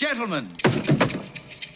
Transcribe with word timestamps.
Gentlemen, 0.00 0.48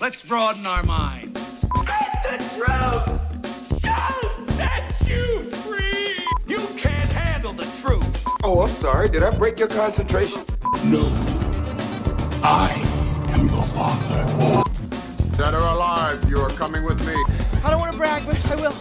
let's 0.00 0.24
broaden 0.24 0.66
our 0.66 0.82
minds. 0.82 1.60
The 1.60 2.38
truth 2.56 3.82
shall 3.82 4.30
set 4.48 5.06
you 5.06 5.42
free. 5.42 6.16
You 6.46 6.58
can't 6.74 7.10
handle 7.10 7.52
the 7.52 7.66
truth. 7.82 8.24
Oh, 8.42 8.62
I'm 8.62 8.70
sorry. 8.70 9.10
Did 9.10 9.24
I 9.24 9.30
break 9.36 9.58
your 9.58 9.68
concentration? 9.68 10.40
No. 10.86 11.02
I 12.42 12.72
am 13.34 13.46
your 13.46 13.62
father. 13.62 14.64
Dead 15.36 15.52
or 15.52 15.58
alive, 15.58 16.26
you 16.26 16.38
are 16.38 16.48
coming 16.48 16.82
with 16.82 17.06
me. 17.06 17.12
I 17.62 17.70
don't 17.70 17.78
want 17.78 17.92
to 17.92 17.98
brag, 17.98 18.24
but 18.24 18.40
I 18.50 18.56
will. 18.56 18.74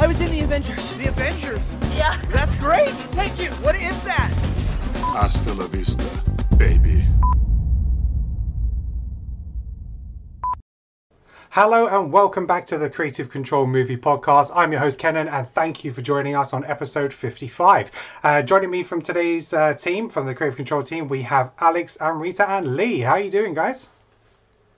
I 0.00 0.06
was 0.06 0.18
in 0.22 0.30
the 0.30 0.40
Avengers. 0.40 0.96
The 0.96 1.08
Avengers? 1.08 1.76
Yeah. 1.94 2.18
That's 2.32 2.56
great. 2.56 2.88
Thank 2.88 3.38
you. 3.38 3.50
What 3.60 3.76
is 3.76 4.02
that? 4.04 4.32
Hasta 5.12 5.52
la 5.52 5.66
vista, 5.66 6.22
Hello 11.60 11.88
and 11.88 12.12
welcome 12.12 12.46
back 12.46 12.68
to 12.68 12.78
the 12.78 12.88
Creative 12.88 13.28
Control 13.28 13.66
Movie 13.66 13.96
Podcast. 13.96 14.52
I'm 14.54 14.70
your 14.70 14.80
host 14.80 14.96
Kenan, 14.96 15.26
and 15.26 15.48
thank 15.54 15.82
you 15.82 15.92
for 15.92 16.02
joining 16.02 16.36
us 16.36 16.52
on 16.52 16.64
episode 16.64 17.12
55. 17.12 17.90
Uh, 18.22 18.42
joining 18.42 18.70
me 18.70 18.84
from 18.84 19.02
today's 19.02 19.52
uh, 19.52 19.74
team, 19.74 20.08
from 20.08 20.26
the 20.26 20.36
Creative 20.36 20.54
Control 20.54 20.84
team, 20.84 21.08
we 21.08 21.20
have 21.22 21.50
Alex 21.58 21.98
Amrita 22.00 22.48
and 22.48 22.76
Lee. 22.76 23.00
How 23.00 23.14
are 23.14 23.20
you 23.20 23.28
doing, 23.28 23.54
guys? 23.54 23.88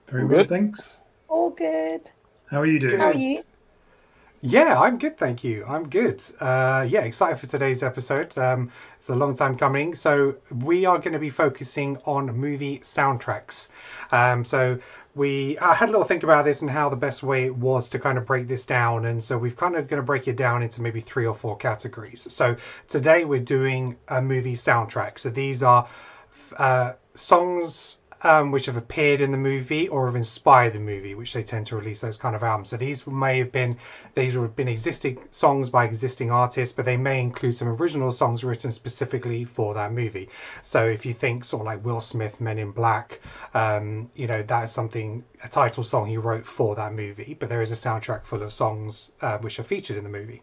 Very 0.07 0.25
well, 0.25 0.43
thanks. 0.43 1.01
All 1.27 1.51
good. 1.51 2.09
How 2.49 2.61
are 2.61 2.65
you 2.65 2.79
doing? 2.79 2.97
How 2.97 3.09
are 3.09 3.13
you? 3.13 3.43
Yeah, 4.43 4.81
I'm 4.81 4.97
good, 4.97 5.19
thank 5.19 5.43
you. 5.43 5.63
I'm 5.67 5.87
good. 5.87 6.23
Uh, 6.39 6.87
yeah, 6.89 7.01
excited 7.01 7.39
for 7.39 7.45
today's 7.45 7.83
episode. 7.83 8.35
Um, 8.39 8.71
it's 8.97 9.09
a 9.09 9.15
long 9.15 9.35
time 9.35 9.55
coming. 9.55 9.93
So 9.93 10.37
we 10.63 10.85
are 10.85 10.97
going 10.97 11.13
to 11.13 11.19
be 11.19 11.29
focusing 11.29 11.99
on 12.05 12.35
movie 12.35 12.79
soundtracks. 12.79 13.67
Um, 14.11 14.43
so 14.43 14.79
we 15.15 15.57
had 15.59 15.89
a 15.89 15.91
little 15.91 16.03
think 16.03 16.23
about 16.23 16.45
this 16.45 16.61
and 16.61 16.69
how 16.69 16.89
the 16.89 16.95
best 16.95 17.23
way 17.23 17.45
it 17.45 17.55
was 17.55 17.89
to 17.89 17.99
kind 17.99 18.17
of 18.17 18.25
break 18.25 18.47
this 18.47 18.65
down, 18.65 19.05
and 19.05 19.23
so 19.23 19.37
we've 19.37 19.55
kind 19.55 19.75
of 19.75 19.87
going 19.87 20.01
to 20.01 20.05
break 20.05 20.27
it 20.27 20.35
down 20.35 20.63
into 20.63 20.81
maybe 20.81 21.01
three 21.01 21.25
or 21.25 21.33
four 21.33 21.57
categories. 21.57 22.27
So 22.31 22.55
today 22.87 23.25
we're 23.25 23.39
doing 23.39 23.97
a 24.07 24.21
movie 24.21 24.55
soundtrack. 24.55 25.19
So 25.19 25.29
these 25.29 25.63
are 25.63 25.87
uh, 26.57 26.93
songs 27.13 28.00
um, 28.23 28.51
which 28.51 28.67
have 28.67 28.77
appeared 28.77 29.21
in 29.21 29.31
the 29.31 29.37
movie 29.37 29.87
or 29.87 30.05
have 30.05 30.15
inspired 30.15 30.73
the 30.73 30.79
movie, 30.79 31.15
which 31.15 31.33
they 31.33 31.43
tend 31.43 31.67
to 31.67 31.75
release 31.75 32.01
those 32.01 32.17
kind 32.17 32.35
of 32.35 32.43
albums. 32.43 32.69
So 32.69 32.77
these 32.77 33.05
may 33.07 33.39
have 33.39 33.51
been 33.51 33.77
these 34.13 34.35
would 34.35 34.43
have 34.43 34.55
been 34.55 34.67
existing 34.67 35.19
songs 35.31 35.69
by 35.69 35.85
existing 35.85 36.31
artists, 36.31 36.75
but 36.75 36.85
they 36.85 36.97
may 36.97 37.21
include 37.21 37.55
some 37.55 37.67
original 37.67 38.11
songs 38.11 38.43
written 38.43 38.71
specifically 38.71 39.43
for 39.43 39.73
that 39.75 39.91
movie. 39.91 40.29
So 40.63 40.87
if 40.87 41.05
you 41.05 41.13
think 41.13 41.45
sort 41.45 41.61
of 41.61 41.65
like 41.65 41.83
Will 41.83 42.01
Smith, 42.01 42.39
Men 42.39 42.59
in 42.59 42.71
Black, 42.71 43.19
um, 43.53 44.09
you 44.15 44.27
know 44.27 44.43
that 44.43 44.63
is 44.65 44.71
something 44.71 45.23
a 45.43 45.49
title 45.49 45.83
song 45.83 46.07
he 46.07 46.17
wrote 46.17 46.45
for 46.45 46.75
that 46.75 46.93
movie, 46.93 47.35
but 47.39 47.49
there 47.49 47.61
is 47.61 47.71
a 47.71 47.75
soundtrack 47.75 48.25
full 48.25 48.43
of 48.43 48.53
songs 48.53 49.11
uh, 49.21 49.37
which 49.39 49.59
are 49.59 49.63
featured 49.63 49.97
in 49.97 50.03
the 50.03 50.09
movie. 50.09 50.41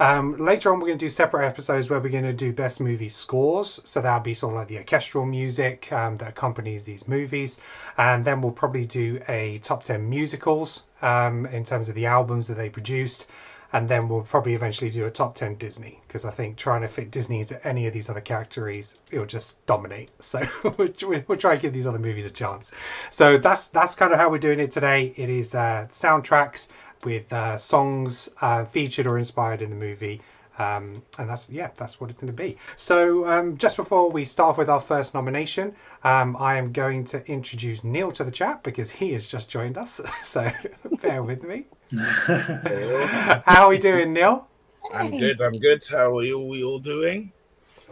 Um, 0.00 0.36
later 0.36 0.72
on, 0.72 0.78
we're 0.78 0.88
going 0.88 0.98
to 0.98 1.04
do 1.04 1.10
separate 1.10 1.46
episodes 1.46 1.90
where 1.90 1.98
we're 1.98 2.10
going 2.10 2.24
to 2.24 2.32
do 2.32 2.52
best 2.52 2.80
movie 2.80 3.08
scores. 3.08 3.80
So 3.84 4.00
that'll 4.00 4.20
be 4.20 4.34
sort 4.34 4.54
of 4.54 4.58
like 4.58 4.68
the 4.68 4.78
orchestral 4.78 5.26
music 5.26 5.90
um, 5.92 6.16
that 6.16 6.28
accompanies 6.28 6.84
these 6.84 7.08
movies. 7.08 7.58
And 7.96 8.24
then 8.24 8.40
we'll 8.40 8.52
probably 8.52 8.86
do 8.86 9.20
a 9.28 9.58
top 9.58 9.82
10 9.82 10.08
musicals 10.08 10.84
um, 11.02 11.46
in 11.46 11.64
terms 11.64 11.88
of 11.88 11.94
the 11.94 12.06
albums 12.06 12.46
that 12.48 12.54
they 12.54 12.70
produced. 12.70 13.26
And 13.70 13.86
then 13.86 14.08
we'll 14.08 14.22
probably 14.22 14.54
eventually 14.54 14.90
do 14.90 15.04
a 15.04 15.10
top 15.10 15.34
10 15.34 15.56
Disney 15.56 16.00
because 16.06 16.24
I 16.24 16.30
think 16.30 16.56
trying 16.56 16.80
to 16.82 16.88
fit 16.88 17.10
Disney 17.10 17.40
into 17.40 17.66
any 17.66 17.86
of 17.86 17.92
these 17.92 18.08
other 18.08 18.22
categories, 18.22 18.96
it'll 19.10 19.26
just 19.26 19.64
dominate. 19.66 20.08
So 20.20 20.40
we'll, 20.62 20.94
we'll 21.26 21.38
try 21.38 21.52
and 21.52 21.60
give 21.60 21.74
these 21.74 21.86
other 21.86 21.98
movies 21.98 22.24
a 22.24 22.30
chance. 22.30 22.72
So 23.10 23.36
that's 23.36 23.68
that's 23.68 23.94
kind 23.94 24.12
of 24.12 24.18
how 24.18 24.30
we're 24.30 24.38
doing 24.38 24.60
it 24.60 24.70
today. 24.70 25.12
It 25.16 25.28
is 25.28 25.54
uh, 25.54 25.86
soundtracks 25.90 26.68
with 27.04 27.32
uh, 27.32 27.58
songs 27.58 28.28
uh, 28.40 28.64
featured 28.64 29.06
or 29.06 29.18
inspired 29.18 29.62
in 29.62 29.70
the 29.70 29.76
movie. 29.76 30.20
Um, 30.58 31.02
and 31.18 31.28
that's 31.28 31.48
yeah, 31.48 31.70
that's 31.76 32.00
what 32.00 32.10
it's 32.10 32.18
going 32.18 32.32
to 32.32 32.36
be. 32.36 32.58
So 32.76 33.24
um, 33.26 33.56
just 33.58 33.76
before 33.76 34.10
we 34.10 34.24
start 34.24 34.58
with 34.58 34.68
our 34.68 34.80
first 34.80 35.14
nomination, 35.14 35.76
um, 36.02 36.36
I 36.36 36.56
am 36.56 36.72
going 36.72 37.04
to 37.06 37.24
introduce 37.30 37.84
Neil 37.84 38.10
to 38.12 38.24
the 38.24 38.32
chat 38.32 38.64
because 38.64 38.90
he 38.90 39.12
has 39.12 39.28
just 39.28 39.48
joined 39.48 39.78
us. 39.78 40.00
So 40.24 40.50
bear 41.00 41.22
with 41.22 41.42
me. 41.42 41.66
How 41.96 43.64
are 43.64 43.68
we 43.68 43.78
doing, 43.78 44.12
Neil? 44.12 44.46
I'm 44.92 45.16
good. 45.16 45.40
I'm 45.40 45.58
good. 45.58 45.84
How 45.88 46.18
are 46.18 46.24
you, 46.24 46.38
we 46.40 46.64
all 46.64 46.80
doing? 46.80 47.32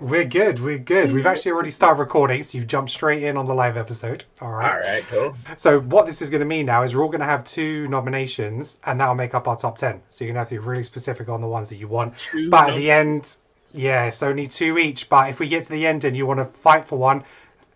We're 0.00 0.24
good. 0.24 0.60
We're 0.60 0.78
good. 0.78 1.12
We've 1.12 1.26
actually 1.26 1.52
already 1.52 1.70
started 1.70 1.98
recording, 2.00 2.42
so 2.42 2.58
you've 2.58 2.66
jumped 2.66 2.90
straight 2.90 3.22
in 3.22 3.36
on 3.36 3.46
the 3.46 3.54
live 3.54 3.76
episode. 3.76 4.24
All 4.40 4.50
right. 4.50 4.72
All 4.72 4.78
right. 4.78 5.04
Cool. 5.08 5.34
So 5.56 5.80
what 5.80 6.06
this 6.06 6.20
is 6.20 6.28
going 6.28 6.40
to 6.40 6.46
mean 6.46 6.66
now 6.66 6.82
is 6.82 6.94
we're 6.94 7.02
all 7.02 7.08
going 7.08 7.20
to 7.20 7.26
have 7.26 7.44
two 7.44 7.88
nominations, 7.88 8.78
and 8.84 9.00
that'll 9.00 9.14
make 9.14 9.34
up 9.34 9.48
our 9.48 9.56
top 9.56 9.78
ten. 9.78 10.02
So 10.10 10.24
you're 10.24 10.34
going 10.34 10.34
to 10.34 10.40
have 10.40 10.48
to 10.50 10.54
be 10.56 10.58
really 10.58 10.84
specific 10.84 11.28
on 11.28 11.40
the 11.40 11.46
ones 11.46 11.70
that 11.70 11.76
you 11.76 11.88
want. 11.88 12.16
Two 12.18 12.50
but 12.50 12.70
at 12.70 12.76
the 12.76 12.90
end, 12.90 13.36
yeah, 13.72 14.06
it's 14.06 14.22
only 14.22 14.46
two 14.46 14.76
each. 14.78 15.08
But 15.08 15.30
if 15.30 15.38
we 15.38 15.48
get 15.48 15.64
to 15.64 15.72
the 15.72 15.86
end 15.86 16.04
and 16.04 16.16
you 16.16 16.26
want 16.26 16.40
to 16.40 16.58
fight 16.58 16.86
for 16.86 16.98
one, 16.98 17.24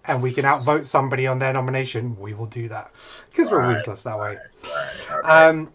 and 0.04 0.22
we 0.22 0.32
can 0.32 0.44
outvote 0.44 0.86
somebody 0.86 1.26
on 1.26 1.38
their 1.38 1.52
nomination, 1.52 2.18
we 2.18 2.34
will 2.34 2.46
do 2.46 2.68
that 2.68 2.90
because 3.30 3.50
we're 3.50 3.58
Right, 3.58 3.76
ruthless 3.76 4.02
that 4.02 4.18
way. 4.18 4.38
Right, 4.64 5.18
okay. 5.18 5.28
Um, 5.28 5.72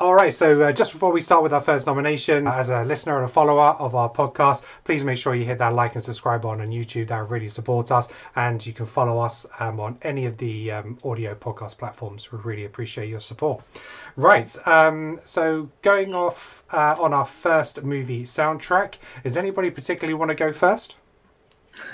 all 0.00 0.14
right, 0.14 0.32
so 0.32 0.62
uh, 0.62 0.72
just 0.72 0.92
before 0.92 1.12
we 1.12 1.20
start 1.20 1.42
with 1.42 1.52
our 1.52 1.60
first 1.60 1.86
nomination, 1.86 2.46
as 2.46 2.70
a 2.70 2.84
listener 2.84 3.16
and 3.16 3.26
a 3.26 3.28
follower 3.28 3.76
of 3.78 3.94
our 3.94 4.10
podcast, 4.10 4.62
please 4.82 5.04
make 5.04 5.18
sure 5.18 5.34
you 5.34 5.44
hit 5.44 5.58
that 5.58 5.74
like 5.74 5.94
and 5.94 6.02
subscribe 6.02 6.40
button 6.40 6.62
on 6.62 6.70
YouTube. 6.70 7.08
That 7.08 7.28
really 7.28 7.50
supports 7.50 7.90
us. 7.90 8.08
And 8.34 8.64
you 8.64 8.72
can 8.72 8.86
follow 8.86 9.20
us 9.20 9.44
um, 9.58 9.78
on 9.78 9.98
any 10.00 10.24
of 10.24 10.38
the 10.38 10.72
um, 10.72 10.98
audio 11.04 11.34
podcast 11.34 11.76
platforms. 11.76 12.32
We 12.32 12.38
really 12.38 12.64
appreciate 12.64 13.10
your 13.10 13.20
support. 13.20 13.62
Right, 14.16 14.56
um, 14.66 15.20
so 15.26 15.68
going 15.82 16.14
off 16.14 16.64
uh, 16.70 16.96
on 16.98 17.12
our 17.12 17.26
first 17.26 17.82
movie 17.82 18.22
soundtrack, 18.22 18.94
does 19.22 19.36
anybody 19.36 19.68
particularly 19.68 20.14
want 20.14 20.30
to 20.30 20.34
go 20.34 20.50
first? 20.50 20.94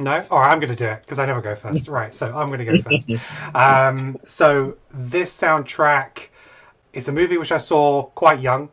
No? 0.00 0.24
All 0.30 0.40
right, 0.40 0.50
I'm 0.50 0.60
going 0.60 0.74
to 0.74 0.76
do 0.76 0.88
it 0.88 1.02
because 1.02 1.18
I 1.18 1.26
never 1.26 1.42
go 1.42 1.54
first. 1.54 1.86
Right, 1.86 2.14
so 2.14 2.34
I'm 2.34 2.48
going 2.48 2.60
to 2.60 2.64
go 2.64 2.78
first. 2.80 3.10
Um, 3.54 4.16
so 4.26 4.78
this 4.94 5.38
soundtrack 5.38 6.29
is 6.92 7.08
a 7.08 7.12
movie 7.12 7.38
which 7.38 7.52
I 7.52 7.58
saw 7.58 8.02
quite 8.02 8.40
young. 8.40 8.70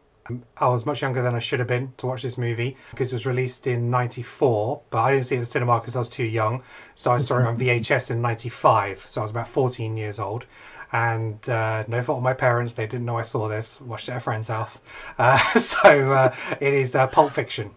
I 0.57 0.67
was 0.67 0.85
much 0.85 1.01
younger 1.01 1.21
than 1.21 1.35
I 1.35 1.39
should 1.39 1.59
have 1.59 1.69
been 1.69 1.93
to 1.97 2.05
watch 2.05 2.21
this 2.21 2.37
movie 2.37 2.75
because 2.91 3.13
it 3.13 3.15
was 3.15 3.25
released 3.25 3.65
in 3.65 3.89
'94, 3.89 4.81
but 4.89 4.97
I 4.99 5.11
didn't 5.11 5.25
see 5.25 5.35
it 5.35 5.37
in 5.37 5.43
the 5.43 5.45
cinema 5.45 5.79
because 5.79 5.95
I 5.95 5.99
was 5.99 6.09
too 6.09 6.25
young. 6.25 6.63
So 6.95 7.11
I 7.11 7.17
saw 7.17 7.39
it 7.39 7.45
on 7.45 7.57
VHS 7.59 8.11
in 8.11 8.21
'95, 8.21 9.05
so 9.07 9.21
I 9.21 9.23
was 9.23 9.31
about 9.31 9.47
14 9.47 9.95
years 9.95 10.19
old. 10.19 10.45
And 10.91 11.47
uh, 11.49 11.83
no 11.87 12.01
fault 12.01 12.17
of 12.17 12.23
my 12.23 12.33
parents, 12.33 12.73
they 12.73 12.87
didn't 12.87 13.05
know 13.05 13.17
I 13.17 13.23
saw 13.23 13.47
this. 13.47 13.79
Watched 13.81 14.09
it 14.09 14.13
at 14.13 14.17
a 14.17 14.21
friend's 14.21 14.47
house. 14.47 14.81
Uh, 15.17 15.59
so 15.59 16.11
uh, 16.11 16.35
it 16.59 16.73
is 16.73 16.95
uh, 16.95 17.07
Pulp 17.07 17.31
Fiction. 17.33 17.71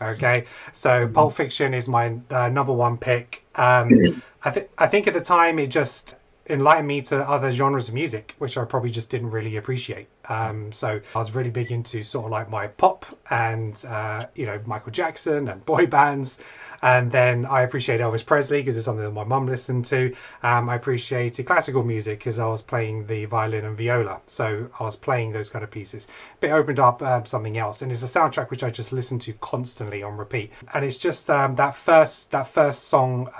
Okay, 0.00 0.44
so 0.72 1.08
Pulp 1.08 1.34
Fiction 1.34 1.74
is 1.74 1.88
my 1.88 2.18
uh, 2.30 2.48
number 2.48 2.72
one 2.72 2.98
pick. 2.98 3.42
Um, 3.54 3.88
I 4.44 4.50
think 4.50 4.68
I 4.78 4.86
think 4.86 5.06
at 5.08 5.14
the 5.14 5.20
time 5.20 5.58
it 5.58 5.68
just 5.68 6.14
enlightened 6.48 6.88
me 6.88 7.02
to 7.02 7.16
other 7.28 7.52
genres 7.52 7.88
of 7.88 7.94
music, 7.94 8.34
which 8.38 8.56
I 8.56 8.64
probably 8.64 8.90
just 8.90 9.10
didn't 9.10 9.30
really 9.30 9.56
appreciate. 9.56 10.08
Um, 10.28 10.72
so 10.72 11.00
I 11.14 11.18
was 11.18 11.34
really 11.34 11.50
big 11.50 11.70
into 11.70 12.02
sort 12.02 12.26
of 12.26 12.30
like 12.30 12.50
my 12.50 12.68
pop 12.68 13.06
and 13.30 13.82
uh, 13.86 14.26
you 14.34 14.46
know 14.46 14.60
Michael 14.66 14.92
Jackson 14.92 15.48
and 15.48 15.64
boy 15.64 15.86
bands. 15.86 16.38
And 16.82 17.10
then 17.10 17.46
I 17.46 17.62
appreciate 17.62 18.00
Elvis 18.00 18.24
Presley 18.24 18.60
because 18.60 18.76
it's 18.76 18.84
something 18.84 19.04
that 19.04 19.10
my 19.10 19.24
mum 19.24 19.46
listened 19.46 19.86
to. 19.86 20.14
Um, 20.42 20.68
I 20.68 20.74
appreciated 20.74 21.46
classical 21.46 21.82
music 21.82 22.18
because 22.18 22.38
I 22.38 22.46
was 22.46 22.60
playing 22.60 23.06
the 23.06 23.24
violin 23.24 23.64
and 23.64 23.76
viola, 23.76 24.20
so 24.26 24.68
I 24.78 24.84
was 24.84 24.94
playing 24.94 25.32
those 25.32 25.48
kind 25.48 25.64
of 25.64 25.70
pieces. 25.70 26.06
But 26.40 26.50
it 26.50 26.52
opened 26.52 26.78
up 26.78 27.02
uh, 27.02 27.24
something 27.24 27.56
else, 27.56 27.82
and 27.82 27.90
it's 27.90 28.02
a 28.02 28.06
soundtrack 28.06 28.50
which 28.50 28.62
I 28.62 28.70
just 28.70 28.92
listen 28.92 29.18
to 29.20 29.32
constantly 29.34 30.02
on 30.02 30.16
repeat. 30.16 30.52
And 30.74 30.84
it's 30.84 30.98
just 30.98 31.30
um, 31.30 31.56
that 31.56 31.74
first 31.74 32.30
that 32.32 32.48
first 32.48 32.84
song. 32.84 33.30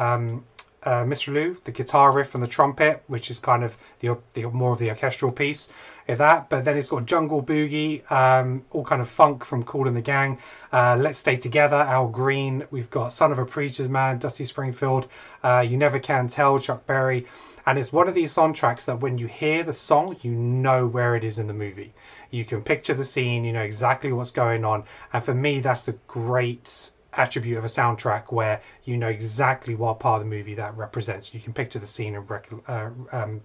Uh, 0.87 1.03
Mr. 1.03 1.35
Lou, 1.35 1.57
the 1.65 1.73
guitar 1.73 2.15
riff 2.15 2.35
and 2.35 2.43
the 2.43 2.47
trumpet, 2.47 3.03
which 3.09 3.29
is 3.29 3.41
kind 3.41 3.65
of 3.65 3.77
the, 3.99 4.17
the 4.35 4.45
more 4.45 4.73
of 4.73 4.79
the 4.79 4.89
orchestral 4.91 5.33
piece 5.33 5.69
of 6.07 6.19
that. 6.19 6.49
But 6.49 6.65
then 6.65 6.79
it's 6.79 6.89
got 6.89 7.07
Jungle 7.07 7.43
Boogie, 7.43 8.09
um, 8.09 8.65
all 8.71 8.85
kind 8.85 9.03
of 9.03 9.11
funk 9.11 9.45
from 9.45 9.65
Cool 9.65 9.89
and 9.89 9.97
the 9.97 10.01
Gang. 10.01 10.39
Uh, 10.73 10.97
Let's 10.97 11.19
Stay 11.19 11.39
Together, 11.39 11.75
Al 11.75 12.07
Green. 12.07 12.69
We've 12.71 12.89
got 12.89 13.09
Son 13.13 13.33
of 13.33 13.41
a 13.41 13.45
Preacher's 13.45 13.89
Man, 13.89 14.21
Dusty 14.21 14.45
Springfield. 14.45 15.09
Uh, 15.43 15.67
you 15.69 15.77
Never 15.77 15.99
Can 15.99 16.29
Tell, 16.29 16.61
Chuck 16.61 16.87
Berry. 16.87 17.27
And 17.67 17.81
it's 17.81 17.93
one 17.93 18.07
of 18.07 18.15
these 18.15 18.33
soundtracks 18.33 18.85
that 18.85 19.01
when 19.01 19.19
you 19.19 19.27
hear 19.27 19.65
the 19.65 19.73
song, 19.73 20.15
you 20.23 20.31
know 20.31 20.87
where 20.87 21.17
it 21.17 21.25
is 21.25 21.41
in 21.41 21.49
the 21.49 21.53
movie. 21.53 21.95
You 22.31 22.45
can 22.45 22.63
picture 22.63 22.95
the 22.95 23.05
scene, 23.05 23.43
you 23.43 23.53
know 23.53 23.63
exactly 23.63 24.13
what's 24.13 24.31
going 24.31 24.65
on. 24.65 24.85
And 25.13 25.25
for 25.25 25.35
me, 25.35 25.59
that's 25.59 25.83
the 25.83 25.99
great 26.07 26.93
attribute 27.17 27.59
of 27.59 27.65
a 27.65 27.69
soundtrack 27.69 28.33
where 28.33 28.61
you 28.85 28.97
know 28.97 29.09
exactly 29.09 29.75
what 29.75 30.01
part 30.01 30.23
of 30.23 30.29
the 30.29 30.37
movie 30.37 30.55
that 30.55 30.77
represents. 30.77 31.35
You 31.35 31.41
can 31.41 31.53
picture 31.53 31.79
the 31.79 31.87
scene 31.87 32.15
and 32.15 32.29
rec- 32.29 32.49
uh, 32.69 32.91
um, 33.13 33.41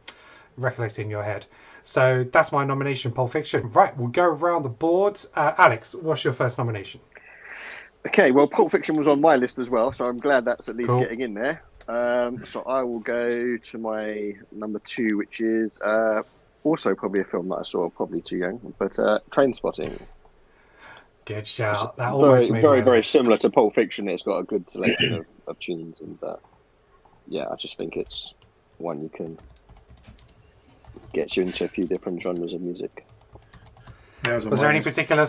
recollect 0.57 0.99
it 0.99 1.03
in 1.03 1.09
your 1.09 1.23
head. 1.23 1.45
So 1.83 2.23
that's 2.31 2.51
my 2.51 2.63
nomination, 2.65 3.11
Pulp 3.11 3.31
Fiction. 3.31 3.71
Right, 3.71 3.95
we'll 3.97 4.09
go 4.09 4.23
around 4.23 4.63
the 4.63 4.69
board. 4.69 5.19
Uh, 5.35 5.53
Alex, 5.57 5.95
what's 5.95 6.23
your 6.23 6.33
first 6.33 6.57
nomination? 6.57 7.01
Okay, 8.07 8.31
well, 8.31 8.47
Pulp 8.47 8.71
Fiction 8.71 8.95
was 8.95 9.07
on 9.07 9.21
my 9.21 9.35
list 9.35 9.59
as 9.59 9.69
well, 9.69 9.91
so 9.91 10.05
I'm 10.05 10.19
glad 10.19 10.45
that's 10.45 10.69
at 10.69 10.75
least 10.75 10.89
Cool. 10.89 11.01
getting 11.01 11.21
in 11.21 11.33
there. 11.33 11.63
Um, 11.87 12.45
so 12.45 12.61
I 12.61 12.83
will 12.83 12.99
go 12.99 13.57
to 13.57 13.77
my 13.77 14.33
number 14.51 14.79
two, 14.79 15.17
which 15.17 15.41
is 15.41 15.79
uh, 15.81 16.21
also 16.63 16.95
probably 16.95 17.21
a 17.21 17.25
film 17.25 17.49
that 17.49 17.55
I 17.55 17.63
saw 17.63 17.89
probably 17.89 18.21
too 18.21 18.37
young, 18.37 18.73
but 18.77 18.97
uh, 18.97 19.19
Trainspotting. 19.29 19.99
Good 21.25 21.47
shout. 21.47 21.97
That 21.97 22.13
almost 22.13 22.47
Very, 22.47 22.51
made 22.51 22.61
very, 22.61 22.81
very 22.81 23.03
similar 23.03 23.37
to 23.37 23.49
Pulp 23.49 23.75
Fiction. 23.75 24.09
It's 24.09 24.23
got 24.23 24.39
a 24.39 24.43
good 24.43 24.69
selection 24.69 25.13
of, 25.13 25.25
of 25.47 25.59
tunes, 25.59 26.01
and 26.01 26.17
uh, 26.23 26.37
yeah, 27.27 27.45
I 27.49 27.55
just 27.55 27.77
think 27.77 27.95
it's 27.95 28.33
one 28.77 29.01
you 29.03 29.09
can 29.09 29.37
get 31.13 31.35
you 31.37 31.43
into 31.43 31.65
a 31.65 31.67
few 31.67 31.85
different 31.85 32.21
genres 32.21 32.53
of 32.53 32.61
music. 32.61 33.05
Yeah, 34.25 34.35
was 34.35 34.47
Was 34.47 34.59
there 34.59 34.69
any 34.69 34.81
particular? 34.81 35.27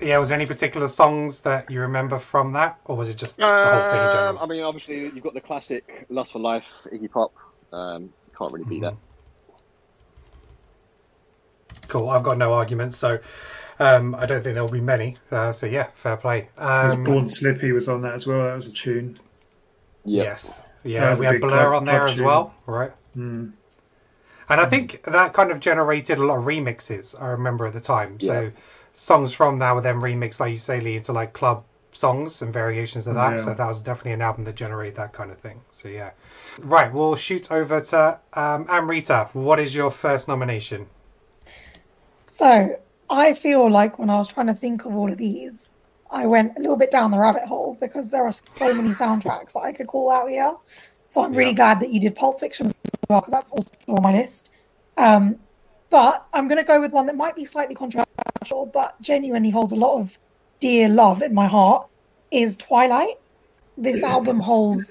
Yeah, 0.00 0.18
was 0.18 0.28
there 0.28 0.36
any 0.36 0.46
particular 0.46 0.88
songs 0.88 1.40
that 1.40 1.70
you 1.70 1.80
remember 1.80 2.18
from 2.18 2.52
that, 2.52 2.78
or 2.84 2.96
was 2.96 3.08
it 3.08 3.16
just 3.16 3.36
the 3.36 3.44
whole 3.44 3.90
thing 3.90 4.00
in 4.00 4.06
Um, 4.06 4.12
general? 4.12 4.38
I 4.40 4.46
mean, 4.46 4.62
obviously, 4.62 5.00
you've 5.04 5.22
got 5.22 5.34
the 5.34 5.40
classic 5.40 6.06
"Lust 6.08 6.32
for 6.32 6.40
Life" 6.40 6.86
Iggy 6.92 7.10
Pop. 7.10 7.32
Um, 7.72 8.10
can't 8.36 8.52
really 8.52 8.66
beat 8.66 8.82
that. 8.82 8.96
Cool. 11.88 12.08
I've 12.08 12.22
got 12.22 12.38
no 12.38 12.52
arguments, 12.52 12.96
so 12.96 13.18
um, 13.82 14.14
I 14.14 14.26
don't 14.26 14.42
think 14.42 14.54
there 14.54 14.62
will 14.62 14.70
be 14.70 14.80
many. 14.80 15.16
Uh, 15.30 15.52
so 15.52 15.66
yeah, 15.66 15.88
fair 15.94 16.16
play. 16.16 16.48
Um, 16.58 17.04
Born 17.04 17.26
Slippy 17.28 17.72
was 17.72 17.88
on 17.88 18.00
that 18.02 18.14
as 18.14 18.26
well. 18.26 18.44
That 18.44 18.54
was 18.54 18.66
a 18.68 18.72
tune. 18.72 19.16
Yes. 20.04 20.62
Yeah, 20.84 21.10
was 21.10 21.18
we 21.18 21.26
had 21.26 21.32
big 21.32 21.42
Blur 21.42 21.50
club- 21.50 21.74
on 21.74 21.84
there 21.84 22.06
as 22.06 22.16
tune. 22.16 22.24
well, 22.24 22.54
right? 22.66 22.92
Mm. 23.16 23.52
And 24.48 24.60
I 24.60 24.66
think 24.66 25.02
that 25.04 25.32
kind 25.32 25.50
of 25.50 25.60
generated 25.60 26.18
a 26.18 26.24
lot 26.24 26.38
of 26.38 26.44
remixes. 26.44 27.20
I 27.20 27.28
remember 27.28 27.66
at 27.66 27.72
the 27.72 27.80
time. 27.80 28.20
So 28.20 28.50
songs 28.92 29.32
from 29.32 29.58
that 29.60 29.74
were 29.74 29.80
then 29.80 30.00
remixed, 30.00 30.40
like 30.40 30.50
you 30.50 30.56
say, 30.58 30.80
Lee, 30.80 30.96
into 30.96 31.12
like 31.12 31.32
club 31.32 31.64
songs 31.92 32.42
and 32.42 32.52
variations 32.52 33.06
of 33.06 33.14
that. 33.14 33.32
Yeah. 33.32 33.36
So 33.38 33.54
that 33.54 33.66
was 33.66 33.82
definitely 33.82 34.12
an 34.12 34.22
album 34.22 34.44
that 34.44 34.56
generated 34.56 34.96
that 34.96 35.12
kind 35.12 35.30
of 35.30 35.38
thing. 35.38 35.60
So 35.70 35.88
yeah. 35.88 36.10
Right, 36.58 36.92
we'll 36.92 37.14
shoot 37.14 37.50
over 37.50 37.80
to 37.80 38.18
um, 38.34 38.66
Amrita. 38.68 39.30
What 39.32 39.58
is 39.60 39.74
your 39.74 39.90
first 39.90 40.28
nomination? 40.28 40.86
So 42.26 42.78
I 43.12 43.34
feel 43.34 43.70
like 43.70 43.98
when 43.98 44.08
I 44.08 44.16
was 44.16 44.28
trying 44.28 44.46
to 44.46 44.54
think 44.54 44.86
of 44.86 44.94
all 44.96 45.12
of 45.12 45.18
these, 45.18 45.68
I 46.10 46.24
went 46.26 46.56
a 46.56 46.60
little 46.60 46.78
bit 46.78 46.90
down 46.90 47.10
the 47.10 47.18
rabbit 47.18 47.44
hole 47.44 47.76
because 47.78 48.10
there 48.10 48.24
are 48.24 48.32
so 48.32 48.72
many 48.74 48.88
soundtracks 49.02 49.52
that 49.52 49.60
I 49.60 49.72
could 49.72 49.86
call 49.86 50.10
out 50.10 50.30
here. 50.30 50.54
So 51.08 51.22
I'm 51.22 51.34
really 51.34 51.50
Yeah. 51.50 51.56
glad 51.56 51.80
that 51.80 51.90
you 51.90 52.00
did 52.00 52.14
Pulp 52.14 52.40
Fiction 52.40 52.66
as 52.66 52.74
well 53.10 53.20
because 53.20 53.32
that's 53.32 53.50
also 53.52 53.68
on 53.88 54.02
my 54.02 54.12
list. 54.12 54.48
Um, 54.96 55.36
but 55.90 56.26
I'm 56.32 56.48
going 56.48 56.56
to 56.56 56.64
go 56.64 56.80
with 56.80 56.92
one 56.92 57.04
that 57.06 57.16
might 57.16 57.36
be 57.36 57.44
slightly 57.44 57.74
controversial, 57.74 58.64
but 58.72 58.98
genuinely 59.02 59.50
holds 59.50 59.72
a 59.72 59.76
lot 59.76 60.00
of 60.00 60.18
dear 60.58 60.88
love 60.88 61.22
in 61.22 61.34
my 61.34 61.46
heart. 61.46 61.86
Is 62.30 62.56
Twilight? 62.56 63.16
This 63.76 64.02
album 64.02 64.40
holds 64.40 64.90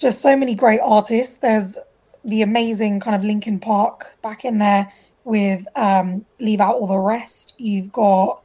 just 0.00 0.20
so 0.22 0.36
many 0.36 0.56
great 0.56 0.80
artists. 0.80 1.36
There's 1.36 1.78
the 2.24 2.42
amazing 2.42 2.98
kind 2.98 3.14
of 3.14 3.22
Linkin 3.22 3.60
Park 3.60 4.16
back 4.22 4.44
in 4.44 4.58
there 4.58 4.92
with 5.24 5.66
um, 5.76 6.24
Leave 6.38 6.60
Out 6.60 6.76
All 6.76 6.86
the 6.86 6.98
Rest. 6.98 7.54
You've 7.58 7.92
got 7.92 8.42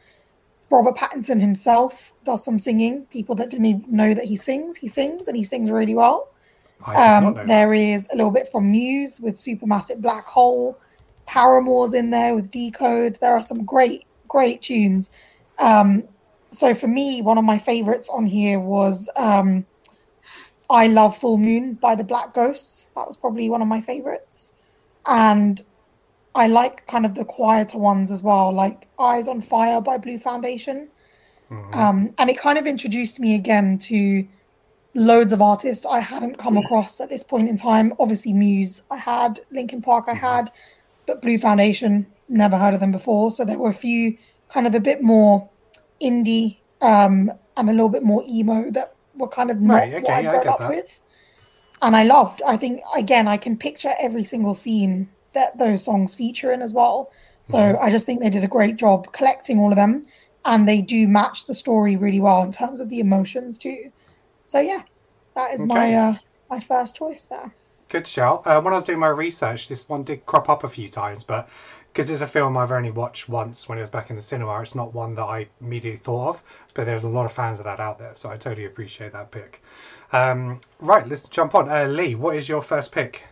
Robert 0.70 0.96
Pattinson 0.96 1.40
himself 1.40 2.14
does 2.24 2.44
some 2.44 2.60
singing. 2.60 3.06
People 3.06 3.36
that 3.36 3.50
didn't 3.50 3.66
even 3.66 3.86
know 3.88 4.14
that 4.14 4.26
he 4.26 4.36
sings, 4.36 4.78
he 4.78 4.88
sings 4.88 5.28
and 5.28 5.36
he 5.36 5.44
sings 5.44 5.70
really 5.70 5.96
well. 5.96 6.30
I 6.86 7.20
did 7.20 7.26
not 7.26 7.40
Um, 7.40 7.48
there 7.48 7.74
is 7.74 8.08
a 8.12 8.16
little 8.16 8.32
bit 8.32 8.50
from 8.50 8.72
Muse 8.72 9.20
with 9.20 9.36
Supermassive 9.36 10.02
Black 10.02 10.24
Hole. 10.24 10.78
Paramore's 11.26 11.94
in 11.94 12.10
there 12.10 12.34
with 12.36 12.50
Decode. 12.52 13.18
There 13.22 13.36
are 13.36 13.42
some 13.42 13.66
great, 13.66 14.06
great 14.28 14.62
tunes. 14.62 15.10
Um, 15.60 16.04
so 16.52 16.74
for 16.74 16.88
me, 16.88 17.22
one 17.22 17.38
of 17.38 17.44
my 17.44 17.58
favorites 17.58 18.10
on 18.10 18.26
here 18.26 18.60
was 18.60 19.10
um, 19.16 19.66
I 20.70 20.88
Love 20.88 21.18
Full 21.18 21.38
Moon 21.38 21.74
by 21.74 21.96
the 21.96 22.04
Black 22.04 22.34
Ghosts. 22.34 22.86
That 22.96 23.06
was 23.06 23.18
probably 23.18 23.50
one 23.50 23.62
of 23.62 23.68
my 23.68 23.82
favorites. 23.82 24.56
And 25.06 25.62
I 26.36 26.48
like 26.48 26.86
kind 26.88 27.06
of 27.06 27.16
the 27.16 27.26
quieter 27.26 27.78
ones 27.78 28.12
as 28.12 28.22
well, 28.24 28.52
like 28.54 28.88
Eyes 29.00 29.28
on 29.28 29.42
Fire 29.42 29.82
by 29.82 29.98
Blue 29.98 30.20
Foundation. 30.20 30.88
Um, 31.74 32.14
and 32.20 32.30
it 32.30 32.38
kind 32.38 32.60
of 32.60 32.68
introduced 32.68 33.20
me 33.20 33.34
again 33.34 33.80
to 33.80 34.28
loads 34.94 35.34
of 35.34 35.42
artists 35.42 35.86
I 35.86 36.00
hadn't 36.00 36.38
come 36.38 36.58
across 36.58 37.02
at 37.02 37.10
this 37.10 37.24
point 37.24 37.50
in 37.50 37.58
time. 37.58 37.94
Obviously, 38.00 38.34
Muse, 38.34 38.84
I 38.92 38.98
had, 38.98 39.40
Linkin 39.52 39.82
Park, 39.82 40.06
I 40.08 40.14
had, 40.14 40.52
but 41.08 41.22
Blue 41.24 41.40
Foundation, 41.40 42.06
never 42.28 42.56
heard 42.58 42.76
of 42.76 42.80
them 42.80 42.92
before. 42.92 43.32
So 43.32 43.44
there 43.46 43.58
were 43.58 43.70
a 43.70 43.74
few 43.74 44.16
kind 44.50 44.68
of 44.68 44.76
a 44.76 44.80
bit 44.80 45.02
more 45.02 45.50
indie 46.00 46.58
um, 46.82 47.32
and 47.58 47.70
a 47.70 47.74
little 47.74 47.90
bit 47.90 48.04
more 48.04 48.24
emo 48.28 48.70
that 48.72 48.94
were 49.16 49.28
kind 49.28 49.50
of 49.50 49.60
not 49.60 49.74
Right, 49.76 49.94
okay, 49.96 50.02
what 50.04 50.12
I 50.12 50.20
yeah, 50.22 50.32
I 50.32 50.44
grew 50.44 50.52
up 50.52 50.60
that. 50.60 50.70
with. 50.70 51.02
And 51.82 51.96
I 51.96 52.04
loved, 52.04 52.44
I 52.46 52.58
think, 52.58 52.82
again, 52.96 53.28
I 53.28 53.38
can 53.38 53.58
picture 53.58 53.94
every 54.00 54.24
single 54.24 54.54
scene 54.54 55.10
that 55.34 55.58
those 55.58 55.84
songs 55.84 56.16
feature 56.16 56.52
in 56.52 56.62
as 56.62 56.74
well. 56.74 57.12
So 57.44 57.58
Mm-hmm. 57.58 57.84
I 57.84 57.90
just 57.90 58.06
think 58.06 58.20
they 58.20 58.30
did 58.30 58.44
a 58.44 58.48
great 58.48 58.76
job 58.76 59.12
collecting 59.12 59.60
all 59.60 59.72
of 59.72 59.76
them. 59.76 60.04
And 60.46 60.68
they 60.68 60.82
do 60.82 61.08
match 61.08 61.46
the 61.46 61.54
story 61.54 61.98
really 61.98 62.22
well 62.22 62.44
in 62.44 62.52
terms 62.52 62.80
of 62.80 62.90
the 62.90 63.00
emotions 63.00 63.58
too. 63.58 63.92
So 64.46 64.60
yeah, 64.60 64.84
that 65.36 65.54
is 65.54 65.66
my 65.66 65.94
uh, 65.94 66.16
my 66.50 66.60
first 66.60 66.96
choice 66.96 67.26
there. 67.26 67.54
Good 67.90 68.08
shout. 68.08 68.44
Uh, 68.46 68.62
when 68.62 68.74
I 68.74 68.78
was 68.78 68.86
doing 68.86 69.00
my 69.00 69.10
research, 69.10 69.68
this 69.68 69.90
one 69.90 70.04
did 70.04 70.26
crop 70.26 70.48
up 70.48 70.64
a 70.64 70.70
few 70.70 70.90
times, 70.90 71.24
but 71.24 71.50
because 71.92 72.10
it's 72.10 72.22
a 72.22 72.28
film 72.28 72.56
I've 72.56 72.72
only 72.72 72.92
watched 72.92 73.30
once 73.30 73.68
when 73.68 73.78
it 73.78 73.82
was 73.82 73.90
back 73.90 74.10
in 74.10 74.16
the 74.16 74.22
cinema, 74.22 74.62
it's 74.62 74.76
not 74.76 74.94
one 74.94 75.16
that 75.16 75.24
I 75.24 75.48
immediately 75.60 76.00
thought 76.00 76.30
of. 76.30 76.44
But 76.74 76.86
there's 76.86 77.04
a 77.04 77.10
lot 77.10 77.26
of 77.26 77.34
fans 77.34 77.60
of 77.60 77.66
that 77.66 77.80
out 77.80 78.00
there, 78.00 78.14
so 78.14 78.30
I 78.30 78.38
totally 78.38 78.66
appreciate 78.66 79.12
that 79.12 79.32
pick. 79.32 79.62
Um, 80.14 80.62
right, 80.80 81.08
let's 81.08 81.24
jump 81.26 81.54
on. 81.54 81.70
Uh, 81.70 81.86
Lee, 81.86 82.16
what 82.16 82.36
is 82.36 82.48
your 82.48 82.62
first 82.62 82.92
pick? 82.92 83.24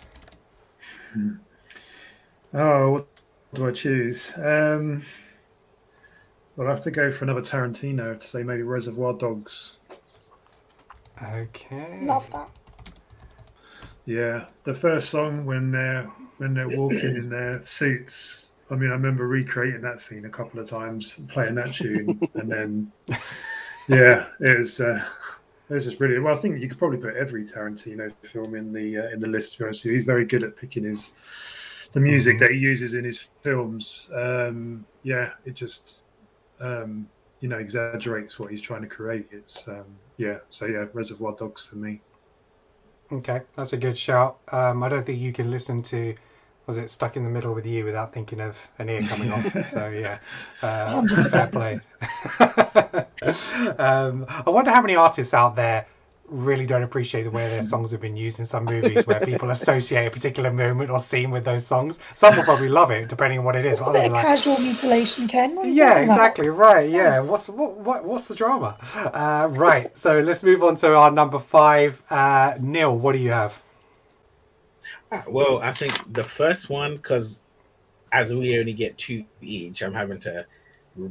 Oh, 2.53 2.91
what 2.91 3.07
do 3.53 3.67
I 3.67 3.71
choose? 3.71 4.33
Um, 4.35 5.03
well, 6.55 6.67
I 6.67 6.71
have 6.71 6.81
to 6.81 6.91
go 6.91 7.11
for 7.11 7.25
another 7.25 7.41
Tarantino 7.41 8.19
to 8.19 8.27
say 8.27 8.43
maybe 8.43 8.63
Reservoir 8.63 9.13
Dogs. 9.13 9.79
Okay. 11.21 11.99
Love 12.01 12.29
that. 12.31 12.49
Yeah, 14.05 14.45
the 14.63 14.73
first 14.73 15.09
song 15.09 15.45
when 15.45 15.71
they're 15.71 16.03
when 16.37 16.53
they're 16.53 16.69
walking 16.69 17.15
in 17.15 17.29
their 17.29 17.61
suits. 17.65 18.49
I 18.71 18.75
mean, 18.75 18.89
I 18.89 18.93
remember 18.93 19.27
recreating 19.27 19.81
that 19.81 19.99
scene 19.99 20.25
a 20.25 20.29
couple 20.29 20.59
of 20.59 20.69
times, 20.69 21.19
playing 21.29 21.55
that 21.55 21.73
tune, 21.73 22.19
and 22.35 22.49
then 22.49 22.91
yeah, 23.89 24.27
it 24.39 24.57
was 24.57 24.79
uh, 24.79 25.03
it 25.69 25.73
was 25.73 25.85
just 25.85 25.97
brilliant. 25.97 26.23
Well, 26.23 26.33
I 26.33 26.37
think 26.37 26.61
you 26.61 26.69
could 26.69 26.77
probably 26.77 26.99
put 26.99 27.15
every 27.15 27.43
Tarantino 27.43 28.11
film 28.23 28.55
in 28.55 28.71
the 28.71 28.97
uh, 28.97 29.09
in 29.09 29.19
the 29.19 29.27
list. 29.27 29.53
To 29.53 29.59
be 29.59 29.63
honest, 29.65 29.83
he's 29.83 30.05
very 30.05 30.25
good 30.25 30.43
at 30.43 30.55
picking 30.55 30.85
his 30.85 31.11
the 31.91 31.99
music 31.99 32.39
that 32.39 32.51
he 32.51 32.57
uses 32.57 32.93
in 32.93 33.03
his 33.03 33.27
films. 33.41 34.11
Um, 34.13 34.85
yeah, 35.03 35.31
it 35.45 35.53
just 35.53 36.01
um, 36.59 37.07
you 37.39 37.49
know 37.49 37.57
exaggerates 37.57 38.39
what 38.39 38.51
he's 38.51 38.61
trying 38.61 38.81
to 38.81 38.87
create. 38.87 39.27
It's 39.31 39.67
um, 39.67 39.85
yeah, 40.17 40.37
so 40.47 40.65
yeah, 40.65 40.85
Reservoir 40.93 41.35
Dogs 41.35 41.65
for 41.65 41.75
me. 41.75 42.01
Okay, 43.11 43.41
that's 43.55 43.73
a 43.73 43.77
good 43.77 43.97
shout. 43.97 44.37
Um, 44.51 44.83
I 44.83 44.89
don't 44.89 45.05
think 45.05 45.19
you 45.19 45.31
can 45.31 45.49
listen 45.49 45.81
to 45.83 46.15
was 46.67 46.77
it 46.77 46.89
stuck 46.89 47.15
in 47.15 47.23
the 47.23 47.29
middle 47.29 47.53
with 47.53 47.65
you 47.65 47.85
without 47.85 48.11
thinking 48.11 48.41
of 48.41 48.57
an 48.77 48.89
ear 48.89 49.01
coming 49.03 49.31
off. 49.31 49.45
So 49.71 49.87
yeah, 49.87 50.19
uh, 50.61 51.01
fair 51.29 51.47
play. 51.47 51.79
um, 53.79 54.25
I 54.27 54.49
wonder 54.49 54.71
how 54.71 54.81
many 54.81 54.95
artists 54.95 55.33
out 55.33 55.55
there 55.55 55.87
really 56.27 56.65
don't 56.65 56.83
appreciate 56.83 57.23
the 57.23 57.31
way 57.31 57.47
their 57.49 57.63
songs 57.73 57.91
have 57.91 58.01
been 58.01 58.17
used 58.17 58.39
in 58.39 58.45
some 58.45 58.65
movies 58.65 59.05
where 59.07 59.19
people 59.19 59.49
associate 59.51 60.07
a 60.07 60.11
particular 60.11 60.51
moment 60.51 60.89
or 60.91 60.99
scene 60.99 61.31
with 61.31 61.45
those 61.45 61.65
songs. 61.65 61.99
Some 62.15 62.35
will 62.35 62.43
probably 62.43 62.69
love 62.69 62.91
it 62.91 63.07
depending 63.09 63.39
on 63.39 63.45
what 63.45 63.55
it 63.55 63.65
is. 63.65 63.79
Just 63.79 63.89
a 63.89 63.93
bit 63.93 64.05
of 64.05 64.11
like, 64.11 64.25
casual 64.25 64.59
mutilation, 64.59 65.27
Ken. 65.27 65.55
What 65.55 65.65
are 65.65 65.69
you 65.69 65.75
yeah, 65.75 65.89
talking 65.89 66.03
about? 66.05 66.13
exactly. 66.15 66.49
Right. 66.49 66.89
Yeah. 66.89 67.19
What's 67.19 67.47
what, 67.49 67.77
what 67.77 68.05
what's 68.05 68.27
the 68.27 68.35
drama? 68.35 68.77
Uh, 68.95 69.49
right. 69.51 69.95
So 69.97 70.19
let's 70.19 70.43
move 70.43 70.63
on 70.63 70.75
to 70.77 70.95
our 70.95 71.11
number 71.11 71.39
five. 71.39 72.01
Uh, 72.09 72.55
Neil, 72.59 72.95
what 72.97 73.13
do 73.13 73.19
you 73.19 73.31
have? 73.31 73.61
Ah, 75.11 75.23
Well, 75.27 75.59
I 75.59 75.73
think 75.73 76.13
the 76.13 76.23
first 76.23 76.69
one, 76.69 76.97
because 76.97 77.41
as 78.11 78.33
we 78.33 78.59
only 78.59 78.73
get 78.73 78.97
two 78.97 79.25
each, 79.41 79.81
I'm 79.83 79.93
having 79.93 80.19
to 80.19 80.45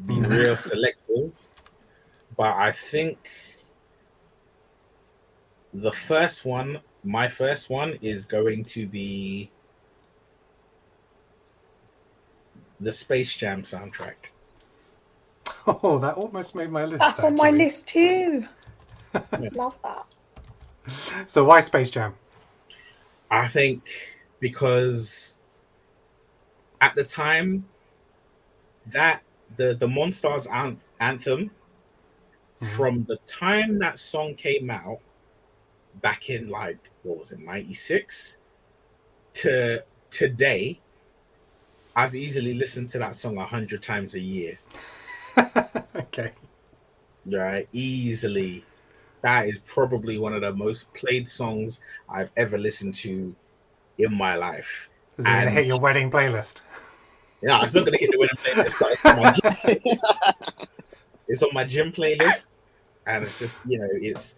be 0.06 0.20
real 0.22 0.56
selective. 0.56 1.36
But 2.36 2.56
I 2.56 2.72
think 2.72 3.28
the 5.82 5.92
first 5.92 6.44
one, 6.44 6.80
my 7.04 7.28
first 7.28 7.68
one, 7.68 7.98
is 8.00 8.24
going 8.24 8.64
to 8.64 8.86
be 8.86 9.50
the 12.80 12.90
Space 12.92 13.34
Jam 13.34 13.62
soundtrack. 13.62 14.14
Oh, 15.66 15.98
that 15.98 16.14
almost 16.14 16.54
made 16.54 16.70
my 16.70 16.84
list. 16.84 16.98
That's 16.98 17.22
on 17.22 17.36
my 17.36 17.50
list 17.50 17.88
too. 17.88 18.46
Love 19.52 19.76
that. 19.82 20.06
So 21.26 21.44
why 21.44 21.60
Space 21.60 21.90
Jam? 21.90 22.14
I 23.30 23.48
think 23.48 23.82
because 24.40 25.36
at 26.80 26.94
the 26.94 27.04
time 27.04 27.66
that 28.86 29.22
the 29.56 29.74
the 29.74 29.86
Monstars 29.86 30.46
an- 30.50 30.80
anthem 31.00 31.50
mm-hmm. 32.60 32.66
from 32.76 33.04
the 33.04 33.18
time 33.26 33.78
that 33.80 33.98
song 33.98 34.34
came 34.34 34.70
out 34.70 35.00
back 36.02 36.30
in 36.30 36.48
like 36.48 36.78
what 37.02 37.18
was 37.18 37.32
it, 37.32 37.38
ninety 37.38 37.74
six, 37.74 38.36
to 39.34 39.82
today, 40.10 40.80
I've 41.94 42.14
easily 42.14 42.54
listened 42.54 42.90
to 42.90 42.98
that 42.98 43.16
song 43.16 43.38
a 43.38 43.44
hundred 43.46 43.82
times 43.82 44.14
a 44.14 44.20
year. 44.20 44.58
okay. 45.96 46.32
Right, 47.26 47.68
easily. 47.72 48.64
That 49.22 49.48
is 49.48 49.58
probably 49.58 50.18
one 50.18 50.32
of 50.34 50.42
the 50.42 50.52
most 50.52 50.92
played 50.94 51.28
songs 51.28 51.80
I've 52.08 52.30
ever 52.36 52.56
listened 52.58 52.94
to 52.96 53.34
in 53.98 54.14
my 54.14 54.36
life. 54.36 54.88
Is 55.18 55.26
it 55.26 55.28
And- 55.28 55.50
hit 55.50 55.66
your 55.66 55.80
wedding 55.80 56.10
playlist? 56.10 56.62
Yeah, 57.42 57.62
it's 57.62 57.74
not 57.74 57.84
gonna 57.84 57.98
hit 57.98 58.10
the 58.10 58.18
winning 58.18 58.36
playlist, 58.36 58.74
but 58.80 58.92
it's 58.92 59.04
on, 59.04 59.52
playlist. 59.52 60.66
it's 61.28 61.42
on 61.42 61.50
my 61.52 61.64
gym 61.64 61.92
playlist, 61.92 62.48
and 63.06 63.24
it's 63.24 63.38
just 63.38 63.64
you 63.66 63.78
know, 63.78 63.88
it's 63.92 64.36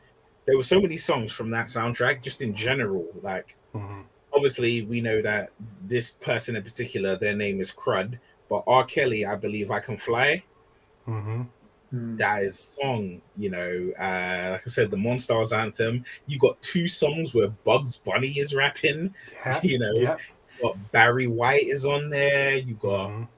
there 0.48 0.56
were 0.56 0.62
so 0.62 0.80
many 0.80 0.96
songs 0.96 1.30
from 1.30 1.50
that 1.50 1.66
soundtrack, 1.66 2.22
just 2.22 2.40
in 2.40 2.54
general. 2.54 3.06
Like, 3.20 3.54
Mhm. 3.74 4.04
obviously, 4.32 4.80
we 4.82 5.02
know 5.02 5.20
that 5.20 5.50
this 5.86 6.10
person 6.10 6.56
in 6.56 6.62
particular, 6.62 7.16
their 7.16 7.36
name 7.36 7.60
is 7.60 7.70
Crud, 7.70 8.18
but 8.48 8.64
R. 8.66 8.84
Kelly, 8.86 9.26
I 9.26 9.36
believe, 9.36 9.70
I 9.70 9.80
can 9.80 9.98
fly. 9.98 10.42
Mm-hmm. 11.06 12.16
That 12.16 12.44
is 12.44 12.58
a 12.58 12.62
song, 12.82 13.20
you 13.36 13.50
know. 13.50 13.92
Uh, 13.98 14.48
like 14.52 14.62
I 14.66 14.70
said, 14.70 14.90
the 14.90 14.96
Monstars 14.96 15.52
anthem. 15.52 16.04
You 16.26 16.38
got 16.38 16.60
two 16.62 16.88
songs 16.88 17.34
where 17.34 17.48
Bugs 17.48 17.98
Bunny 17.98 18.32
is 18.38 18.54
rapping. 18.54 19.14
Yeah. 19.32 19.60
You 19.62 19.78
know, 19.78 19.92
Yeah. 19.92 20.16
you 20.56 20.62
got 20.62 20.92
Barry 20.92 21.26
White 21.26 21.66
is 21.68 21.84
on 21.84 22.08
there. 22.08 22.56
You 22.56 22.74
got 22.74 23.10
Mhm. 23.10 23.28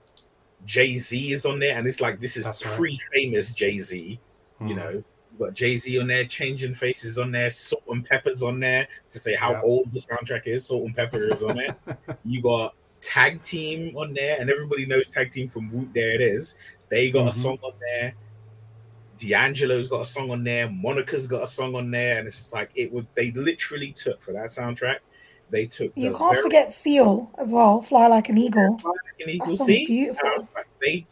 Jay 0.64 0.98
Z 0.98 1.32
is 1.32 1.44
on 1.44 1.58
there, 1.58 1.76
and 1.76 1.86
it's 1.88 2.00
like 2.00 2.20
this 2.20 2.36
is 2.36 2.44
That's 2.44 2.62
pre-famous 2.76 3.52
Jay 3.52 3.80
Z. 3.80 4.20
You 4.60 4.66
Mhm. 4.66 4.76
know, 4.76 4.90
you 4.90 5.04
got 5.40 5.54
Jay 5.54 5.76
Z 5.78 5.98
on 5.98 6.06
there, 6.06 6.24
changing 6.24 6.74
faces 6.74 7.18
on 7.18 7.32
there, 7.32 7.50
Salt-N-Pepa's 7.50 8.42
on 8.42 8.60
there 8.60 8.86
to 9.10 9.18
say 9.18 9.34
how 9.34 9.52
Yeah. 9.52 9.62
old 9.62 9.90
the 9.92 9.98
soundtrack 10.00 10.46
is. 10.46 10.66
Salt-N-Pepa 10.66 11.36
is 11.36 11.42
on 11.42 11.56
there. 11.56 11.76
you 12.24 12.40
got 12.42 12.74
Tag 13.00 13.42
Team 13.42 13.96
on 13.96 14.12
there, 14.14 14.36
and 14.40 14.50
everybody 14.50 14.86
knows 14.86 15.10
Tag 15.10 15.32
Team 15.32 15.48
from 15.48 15.70
Whoomp. 15.70 15.92
There 15.94 16.12
it 16.14 16.20
is. 16.20 16.56
They 16.90 17.10
got 17.10 17.26
Mhm. 17.26 17.30
a 17.30 17.34
song 17.34 17.58
on 17.62 17.72
there. 17.80 18.14
D'Angelo's 19.18 19.88
got 19.88 20.02
a 20.02 20.06
song 20.06 20.30
on 20.30 20.44
there. 20.44 20.68
Monica's 20.68 21.26
got 21.26 21.42
a 21.42 21.46
song 21.46 21.74
on 21.74 21.90
there, 21.90 22.18
and 22.18 22.26
it's 22.28 22.36
just 22.38 22.52
like 22.52 22.70
it 22.74 22.92
would. 22.92 23.06
They 23.14 23.30
literally 23.32 23.92
took 23.92 24.22
for 24.22 24.32
that 24.32 24.50
soundtrack. 24.50 24.98
They 25.50 25.66
took. 25.66 25.92
You 25.94 26.10
the 26.12 26.16
can't 26.18 26.32
very- 26.32 26.42
forget 26.42 26.72
Seal 26.72 27.30
as 27.38 27.52
well. 27.52 27.82
Fly 27.82 28.06
like 28.06 28.28
an 28.28 28.38
eagle. 28.38 28.78
an 29.20 29.28
eagle. 29.28 29.56
That 29.56 29.64
See, 29.66 29.86
beautiful. 29.86 30.48
Uh, 30.56 30.62
they, 30.80 31.06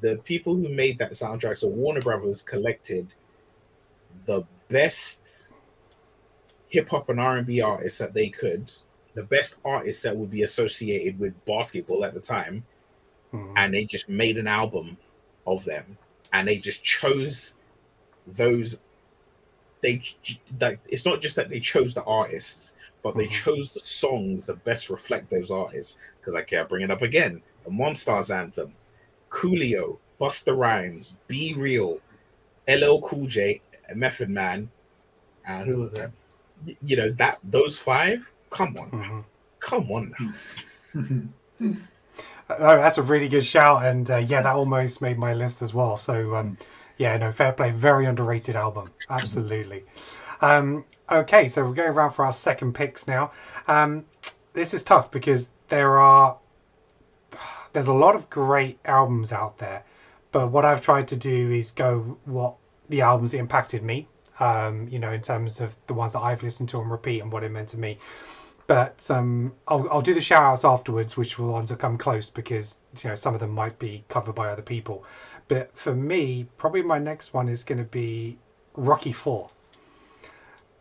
the 0.00 0.16
people 0.24 0.54
who 0.56 0.68
made 0.68 0.98
that 0.98 1.12
soundtrack, 1.12 1.58
so 1.58 1.68
Warner 1.68 2.00
Brothers 2.00 2.42
collected 2.42 3.06
the 4.26 4.44
best 4.68 5.54
hip 6.68 6.88
hop 6.88 7.08
and 7.08 7.20
R 7.20 7.36
and 7.38 7.46
B 7.46 7.60
artists 7.60 7.98
that 7.98 8.14
they 8.14 8.28
could, 8.28 8.72
the 9.14 9.24
best 9.24 9.56
artists 9.64 10.02
that 10.02 10.16
would 10.16 10.30
be 10.30 10.42
associated 10.42 11.18
with 11.18 11.44
basketball 11.44 12.04
at 12.04 12.14
the 12.14 12.20
time, 12.20 12.64
Mhm. 13.32 13.52
and 13.56 13.74
they 13.74 13.84
just 13.84 14.08
made 14.08 14.38
an 14.38 14.46
album 14.46 14.96
of 15.46 15.64
them, 15.64 15.98
and 16.32 16.48
they 16.48 16.56
just 16.56 16.82
chose 16.82 17.54
those. 18.26 18.80
They 19.82 20.02
like 20.60 20.80
it's 20.88 21.04
not 21.04 21.20
just 21.20 21.36
that 21.36 21.48
they 21.50 21.60
chose 21.60 21.92
the 21.94 22.04
artists, 22.04 22.74
but 23.02 23.16
they 23.16 23.26
Mhm. 23.26 23.44
chose 23.44 23.72
the 23.72 23.80
songs 23.80 24.46
that 24.46 24.64
best 24.64 24.88
reflect 24.88 25.28
those 25.28 25.50
artists. 25.50 25.98
Because 26.20 26.34
I 26.34 26.42
can't 26.42 26.68
bring 26.68 26.84
it 26.84 26.90
up 26.90 27.02
again. 27.02 27.42
The 27.64 27.70
Monstars 27.70 28.34
anthem, 28.34 28.74
Coolio, 29.28 29.98
Busta 30.20 30.56
Rhymes, 30.56 31.14
B-Real, 31.26 32.00
LL 32.68 33.00
Cool 33.02 33.26
J, 33.26 33.60
Method 33.96 34.30
Man, 34.30 34.70
and 35.46 35.66
who 35.66 35.76
was 35.78 35.92
that? 35.92 36.10
You 36.84 36.96
know 36.96 37.10
that 37.12 37.38
those 37.44 37.78
five. 37.78 38.30
Come 38.50 38.76
on, 38.76 38.90
Mhm. 38.90 39.24
come 39.60 39.90
on. 39.90 40.14
Now. 40.18 40.34
Oh, 42.50 42.76
that's 42.76 42.98
a 42.98 43.02
really 43.02 43.28
good 43.28 43.44
shout, 43.46 43.86
and 43.86 44.10
uh, 44.10 44.16
yeah, 44.16 44.42
that 44.42 44.54
almost 44.56 45.00
made 45.00 45.16
my 45.18 45.32
list 45.32 45.62
as 45.62 45.72
well. 45.72 45.96
So, 45.96 46.34
um, 46.34 46.58
yeah, 46.98 47.16
no, 47.16 47.32
fair 47.32 47.52
play, 47.52 47.70
very 47.70 48.04
underrated 48.04 48.56
album, 48.56 48.90
absolutely. 49.08 49.84
Um, 50.40 50.84
okay, 51.10 51.48
so 51.48 51.64
we're 51.64 51.72
going 51.72 51.88
around 51.88 52.10
for 52.10 52.24
our 52.26 52.32
second 52.32 52.74
picks 52.74 53.06
now. 53.06 53.32
Um, 53.68 54.04
this 54.52 54.74
is 54.74 54.84
tough 54.84 55.10
because 55.10 55.48
there 55.68 55.98
are 55.98 56.36
there's 57.72 57.86
a 57.86 57.92
lot 57.92 58.14
of 58.14 58.28
great 58.28 58.78
albums 58.84 59.32
out 59.32 59.56
there, 59.58 59.84
but 60.30 60.50
what 60.50 60.64
I've 60.66 60.82
tried 60.82 61.08
to 61.08 61.16
do 61.16 61.52
is 61.52 61.70
go 61.70 62.18
what 62.26 62.54
the 62.92 63.00
albums 63.00 63.32
that 63.32 63.38
impacted 63.38 63.82
me. 63.82 64.06
Um, 64.38 64.88
you 64.88 64.98
know, 64.98 65.12
in 65.12 65.20
terms 65.20 65.60
of 65.60 65.76
the 65.86 65.94
ones 65.94 66.14
that 66.14 66.20
I've 66.20 66.42
listened 66.42 66.68
to 66.70 66.80
and 66.80 66.90
repeat 66.90 67.20
and 67.20 67.30
what 67.30 67.44
it 67.44 67.50
meant 67.50 67.68
to 67.70 67.78
me 67.78 67.98
but 68.66 69.10
um, 69.10 69.52
I'll, 69.68 69.88
I'll 69.90 70.02
do 70.02 70.14
the 70.14 70.20
shout 70.20 70.42
outs 70.42 70.64
afterwards, 70.64 71.16
which 71.16 71.38
will 71.38 71.52
ones 71.52 71.68
that 71.70 71.78
come 71.78 71.98
close 71.98 72.30
because 72.30 72.78
you 73.02 73.10
know 73.10 73.14
some 73.14 73.34
of 73.34 73.40
them 73.40 73.50
might 73.50 73.78
be 73.78 74.04
covered 74.08 74.34
by 74.34 74.48
other 74.48 74.62
people. 74.62 75.04
But 75.48 75.76
for 75.76 75.94
me, 75.94 76.46
probably 76.56 76.82
my 76.82 76.98
next 76.98 77.34
one 77.34 77.48
is 77.48 77.64
going 77.64 77.78
to 77.78 77.84
be 77.84 78.38
Rocky 78.74 79.12
Four. 79.12 79.50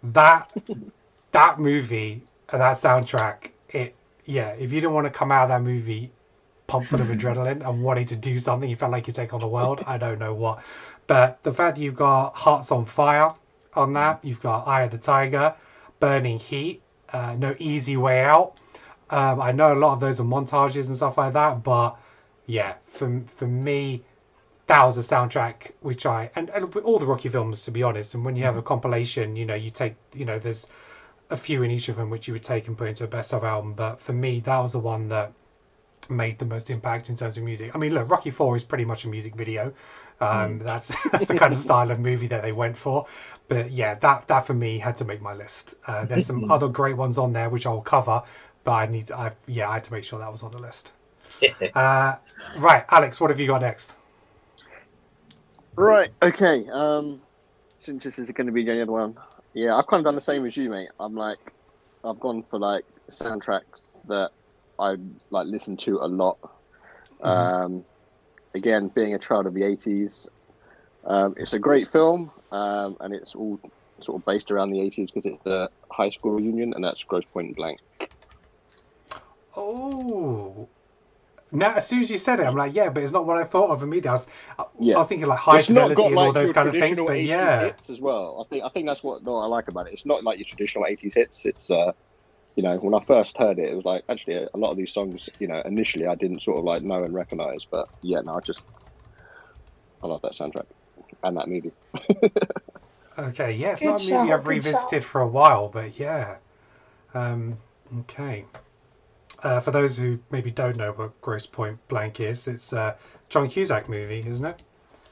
That 0.03 0.51
that 1.31 1.59
movie 1.59 2.21
and 2.51 2.61
that 2.61 2.77
soundtrack, 2.77 3.49
it 3.69 3.95
yeah. 4.25 4.49
If 4.49 4.71
you 4.71 4.79
didn't 4.79 4.93
want 4.93 5.05
to 5.05 5.11
come 5.11 5.31
out 5.31 5.43
of 5.43 5.49
that 5.49 5.61
movie 5.61 6.11
pumped 6.67 6.87
full 6.87 7.01
of 7.01 7.07
adrenaline 7.15 7.67
and 7.67 7.83
wanting 7.83 8.05
to 8.05 8.15
do 8.15 8.39
something, 8.39 8.69
you 8.69 8.77
felt 8.77 8.91
like 8.93 9.07
you 9.07 9.13
take 9.13 9.33
on 9.33 9.41
the 9.41 9.47
world. 9.47 9.83
I 9.85 9.97
don't 9.97 10.19
know 10.19 10.33
what, 10.33 10.63
but 11.07 11.41
the 11.43 11.53
fact 11.53 11.77
that 11.77 11.83
you've 11.83 11.95
got 11.95 12.35
Hearts 12.35 12.71
on 12.71 12.85
Fire 12.85 13.31
on 13.73 13.93
that, 13.93 14.23
you've 14.23 14.41
got 14.41 14.67
Eye 14.67 14.83
of 14.83 14.91
the 14.91 14.97
Tiger, 14.97 15.53
Burning 15.99 16.39
Heat, 16.39 16.81
uh, 17.13 17.35
No 17.37 17.55
Easy 17.59 17.97
Way 17.97 18.21
Out. 18.21 18.57
Um, 19.09 19.41
I 19.41 19.51
know 19.51 19.73
a 19.73 19.75
lot 19.75 19.93
of 19.93 19.99
those 19.99 20.19
are 20.19 20.23
montages 20.23 20.87
and 20.87 20.95
stuff 20.95 21.17
like 21.17 21.33
that, 21.33 21.63
but 21.63 21.97
yeah, 22.45 22.75
for 22.87 23.21
for 23.35 23.47
me, 23.47 24.03
that 24.67 24.83
was 24.85 24.97
a 24.97 25.01
soundtrack 25.01 25.71
which 25.81 26.05
I 26.05 26.31
and, 26.35 26.49
and 26.49 26.73
all 26.77 26.97
the 26.97 27.05
Rocky 27.05 27.29
films, 27.29 27.63
to 27.63 27.71
be 27.71 27.83
honest. 27.83 28.13
And 28.13 28.23
when 28.23 28.35
you 28.35 28.43
have 28.43 28.57
a 28.57 28.61
compilation, 28.61 29.35
you 29.35 29.45
know, 29.45 29.55
you 29.55 29.69
take 29.69 29.95
you 30.13 30.25
know, 30.25 30.39
there's 30.39 30.67
a 31.29 31.37
few 31.37 31.63
in 31.63 31.71
each 31.71 31.89
of 31.89 31.95
them 31.95 32.09
which 32.09 32.27
you 32.27 32.33
would 32.33 32.43
take 32.43 32.67
and 32.67 32.77
put 32.77 32.87
into 32.87 33.03
a 33.03 33.07
best 33.07 33.33
of 33.33 33.43
album. 33.43 33.73
But 33.73 34.01
for 34.01 34.13
me, 34.13 34.39
that 34.41 34.59
was 34.59 34.73
the 34.73 34.79
one 34.79 35.09
that 35.09 35.33
made 36.09 36.39
the 36.39 36.45
most 36.45 36.69
impact 36.69 37.09
in 37.09 37.15
terms 37.15 37.37
of 37.37 37.43
music. 37.43 37.75
I 37.75 37.77
mean, 37.77 37.93
look, 37.93 38.09
Rocky 38.09 38.31
Four 38.31 38.55
is 38.55 38.63
pretty 38.63 38.85
much 38.85 39.05
a 39.05 39.07
music 39.09 39.35
video. 39.35 39.73
Um, 40.21 40.59
That's 40.59 40.91
that's 41.11 41.25
the 41.25 41.35
kind 41.37 41.53
of 41.53 41.59
style 41.59 41.91
of 41.91 41.99
movie 41.99 42.27
that 42.27 42.43
they 42.43 42.51
went 42.51 42.77
for. 42.77 43.07
But 43.47 43.71
yeah, 43.71 43.95
that 43.95 44.27
that 44.27 44.45
for 44.47 44.53
me 44.53 44.79
had 44.79 44.97
to 44.97 45.05
make 45.05 45.21
my 45.21 45.33
list. 45.33 45.73
Uh, 45.85 46.05
there's 46.05 46.27
some 46.27 46.43
other 46.51 46.67
great 46.67 46.95
ones 46.95 47.17
on 47.17 47.33
there 47.33 47.49
which 47.49 47.65
I'll 47.65 47.81
cover, 47.81 48.23
but 48.63 48.71
I 48.71 48.85
need 48.85 49.07
to, 49.07 49.17
I 49.17 49.31
yeah, 49.47 49.69
I 49.69 49.73
had 49.75 49.83
to 49.85 49.93
make 49.93 50.03
sure 50.03 50.19
that 50.19 50.31
was 50.31 50.43
on 50.43 50.51
the 50.51 50.59
list. 50.59 50.91
uh, 51.75 52.15
right, 52.57 52.85
Alex, 52.89 53.19
what 53.19 53.31
have 53.31 53.39
you 53.39 53.47
got 53.47 53.61
next? 53.61 53.91
Right. 55.75 56.11
Okay. 56.21 56.67
Um, 56.71 57.21
since 57.79 58.03
this 58.03 58.19
is 58.19 58.29
going 58.31 58.47
to 58.47 58.53
be 58.53 58.63
the 58.63 58.81
other 58.81 58.91
one, 58.91 59.15
yeah, 59.53 59.75
I've 59.75 59.87
kind 59.87 59.99
of 60.01 60.05
done 60.05 60.15
the 60.15 60.21
same 60.21 60.45
as 60.45 60.55
you, 60.55 60.69
mate. 60.69 60.89
I'm 60.99 61.15
like, 61.15 61.39
I've 62.03 62.19
gone 62.19 62.43
for 62.43 62.59
like 62.59 62.85
soundtracks 63.09 63.81
that 64.07 64.31
I 64.77 64.95
like 65.31 65.47
listen 65.47 65.77
to 65.77 65.97
a 65.97 66.07
lot. 66.07 66.37
Um, 67.21 67.85
again, 68.53 68.89
being 68.89 69.13
a 69.13 69.19
child 69.19 69.47
of 69.47 69.53
the 69.53 69.61
'80s, 69.61 70.27
um, 71.03 71.33
it's 71.37 71.53
a 71.53 71.59
great 71.59 71.89
film, 71.89 72.31
um, 72.51 72.97
and 72.99 73.13
it's 73.13 73.35
all 73.35 73.59
sort 74.03 74.19
of 74.21 74.25
based 74.25 74.51
around 74.51 74.71
the 74.71 74.79
'80s 74.79 75.07
because 75.07 75.25
it's 75.25 75.43
the 75.43 75.69
high 75.91 76.09
school 76.09 76.31
reunion, 76.31 76.73
and 76.73 76.83
that's 76.83 77.03
Grosse 77.03 77.25
Pointe 77.33 77.55
Blank. 77.55 77.79
Oh. 79.55 80.69
Now, 81.53 81.75
as 81.75 81.85
soon 81.85 81.99
as 82.01 82.09
you 82.09 82.17
said 82.17 82.39
it, 82.39 82.45
I'm 82.45 82.55
like, 82.55 82.73
yeah, 82.73 82.89
but 82.89 83.03
it's 83.03 83.11
not 83.11 83.25
what 83.25 83.35
I 83.37 83.43
thought 83.43 83.71
of 83.71 83.83
immediately. 83.83 84.09
I 84.09 84.13
was, 84.13 84.27
I 84.57 84.65
Yeah. 84.79 84.97
was 84.99 85.07
thinking 85.09 85.27
like 85.27 85.39
high 85.39 85.59
it's 85.59 85.69
not 85.69 85.89
fidelity 85.89 85.95
got 85.95 86.13
and 86.13 86.17
all 86.17 86.31
those 86.31 86.53
kind 86.53 86.69
of 86.69 86.73
things, 86.75 86.97
but 86.97 87.07
80s 87.07 87.25
yeah, 87.25 87.59
hits 87.59 87.89
as 87.89 87.99
well. 87.99 88.45
I 88.45 88.49
think 88.49 88.63
I 88.63 88.69
think 88.69 88.87
that's 88.87 89.03
what, 89.03 89.21
what 89.23 89.41
I 89.41 89.47
like 89.47 89.67
about 89.67 89.87
it. 89.87 89.93
It's 89.93 90.05
not 90.05 90.23
like 90.23 90.37
your 90.37 90.45
traditional 90.45 90.85
'80s 90.85 91.13
hits. 91.13 91.45
It's 91.45 91.69
uh, 91.69 91.91
you 92.55 92.63
know, 92.63 92.77
when 92.77 92.93
I 92.93 93.03
first 93.05 93.37
heard 93.37 93.59
it, 93.59 93.71
it 93.71 93.75
was 93.75 93.85
like 93.85 94.03
actually 94.09 94.35
a, 94.35 94.49
a 94.53 94.57
lot 94.57 94.71
of 94.71 94.77
these 94.77 94.91
songs, 94.91 95.29
you 95.39 95.47
know, 95.47 95.61
initially 95.65 96.07
I 96.07 96.15
didn't 96.15 96.41
sort 96.41 96.59
of 96.59 96.65
like 96.65 96.83
know 96.83 97.03
and 97.03 97.13
recognize, 97.13 97.65
but 97.69 97.89
yeah, 98.01 98.19
no, 98.19 98.35
I 98.35 98.39
just 98.41 98.63
I 100.03 100.07
love 100.07 100.21
that 100.21 100.33
soundtrack 100.33 100.65
and 101.23 101.37
that 101.37 101.47
movie. 101.47 101.71
Okay, 103.17 103.51
yeah, 103.51 103.73
it's 103.73 103.81
Good 103.81 103.89
not 103.89 104.01
a 104.01 104.03
movie 104.03 104.33
I've 104.33 104.43
good 104.43 104.49
revisited 104.49 105.03
for 105.03 105.21
a 105.21 105.27
while, 105.27 105.67
but 105.67 105.99
yeah. 105.99 106.37
Um, 107.13 107.57
okay. 107.99 108.45
Uh, 109.43 109.59
for 109.59 109.71
those 109.71 109.97
who 109.97 110.19
maybe 110.29 110.51
don't 110.51 110.77
know 110.77 110.91
what 110.93 111.19
Grosse 111.21 111.45
Pointe 111.45 111.77
Blank 111.87 112.19
is, 112.19 112.47
it's 112.47 112.73
a 112.73 112.95
John 113.29 113.49
Cusack 113.49 113.89
movie, 113.89 114.19
isn't 114.19 114.45
it? 114.45 114.63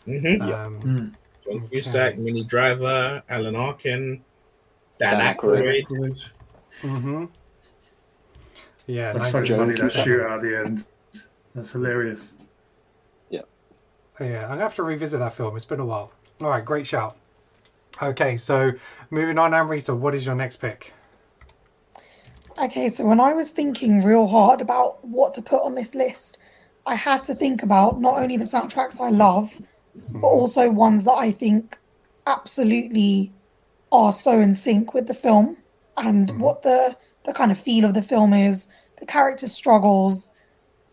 Mm-hmm. 0.08 0.42
Um, 0.42 1.12
John 1.46 1.68
Cusack, 1.68 2.18
Minnie 2.18 2.44
Driver, 2.44 3.22
Alan 3.30 3.56
Arkin, 3.56 4.24
Dan, 4.98 5.20
Dan 5.20 5.36
Aykroyd. 5.36 5.86
Aykroyd. 5.86 6.30
Hmm 6.82 7.26
Yeah, 8.88 9.14
That's 9.14 9.32
so 9.32 9.40
19 9.40 9.58
funny 9.58 9.72
that 9.74 9.80
Cusack. 9.92 10.06
shootout 10.06 10.36
at 10.36 10.42
the 10.42 10.58
end. 10.58 10.86
That's 11.56 11.72
hilarious. 11.72 12.34
Yeah. 13.30 13.42
Yeah, 14.20 14.44
I'm 14.44 14.50
gonna 14.52 14.62
have 14.62 14.76
to 14.76 14.84
revisit 14.84 15.20
that 15.20 15.34
film. 15.34 15.56
It's 15.56 15.66
been 15.66 15.80
a 15.80 15.86
while. 15.86 16.12
All 16.42 16.50
right, 16.50 16.64
great 16.64 16.88
shout. 16.88 17.18
Okay, 18.02 18.38
so 18.38 18.72
moving 19.10 19.38
on, 19.38 19.54
Amrita, 19.54 19.94
what 19.94 20.16
is 20.16 20.26
your 20.26 20.36
next 20.36 20.58
pick? 20.58 20.94
Okay, 22.58 22.90
so 22.90 23.06
when 23.06 23.20
I 23.20 23.34
was 23.34 23.50
thinking 23.50 24.04
real 24.04 24.28
hard 24.28 24.62
about 24.62 25.04
what 25.06 25.34
to 25.36 25.42
put 25.42 25.62
on 25.64 25.74
this 25.76 25.96
list, 25.96 26.38
I 26.86 26.96
had 26.96 27.24
to 27.26 27.36
think 27.36 27.64
about 27.64 28.00
not 28.02 28.20
only 28.20 28.38
the 28.38 28.46
soundtracks 28.46 29.00
I 29.00 29.10
love, 29.10 29.60
but 30.12 30.28
also 30.28 30.70
ones 30.70 31.06
that 31.06 31.14
I 31.14 31.32
think 31.32 31.78
absolutely 32.28 33.32
are 33.92 34.14
so 34.14 34.40
in 34.40 34.54
sync 34.54 34.94
with 34.94 35.08
the 35.08 35.14
film 35.14 35.58
and 36.00 36.40
what 36.40 36.62
the 36.62 36.96
the 37.26 37.34
kind 37.34 37.52
of 37.52 37.60
feel 37.60 37.86
of 37.86 37.94
the 37.94 38.02
film 38.02 38.34
is, 38.34 38.70
the 39.00 39.06
character 39.06 39.48
struggles, 39.48 40.34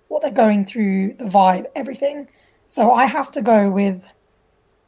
what 0.09 0.23
they're 0.23 0.31
going 0.31 0.67
through, 0.67 1.15
the 1.15 1.25
vibe, 1.25 1.67
everything. 1.75 2.29
So 2.69 2.93
I 2.93 3.07
have 3.07 3.31
to 3.33 3.43
go 3.43 3.71
with 3.71 4.07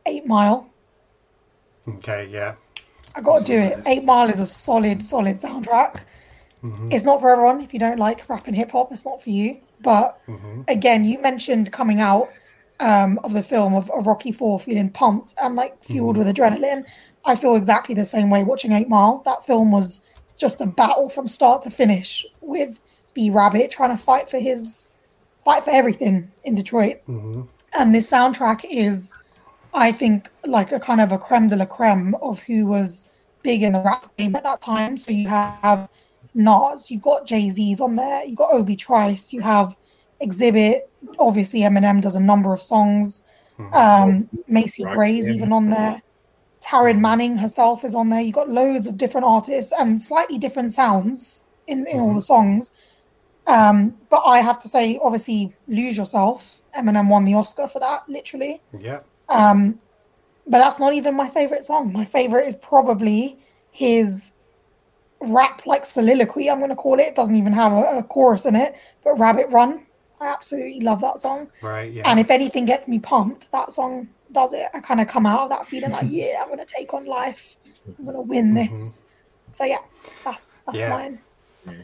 Eight 0.07 0.27
Mile. 0.27 0.69
Okay, 1.89 2.29
yeah. 2.31 2.55
I 3.15 3.21
got 3.21 3.39
to 3.41 3.45
do 3.45 3.59
it. 3.59 3.83
Eight 3.87 4.05
Mile 4.05 4.31
is 4.31 4.41
a 4.41 4.47
solid, 4.47 5.03
solid 5.03 5.39
soundtrack. 5.39 6.01
It's 6.91 7.05
not 7.05 7.21
for 7.21 7.31
everyone. 7.31 7.61
If 7.61 7.73
you 7.73 7.79
don't 7.79 7.99
like 7.99 8.29
rap 8.29 8.49
and 8.49 8.57
hip 8.57 8.73
hop, 8.73 8.91
it's 8.93 9.05
not 9.05 9.23
for 9.23 9.31
you. 9.31 9.59
But 9.81 10.21
again, 10.67 11.05
you 11.05 11.21
mentioned 11.21 11.73
coming 11.73 12.01
out 12.01 12.29
um, 12.81 13.19
of 13.23 13.33
the 13.33 13.43
film 13.43 13.75
of, 13.75 13.91
of 13.91 14.07
Rocky 14.07 14.33
Four 14.33 14.59
feeling 14.59 14.91
pumped 14.91 15.35
and 15.41 15.55
like 15.55 15.83
fueled 15.85 16.17
with 16.17 16.27
adrenaline. 16.27 16.85
I 17.25 17.37
feel 17.37 17.55
exactly 17.55 17.95
the 17.95 18.05
same 18.05 18.29
way 18.29 18.43
watching 18.43 18.73
Eight 18.73 18.89
Mile. 18.89 19.23
That 19.25 19.47
film 19.47 19.71
was 19.71 20.01
just 20.39 20.61
a 20.61 20.67
battle 20.67 21.09
from 21.09 21.29
start 21.29 21.63
to 21.63 21.71
finish 21.71 22.25
with 22.41 22.81
B 23.15 23.31
Rabbit 23.31 23.71
trying 23.71 23.97
to 23.97 24.03
fight 24.03 24.31
for 24.31 24.39
his 24.39 24.87
fight 25.45 25.65
for 25.65 25.71
everything 25.71 26.31
in 26.45 26.55
Detroit. 26.55 27.01
And 27.75 27.95
this 27.95 28.11
soundtrack 28.11 28.65
is, 28.71 29.13
I 29.75 29.93
think, 29.93 30.31
like 30.47 30.73
a 30.73 30.81
kind 30.81 31.01
of 31.01 31.13
a 31.13 31.19
creme 31.19 31.49
de 31.49 31.57
la 31.57 31.67
creme 31.67 32.15
of 32.23 32.41
who 32.41 32.67
was 32.67 33.11
big 33.43 33.63
in 33.63 33.73
the 33.73 33.81
rap 33.81 34.15
game 34.17 34.35
at 34.37 34.45
that 34.45 34.63
time. 34.63 34.97
So 34.97 35.11
you 35.13 35.29
have 35.29 35.89
Nas, 36.35 36.91
you've 36.91 37.03
got 37.03 37.27
Jay 37.27 37.51
Z's 37.51 37.81
on 37.81 37.97
there, 37.97 38.25
you've 38.25 38.39
got 38.39 38.53
Obi 38.53 38.77
Trice, 38.77 39.33
you 39.33 39.41
have 39.41 39.77
Xzibit. 40.23 40.83
Obviously, 41.19 41.61
Eminem 41.61 42.01
does 42.01 42.17
a 42.17 42.21
number 42.21 42.53
of 42.53 42.63
songs. 42.63 43.23
Um, 43.73 44.29
Macy 44.47 44.85
Right, 44.85 44.95
Gray's 44.95 45.27
yeah. 45.27 45.35
even 45.35 45.53
on 45.53 45.71
there. 45.71 46.01
Taryn 46.61 47.01
Manning 47.01 47.37
herself 47.37 47.85
is 47.85 47.95
on 47.95 48.09
there. 48.09 48.21
You've 48.21 48.35
got 48.35 48.49
loads 48.49 48.87
of 48.87 48.97
different 48.97 49.27
artists 49.27 49.73
and 49.79 50.01
slightly 50.01 50.39
different 50.39 50.73
sounds 50.73 51.45
in, 51.67 51.87
in 51.87 52.01
all 52.01 52.15
the 52.15 52.23
songs. 52.23 52.73
Um, 53.47 53.97
but 54.11 54.23
I 54.27 54.41
have 54.41 54.59
to 54.61 54.69
say, 54.69 54.99
obviously, 55.03 55.55
Lose 55.69 55.97
Yourself. 55.97 56.61
Eminem 56.77 57.09
won 57.09 57.25
the 57.25 57.35
Oscar 57.35 57.67
for 57.67 57.79
that, 57.81 58.09
literally. 58.09 58.61
Yeah. 58.79 59.01
Um, 59.29 59.79
but 60.47 60.59
that's 60.59 60.79
not 60.79 60.95
even 60.95 61.15
my 61.15 61.29
favorite 61.29 61.65
song. 61.65 61.93
My 61.93 62.05
favorite 62.05 62.47
is 62.47 62.57
probably 62.57 63.39
his 63.71 64.33
rap 65.21 65.67
like 65.67 65.85
soliloquy. 65.85 66.51
I'm 66.51 66.59
going 66.59 66.71
to 66.71 66.77
call 66.77 66.99
it. 67.01 67.05
It 67.05 67.15
doesn't 67.15 67.37
even 67.37 67.53
have 67.53 67.73
a, 67.73 67.99
a 67.99 68.03
chorus 68.03 68.47
in 68.47 68.57
it, 68.57 68.75
but 69.03 69.19
Rabbit 69.19 69.49
Run. 69.51 69.87
I 70.21 70.27
absolutely 70.29 70.81
love 70.81 71.01
that 71.03 71.21
song. 71.21 71.49
Right, 71.63 71.93
yeah. 71.93 72.11
And 72.11 72.19
if 72.19 72.31
anything 72.31 72.65
gets 72.67 72.89
me 72.89 72.99
pumped, 72.99 73.51
that 73.53 73.73
song 73.73 74.09
does 74.33 74.53
it. 74.53 74.67
I 74.75 74.81
kind 74.81 75.01
of 75.01 75.09
come 75.09 75.27
out 75.27 75.43
of 75.43 75.51
that 75.51 75.67
feeling 75.67 75.91
like, 75.93 76.07
yeah, 76.11 76.41
I'm 76.41 76.49
going 76.49 76.59
to 76.59 76.65
take 76.65 76.93
on 76.95 77.05
life. 77.07 77.57
I'm 77.99 78.05
going 78.05 78.17
to 78.17 78.23
win 78.23 78.55
this. 78.55 79.03
So 79.53 79.65
yeah, 79.65 79.79
that's 80.25 80.57
that's 80.67 80.79
Yeah. 80.79 80.91
mine. 80.91 81.19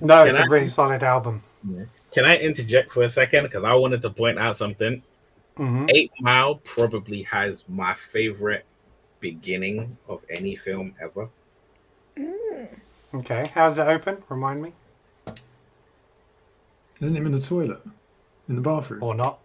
No, 0.00 0.24
it's 0.24 0.34
Can 0.34 0.42
a 0.42 0.46
I- 0.46 0.48
really 0.50 0.68
solid 0.68 1.02
album. 1.02 1.42
Can 2.12 2.24
I 2.26 2.36
interject 2.36 2.92
for 2.92 3.02
a 3.04 3.08
second? 3.08 3.44
Because 3.44 3.64
I 3.64 3.74
wanted 3.74 4.02
to 4.02 4.10
point 4.10 4.38
out 4.38 4.56
something. 4.56 5.02
Mhm. 5.58 5.90
Eight 5.94 6.12
Mile 6.20 6.56
probably 6.56 7.22
has 7.22 7.64
my 7.68 7.94
favorite 7.94 8.64
beginning 9.20 9.96
of 10.08 10.20
any 10.28 10.56
film 10.56 10.94
ever. 11.00 11.28
Okay, 13.14 13.44
how's 13.54 13.78
it 13.78 13.86
open? 13.86 14.22
Remind 14.28 14.60
me. 14.62 14.72
Isn't 17.00 17.16
him 17.16 17.26
in 17.26 17.32
the 17.32 17.40
toilet? 17.40 17.80
In 18.48 18.56
the 18.56 18.60
bathroom? 18.60 19.02
Or 19.02 19.14
not? 19.14 19.38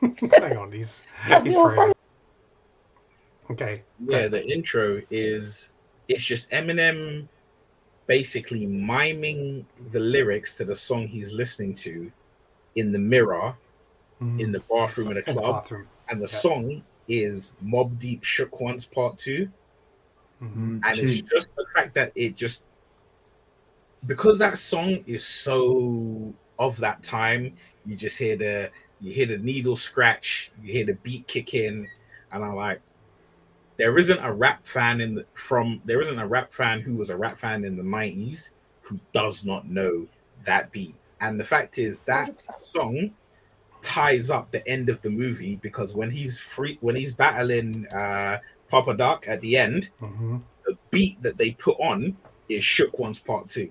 Hang 0.00 0.56
on, 0.56 0.72
he's, 0.72 1.02
he's 1.26 1.54
more 1.54 1.70
free. 1.70 1.76
fun. 1.76 1.92
Okay. 3.50 3.80
Yeah, 4.06 4.28
the 4.28 4.44
intro 4.50 5.02
is 5.10 5.70
it's 6.08 6.24
just 6.24 6.50
Eminem 6.50 7.28
basically 8.06 8.66
miming 8.66 9.64
the 9.90 10.00
lyrics 10.00 10.56
to 10.56 10.64
the 10.64 10.74
song 10.74 11.06
he's 11.06 11.32
listening 11.32 11.74
to 11.74 12.10
in 12.74 12.92
the 12.92 12.98
mirror 12.98 13.54
in 14.38 14.52
the 14.52 14.62
bathroom 14.70 15.10
in 15.10 15.16
a 15.16 15.20
In 15.20 15.34
the 15.34 15.40
club. 15.40 15.62
bathroom. 15.62 15.88
And 16.08 16.20
the 16.20 16.28
Yeah. 16.28 16.38
song 16.38 16.82
is 17.08 17.52
Mobb 17.62 17.98
Deep 17.98 18.24
Shook 18.24 18.60
Ones 18.60 18.86
Part 18.86 19.18
2. 19.18 19.48
Mm-hmm. 20.42 20.78
Mm, 20.78 20.80
And 20.84 20.98
it's 20.98 21.22
just 21.22 21.54
the 21.56 21.66
fact 21.74 21.94
that 21.94 22.12
it 22.14 22.36
just 22.36 22.66
because 24.06 24.38
that 24.38 24.58
song 24.58 25.04
is 25.06 25.24
so 25.24 26.32
of 26.58 26.76
that 26.78 27.02
time, 27.02 27.56
you 27.86 27.96
just 27.96 28.18
hear 28.18 28.36
the 28.36 28.70
you 29.00 29.12
hear 29.12 29.26
the 29.26 29.38
needle 29.38 29.76
scratch, 29.76 30.52
you 30.62 30.72
hear 30.72 30.86
the 30.86 30.94
beat 30.94 31.26
kick 31.26 31.54
in, 31.54 31.88
and 32.32 32.44
I'm 32.44 32.54
like, 32.54 32.80
there 33.76 33.98
isn't 33.98 34.18
a 34.22 34.32
rap 34.32 34.66
fan 34.66 35.00
in 35.00 35.14
the 35.14 35.24
from 35.34 35.80
there 35.84 36.00
isn't 36.02 36.18
a 36.18 36.26
rap 36.26 36.52
fan 36.52 36.80
who 36.80 36.94
was 36.94 37.10
a 37.10 37.16
rap 37.16 37.38
fan 37.38 37.64
in 37.64 37.76
the 37.76 37.82
90s 37.82 38.50
who 38.82 38.98
does 39.12 39.44
not 39.44 39.68
know 39.68 40.06
that 40.44 40.70
beat. 40.72 40.94
And 41.20 41.38
the 41.38 41.44
fact 41.44 41.78
is 41.78 42.02
that 42.02 42.28
100%. 42.28 42.66
song 42.66 43.10
ties 43.80 44.30
up 44.30 44.50
the 44.52 44.66
end 44.68 44.88
of 44.88 45.00
the 45.02 45.10
movie 45.10 45.56
because 45.56 45.94
when 45.94 46.10
he's 46.10 46.38
free 46.38 46.78
when 46.80 46.94
he's 46.94 47.14
battling 47.14 47.86
uh 47.88 48.38
Papa 48.68 48.94
Doc 48.94 49.24
at 49.26 49.40
the 49.40 49.56
end, 49.56 49.90
hmm 49.98 50.38
the 50.64 50.76
beat 50.92 51.20
that 51.22 51.36
they 51.38 51.50
put 51.52 51.76
on 51.80 52.16
is 52.48 52.62
Shook 52.62 52.98
One's 53.00 53.18
Part 53.18 53.48
Two. 53.48 53.68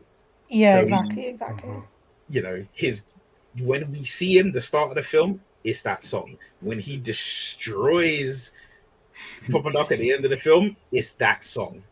Yeah, 0.50 0.74
So 0.74 0.78
he- 0.80 0.84
exactly, 0.84 1.28
exactly. 1.28 1.70
Mm-hmm. 1.70 1.80
You 2.30 2.42
know, 2.42 2.66
his 2.74 3.06
when 3.60 3.92
we 3.92 4.04
see 4.04 4.38
him 4.38 4.52
the 4.52 4.62
start 4.62 4.90
of 4.90 4.96
the 4.96 5.04
film, 5.04 5.42
it's 5.64 5.82
that 5.84 6.04
song. 6.04 6.38
When 6.62 6.80
he 6.80 6.98
destroys 6.98 8.52
Papa 9.52 9.72
Doc 9.72 9.92
at 9.92 10.00
the 10.00 10.12
end 10.12 10.26
of 10.26 10.32
the 10.32 10.38
film, 10.38 10.76
it's 10.92 11.14
that 11.14 11.44
song. 11.44 11.84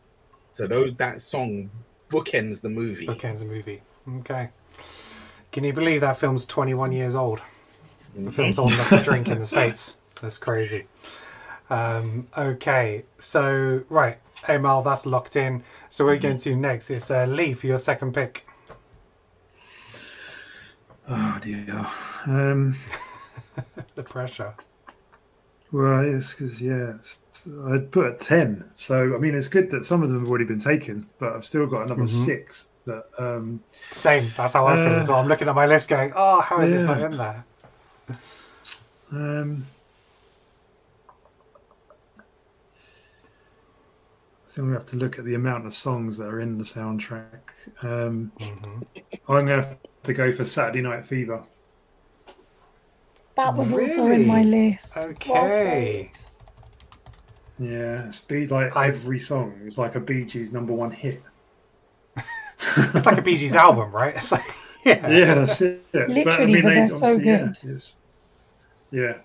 So 0.52 0.66
those 0.66 0.94
that 0.96 1.20
song 1.20 1.70
bookends 2.08 2.60
the 2.60 2.68
movie. 2.68 3.06
Bookends 3.06 3.40
the 3.40 3.44
movie. 3.44 3.82
Okay. 4.18 4.48
Can 5.52 5.64
you 5.64 5.72
believe 5.72 6.00
that 6.02 6.18
film's 6.18 6.46
21 6.46 6.92
years 6.92 7.14
old? 7.14 7.40
The 8.16 8.32
film's 8.32 8.58
old 8.58 8.72
enough 8.72 8.90
to 8.90 9.02
drink 9.02 9.28
in 9.28 9.38
the 9.38 9.46
States. 9.46 9.96
That's 10.20 10.38
crazy. 10.38 10.86
Um, 11.70 12.26
okay, 12.36 13.04
so, 13.18 13.82
right, 13.88 14.18
Amal, 14.48 14.82
that's 14.82 15.06
locked 15.06 15.36
in. 15.36 15.62
So 15.88 16.04
we're 16.04 16.18
going 16.18 16.38
to 16.38 16.56
next. 16.56 16.90
It's 16.90 17.10
uh, 17.10 17.26
Lee 17.26 17.54
for 17.54 17.68
your 17.68 17.78
second 17.78 18.12
pick. 18.12 18.44
Oh 21.10 21.38
dear. 21.42 21.86
Um, 22.26 22.76
The 23.96 24.02
pressure. 24.02 24.54
well, 25.72 26.04
yes, 26.04 26.32
because 26.32 26.60
yeah, 26.62 26.94
it's, 26.96 27.18
I'd 27.72 27.90
put 27.92 28.06
a 28.06 28.14
ten. 28.14 28.70
So 28.74 29.14
I 29.14 29.18
mean, 29.18 29.34
it's 29.34 29.48
good 29.48 29.70
that 29.72 29.84
some 29.84 30.02
of 30.02 30.08
them 30.08 30.20
have 30.20 30.28
already 30.28 30.44
been 30.44 30.58
taken, 30.60 31.06
but 31.18 31.32
I've 31.34 31.44
still 31.44 31.66
got 31.66 31.82
another 31.86 32.02
Mhm. 32.02 32.08
six. 32.08 32.68
That 32.86 33.02
um, 33.18 33.60
Same, 33.70 34.24
that's 34.36 34.54
how 34.54 34.66
I 34.66 34.76
feel 34.76 34.94
as 34.94 35.08
well. 35.08 35.18
I'm 35.18 35.28
looking 35.28 35.48
at 35.48 35.54
my 35.54 35.66
list 35.66 35.88
going, 35.88 36.12
oh, 36.14 36.40
how 36.40 36.60
is 36.60 36.70
this 36.70 36.84
not 36.84 37.00
in 37.02 37.16
there? 37.18 37.44
um, 39.12 39.66
I 44.50 44.52
think 44.52 44.66
we 44.66 44.72
have 44.74 44.86
to 44.86 44.96
look 44.96 45.16
at 45.16 45.24
the 45.24 45.34
amount 45.34 45.64
of 45.64 45.72
songs 45.72 46.18
that 46.18 46.26
are 46.26 46.40
in 46.40 46.58
the 46.58 46.64
soundtrack. 46.64 47.52
Um, 47.82 48.32
Mhm. 48.36 48.84
I'm 49.28 49.46
going 49.46 49.46
to 49.46 49.54
have 49.54 49.78
to 50.02 50.12
go 50.12 50.32
for 50.32 50.44
Saturday 50.44 50.80
Night 50.82 51.04
Fever. 51.04 51.44
That 53.36 53.54
was 53.54 53.72
also 53.72 54.08
in 54.08 54.26
my 54.26 54.42
list. 54.42 54.96
Okay. 54.96 55.14
played. 55.30 56.10
Yeah, 57.60 58.06
it's 58.06 58.18
be 58.18 58.48
like 58.48 58.74
every 58.74 59.20
song 59.20 59.54
is 59.64 59.78
like 59.78 59.94
a 59.94 60.00
Bee 60.00 60.24
Gees 60.24 60.52
number 60.52 60.72
one 60.72 60.90
hit. 60.90 61.22
It's 62.76 63.06
like 63.06 63.18
a 63.18 63.22
Bee 63.22 63.36
Gees 63.36 63.54
album, 63.54 63.92
right? 63.92 64.16
It's 64.16 64.32
like, 64.32 64.44
yeah. 64.84 65.08
Yeah, 65.08 65.34
that's 65.34 65.60
it. 65.60 65.84
Literally, 65.94 66.60
but 66.60 66.68
they're 66.74 66.88
so 66.88 67.14
obviously, 67.14 67.24
yeah, 67.30 67.52
good. 67.62 67.82
Yeah, 68.90 69.12
I- 69.12 69.20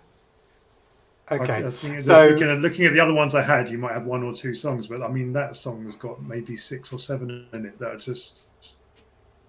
Okay. 1.31 1.65
I, 1.65 1.69
think 1.69 1.95
just 1.95 2.07
So, 2.07 2.27
looking, 2.29 2.49
at, 2.49 2.59
looking 2.59 2.85
at 2.85 2.93
the 2.93 2.99
other 2.99 3.13
ones 3.13 3.33
I 3.33 3.41
had, 3.41 3.69
you 3.69 3.77
might 3.79 3.93
have 3.93 4.05
one 4.05 4.21
or 4.23 4.33
two 4.33 4.53
songs, 4.53 4.88
but 4.88 5.01
I 5.01 5.07
mean 5.07 5.33
that 5.33 5.55
song's 5.55 5.95
got 5.95 6.21
maybe 6.21 6.55
six 6.55 6.93
or 6.93 6.99
seven 6.99 7.47
in 7.51 7.65
it 7.65 7.79
that 7.79 7.88
are 7.89 7.97
just, 7.97 8.41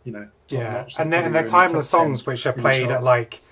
you 0.05 0.12
know, 0.12 0.27
yeah. 0.49 0.87
And 0.99 1.12
They're 1.12 1.23
they're, 1.23 1.31
they're 1.31 1.43
the 1.43 1.49
timeless 1.49 1.89
songs 1.89 2.25
which 2.25 2.47
are 2.47 2.53
played 2.55 2.91
at 2.91 3.03
like, 3.03 3.43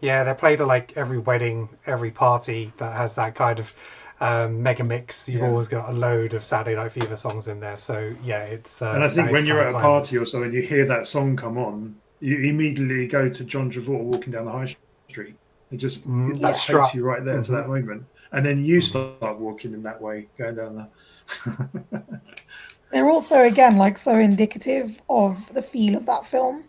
yeah, 0.00 0.22
they're 0.22 0.34
played 0.36 0.60
at 0.60 0.66
like 0.68 0.96
every 0.96 1.18
wedding, 1.18 1.68
every 1.86 2.10
party 2.12 2.72
that 2.76 2.94
has 2.96 3.16
that 3.16 3.34
kind 3.34 3.58
of 3.58 3.76
um, 4.20 4.62
mega 4.62 4.84
mix. 4.84 5.28
You've 5.28 5.42
Yeah. 5.42 5.48
always 5.48 5.66
got 5.66 5.88
a 5.88 5.92
load 5.92 6.34
of 6.34 6.44
Saturday 6.44 6.76
Night 6.76 6.92
Fever 6.92 7.16
songs 7.16 7.48
in 7.48 7.58
there. 7.58 7.78
So, 7.78 8.14
yeah, 8.22 8.44
it's. 8.44 8.82
Uh, 8.82 8.92
And 8.92 9.02
I 9.02 9.08
think 9.08 9.32
when 9.32 9.46
you're 9.46 9.58
at 9.60 9.70
a 9.70 9.72
timeless. 9.72 9.82
party 9.82 10.18
or 10.18 10.24
so 10.24 10.44
and 10.44 10.52
you 10.52 10.62
hear 10.62 10.86
that 10.86 11.06
song 11.06 11.34
come 11.36 11.58
on, 11.58 11.96
you 12.20 12.38
immediately 12.48 13.08
go 13.08 13.28
to 13.28 13.44
John 13.44 13.70
Travolta 13.70 14.04
walking 14.04 14.30
down 14.32 14.44
the 14.44 14.52
high 14.52 14.76
street 15.10 15.34
It 15.74 15.78
just 15.78 16.06
Mm, 16.08 16.30
it 16.30 16.40
that 16.40 16.48
just 16.48 16.62
strut. 16.62 16.84
takes 16.84 16.94
you 16.94 17.04
right 17.04 17.24
there 17.24 17.42
to 17.42 17.52
that 17.52 17.66
moment, 17.66 18.04
and 18.30 18.46
then 18.46 18.64
you 18.64 18.80
start 18.80 19.38
walking 19.40 19.72
in 19.74 19.82
that 19.82 20.00
way, 20.00 20.28
going 20.38 20.54
down 20.54 20.76
there. 20.76 22.20
They're 22.92 23.08
also 23.08 23.42
again 23.42 23.76
like 23.76 23.98
so 23.98 24.16
indicative 24.18 25.02
of 25.10 25.52
the 25.52 25.62
feel 25.62 25.96
of 25.96 26.06
that 26.06 26.24
film. 26.26 26.64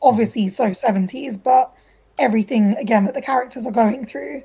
Obviously, 0.00 0.48
so 0.48 0.72
seventies, 0.72 1.36
but 1.36 1.74
everything 2.18 2.74
again 2.76 3.04
that 3.06 3.14
the 3.14 3.22
characters 3.22 3.66
are 3.66 3.72
going 3.72 4.06
through, 4.06 4.44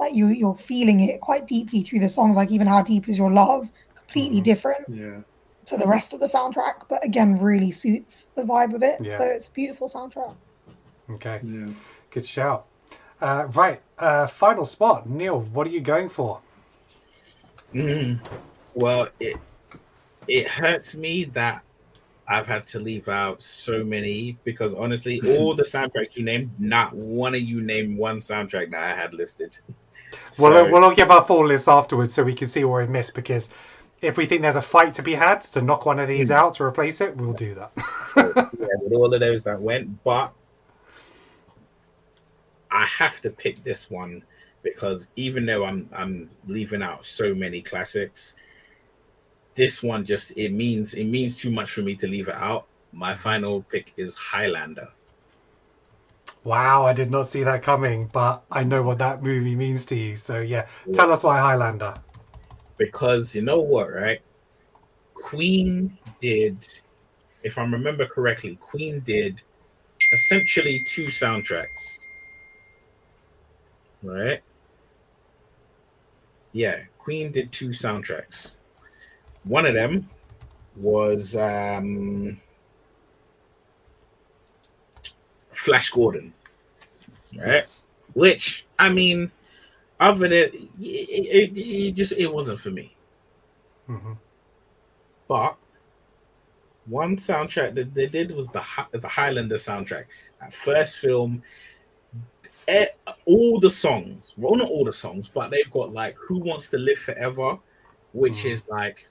like 0.00 0.14
you 0.14 0.28
you're 0.28 0.54
feeling 0.54 1.00
it 1.00 1.20
quite 1.20 1.46
deeply 1.46 1.82
through 1.82 2.00
the 2.00 2.08
songs. 2.08 2.36
Like 2.36 2.50
even 2.50 2.66
how 2.66 2.80
deep 2.80 3.10
is 3.10 3.18
your 3.18 3.30
love, 3.30 3.70
completely 3.94 4.40
different 4.40 4.86
yeah. 4.88 5.20
to 5.66 5.76
the 5.76 5.86
rest 5.86 6.14
of 6.14 6.20
the 6.20 6.26
soundtrack, 6.26 6.88
but 6.88 7.04
again 7.04 7.38
really 7.38 7.70
suits 7.72 8.26
the 8.26 8.42
vibe 8.42 8.72
of 8.74 8.82
it. 8.82 9.00
Yeah. 9.02 9.18
So 9.18 9.24
it's 9.24 9.48
a 9.48 9.52
beautiful 9.52 9.86
soundtrack. 9.86 10.34
Okay, 11.10 11.40
Yeah. 11.44 11.66
good 12.10 12.24
shout. 12.24 12.64
Uh, 13.24 13.46
right, 13.54 13.80
uh, 13.98 14.26
final 14.26 14.66
spot. 14.66 15.08
Neil, 15.08 15.40
what 15.40 15.66
are 15.66 15.70
you 15.70 15.80
going 15.80 16.10
for? 16.10 16.42
Mm. 17.72 18.20
Well, 18.74 19.08
it 19.18 19.38
it 20.28 20.46
hurts 20.46 20.94
me 20.94 21.24
that 21.32 21.62
I've 22.28 22.46
had 22.46 22.66
to 22.68 22.80
leave 22.80 23.08
out 23.08 23.42
so 23.42 23.82
many 23.82 24.36
because 24.44 24.74
honestly, 24.74 25.22
all 25.38 25.54
the 25.54 25.62
soundtracks 25.62 26.16
you 26.16 26.22
named, 26.22 26.50
not 26.58 26.92
one 26.94 27.34
of 27.34 27.40
you 27.40 27.62
named 27.62 27.96
one 27.96 28.18
soundtrack 28.18 28.70
that 28.72 28.82
I 28.92 28.94
had 28.94 29.14
listed. 29.14 29.58
We'll, 30.38 30.52
So- 30.52 30.70
we'll 30.70 30.94
give 30.94 31.10
our 31.10 31.24
full 31.24 31.44
list 31.46 31.66
afterwards 31.66 32.14
so 32.14 32.22
we 32.22 32.34
can 32.34 32.46
see 32.46 32.62
where 32.62 32.84
we 32.84 32.92
missed 32.92 33.14
because 33.14 33.50
if 34.00 34.16
we 34.16 34.26
think 34.26 34.42
there's 34.42 34.54
a 34.54 34.62
fight 34.62 34.94
to 34.94 35.02
be 35.02 35.12
had 35.14 35.40
to 35.54 35.60
knock 35.62 35.86
one 35.86 35.98
of 35.98 36.06
these 36.06 36.30
out 36.30 36.54
to 36.54 36.62
replace 36.62 37.00
it, 37.00 37.16
we'll 37.16 37.32
do 37.32 37.54
that. 37.54 37.72
so, 38.14 38.32
yeah, 38.36 38.66
with 38.80 38.92
all 38.92 39.12
of 39.12 39.18
those 39.18 39.42
that 39.44 39.60
went, 39.60 40.04
but 40.04 40.32
I 42.74 42.84
have 42.86 43.20
to 43.22 43.30
pick 43.30 43.64
this 43.64 43.90
one 43.90 44.22
because 44.62 45.08
even 45.16 45.46
though 45.46 45.64
I'm 45.64 45.88
I'm 45.94 46.30
leaving 46.46 46.82
out 46.82 47.04
so 47.06 47.34
many 47.34 47.62
classics, 47.62 48.36
this 49.54 49.82
one 49.82 50.04
just 50.04 50.32
it 50.36 50.52
means 50.52 50.94
it 50.94 51.04
means 51.06 51.38
too 51.38 51.50
much 51.50 51.70
for 51.72 51.82
me 51.82 51.94
to 51.96 52.06
leave 52.06 52.28
it 52.28 52.34
out. 52.34 52.66
My 52.92 53.14
final 53.14 53.62
pick 53.62 53.92
is 53.96 54.14
Highlander. 54.16 54.88
wow, 56.44 56.84
I 56.84 56.92
did 56.92 57.10
not 57.10 57.28
see 57.28 57.42
that 57.44 57.62
coming, 57.62 58.08
but 58.12 58.44
I 58.50 58.64
know 58.64 58.82
what 58.82 58.98
that 58.98 59.22
movie 59.22 59.54
means 59.56 59.86
to 59.86 59.96
you. 59.96 60.16
So 60.16 60.40
yeah, 60.40 60.66
tell 60.92 61.10
us 61.12 61.22
why 61.24 61.38
Highlander. 61.40 61.94
because 62.78 63.34
you 63.34 63.42
know 63.42 63.60
what, 63.60 63.92
right? 63.92 64.20
Queen 65.14 65.96
did, 66.20 66.66
if 67.42 67.56
I 67.58 67.62
remember 67.64 68.06
correctly, 68.06 68.56
Queen 68.60 69.00
did 69.00 69.40
essentially 70.12 70.84
two 70.86 71.06
soundtracks, 71.06 71.98
right? 74.04 74.40
Yeah, 76.52 76.82
Queen 76.98 77.32
did 77.32 77.50
two 77.50 77.70
soundtracks. 77.70 78.56
One 79.44 79.66
of 79.66 79.74
them 79.74 80.08
was 80.76 81.36
um, 81.36 82.40
Flash 85.50 85.90
Gordon, 85.90 86.32
right? 87.36 87.46
Yes. 87.46 87.82
Which 88.12 88.66
I 88.78 88.90
mean, 88.90 89.30
other 89.98 90.28
than 90.28 90.32
it, 90.32 90.54
it, 90.80 91.58
it 91.58 91.92
just 91.92 92.12
it 92.12 92.32
wasn't 92.32 92.60
for 92.60 92.70
me. 92.70 92.94
Mhm. 93.88 94.16
But 95.26 95.56
one 96.86 97.16
soundtrack 97.16 97.74
that 97.74 97.94
they 97.94 98.06
did 98.06 98.30
was 98.30 98.48
the 98.48 98.62
the 98.92 99.08
Highlander 99.08 99.56
soundtrack. 99.56 100.04
That 100.40 100.52
first 100.52 100.98
film, 100.98 101.42
all 103.26 103.60
the 103.60 103.70
songs, 103.70 104.34
well, 104.36 104.54
not 104.56 104.68
all 104.68 104.84
the 104.84 104.92
songs, 104.92 105.28
but 105.28 105.50
they've 105.50 105.70
got 105.70 105.92
like 105.92 106.16
"Who 106.28 106.38
Wants 106.40 106.70
to 106.70 106.78
Live 106.78 106.98
Forever," 106.98 107.58
which 108.12 108.44
is 108.44 108.66
like 108.68 109.06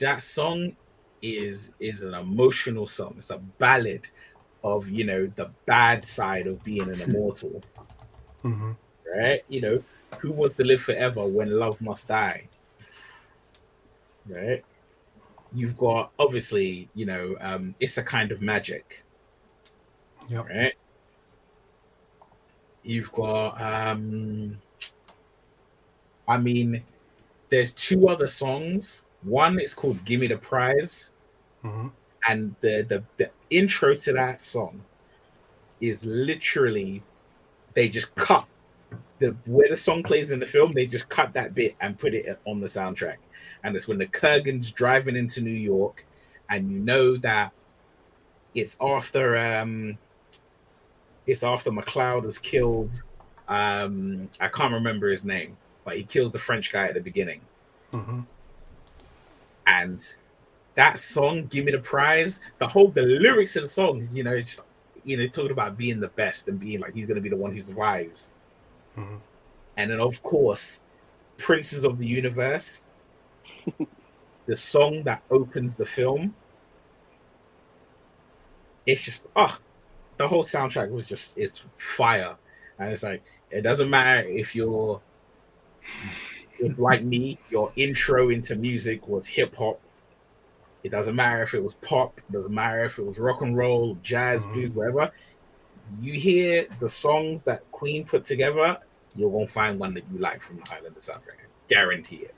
that 0.00 0.22
song 0.22 0.76
is 1.22 1.72
is 1.80 2.02
an 2.02 2.14
emotional 2.14 2.86
song. 2.86 3.14
It's 3.18 3.30
a 3.30 3.38
ballad 3.38 4.06
of 4.62 4.88
you 4.88 5.04
know 5.04 5.26
the 5.26 5.50
bad 5.66 6.04
side 6.04 6.46
of 6.46 6.62
being 6.64 6.88
an 6.88 7.00
immortal 7.00 7.62
Mhm. 8.44 8.76
right? 9.16 9.42
You 9.48 9.60
know, 9.60 9.84
who 10.18 10.32
wants 10.32 10.56
to 10.56 10.64
live 10.64 10.82
forever 10.82 11.24
when 11.26 11.50
love 11.58 11.80
must 11.80 12.08
die? 12.08 12.48
Right? 14.28 14.62
You've 15.52 15.78
got 15.78 16.10
obviously, 16.18 16.88
you 16.94 17.06
know, 17.06 17.36
um, 17.40 17.74
it's 17.80 17.96
a 17.96 18.02
kind 18.02 18.32
of 18.32 18.42
magic, 18.42 19.02
Yep. 20.28 20.48
right? 20.48 20.74
You've 22.84 23.10
got 23.12 23.60
um 23.60 24.58
I 26.28 26.38
mean, 26.38 26.82
there's 27.50 27.72
two 27.74 28.08
other 28.08 28.26
songs. 28.26 29.04
One 29.22 29.60
is 29.60 29.74
called 29.74 30.04
Gimme 30.04 30.26
the 30.28 30.38
Prize, 30.38 31.10
Mhm. 31.62 31.92
and 32.28 32.54
the, 32.60 32.82
the 32.88 33.04
the 33.16 33.30
intro 33.50 33.94
to 33.94 34.12
that 34.12 34.44
song 34.44 34.82
is 35.80 36.04
literally 36.04 37.02
they 37.74 37.88
just 37.88 38.14
cut 38.14 38.46
the 39.18 39.36
where 39.46 39.68
the 39.68 39.76
song 39.76 40.02
plays 40.02 40.30
in 40.30 40.38
the 40.38 40.46
film 40.46 40.72
they 40.72 40.86
just 40.86 41.08
cut 41.08 41.32
that 41.34 41.54
bit 41.54 41.74
and 41.80 41.98
put 41.98 42.14
it 42.14 42.38
on 42.46 42.60
the 42.60 42.66
soundtrack 42.66 43.16
and 43.64 43.76
it's 43.76 43.88
when 43.88 43.98
the 43.98 44.06
kurgan's 44.06 44.70
driving 44.70 45.16
into 45.16 45.40
new 45.40 45.50
york 45.50 46.04
and 46.48 46.70
you 46.70 46.78
know 46.78 47.16
that 47.16 47.52
it's 48.54 48.76
after 48.80 49.36
um 49.36 49.98
it's 51.26 51.42
after 51.42 51.70
MacLeod 51.72 52.24
has 52.24 52.38
killed 52.38 53.02
um 53.48 54.28
i 54.40 54.48
can't 54.48 54.72
remember 54.72 55.08
his 55.10 55.24
name 55.24 55.56
but 55.84 55.96
he 55.96 56.02
kills 56.02 56.32
the 56.32 56.38
french 56.38 56.72
guy 56.72 56.86
at 56.88 56.94
the 56.94 57.00
beginning 57.00 57.40
Mhm. 57.92 58.24
and 59.66 60.14
that 60.74 60.98
song 60.98 61.44
give 61.46 61.64
me 61.64 61.72
the 61.72 61.78
prize 61.78 62.40
the 62.58 62.66
whole 62.66 62.88
the 62.88 63.02
lyrics 63.02 63.54
of 63.56 63.62
the 63.62 63.68
song 63.68 64.06
you 64.12 64.24
know 64.24 64.32
it's 64.32 64.60
you 65.04 65.16
know 65.18 65.26
talking 65.26 65.50
about 65.50 65.76
being 65.76 66.00
the 66.00 66.08
best 66.08 66.48
and 66.48 66.58
being 66.58 66.80
like 66.80 66.94
he's 66.94 67.06
going 67.06 67.16
to 67.16 67.20
be 67.20 67.28
the 67.28 67.36
one 67.36 67.52
who 67.52 67.60
survives 67.60 68.32
Mhm. 68.96 69.20
and 69.76 69.90
then 69.90 70.00
of 70.00 70.22
course 70.22 70.80
princes 71.36 71.84
of 71.84 71.98
the 71.98 72.06
universe 72.06 72.86
the 74.46 74.56
song 74.56 75.02
that 75.02 75.22
opens 75.30 75.76
the 75.76 75.84
film 75.84 76.34
it's 78.86 79.02
just 79.04 79.26
ah 79.36 79.58
the 80.16 80.28
whole 80.28 80.44
soundtrack 80.44 80.90
was 80.90 81.06
just 81.06 81.36
it's 81.38 81.64
fire. 81.76 82.36
And 82.78 82.92
it's 82.92 83.02
like 83.02 83.22
it 83.50 83.62
doesn't 83.62 83.90
matter 83.90 84.26
if 84.28 84.54
you're 84.54 85.00
if 86.58 86.78
like 86.78 87.02
me 87.02 87.38
your 87.50 87.72
intro 87.76 88.30
into 88.30 88.56
music 88.56 89.08
was 89.08 89.26
hip-hop. 89.26 89.80
It 90.82 90.90
doesn't 90.90 91.14
matter 91.16 91.42
if 91.42 91.54
it 91.54 91.62
was 91.62 91.74
pop 91.76 92.18
it 92.18 92.32
doesn't 92.32 92.54
matter 92.54 92.84
if 92.84 92.98
it 92.98 93.04
was 93.04 93.18
rock 93.18 93.42
and 93.42 93.56
roll 93.56 93.96
jazz 94.02 94.44
Mhm. 94.44 94.52
blues 94.52 94.70
whatever. 94.70 95.12
You 96.00 96.14
hear 96.14 96.66
the 96.80 96.88
songs 96.88 97.44
that 97.44 97.70
queen 97.72 98.04
put 98.06 98.24
together 98.24 98.78
you're 99.16 99.30
gonna 99.30 99.46
find 99.46 99.78
one 99.78 99.94
that 99.94 100.04
you 100.12 100.18
like 100.18 100.42
from 100.42 100.56
the 100.56 100.62
highlander 100.68 100.98
soundtrack. 101.00 101.46
Guarantee 101.68 102.16
it 102.16 102.34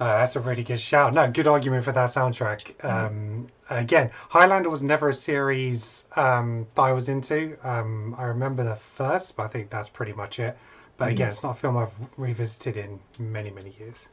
Uh, 0.00 0.18
that's 0.18 0.34
a 0.34 0.40
really 0.40 0.64
good 0.64 0.80
shout. 0.80 1.14
No, 1.14 1.30
good 1.30 1.46
argument 1.46 1.84
for 1.84 1.92
that 1.92 2.10
soundtrack. 2.10 2.84
Um, 2.84 3.46
again, 3.70 4.10
Highlander 4.28 4.68
was 4.68 4.82
never 4.82 5.08
a 5.08 5.14
series 5.14 6.04
um, 6.16 6.66
that 6.74 6.82
I 6.82 6.92
was 6.92 7.08
into. 7.08 7.56
Um, 7.62 8.14
I 8.18 8.24
remember 8.24 8.64
the 8.64 8.76
first, 8.76 9.36
but 9.36 9.44
I 9.44 9.48
think 9.48 9.70
that's 9.70 9.88
pretty 9.88 10.12
much 10.12 10.40
it. 10.40 10.56
But 10.96 11.10
again, 11.10 11.28
it's 11.30 11.42
not 11.42 11.56
a 11.56 11.60
film 11.60 11.76
I've 11.76 11.92
revisited 12.16 12.76
in 12.76 13.00
many, 13.18 13.50
many 13.50 13.74
years. 13.78 14.08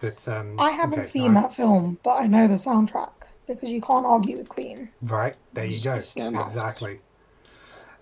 But 0.00 0.26
um, 0.28 0.58
I 0.58 0.70
haven't 0.70 1.00
okay, 1.00 1.08
seen 1.08 1.34
no, 1.34 1.42
that 1.42 1.54
film, 1.54 1.98
but 2.02 2.14
I 2.14 2.26
know 2.26 2.46
the 2.46 2.54
soundtrack 2.54 3.12
because 3.46 3.70
you 3.70 3.80
can't 3.80 4.06
argue 4.06 4.38
with 4.38 4.48
Queen. 4.48 4.88
Right 5.02 5.34
there, 5.52 5.64
you 5.64 5.82
go. 5.82 5.94
Exactly. 5.94 7.00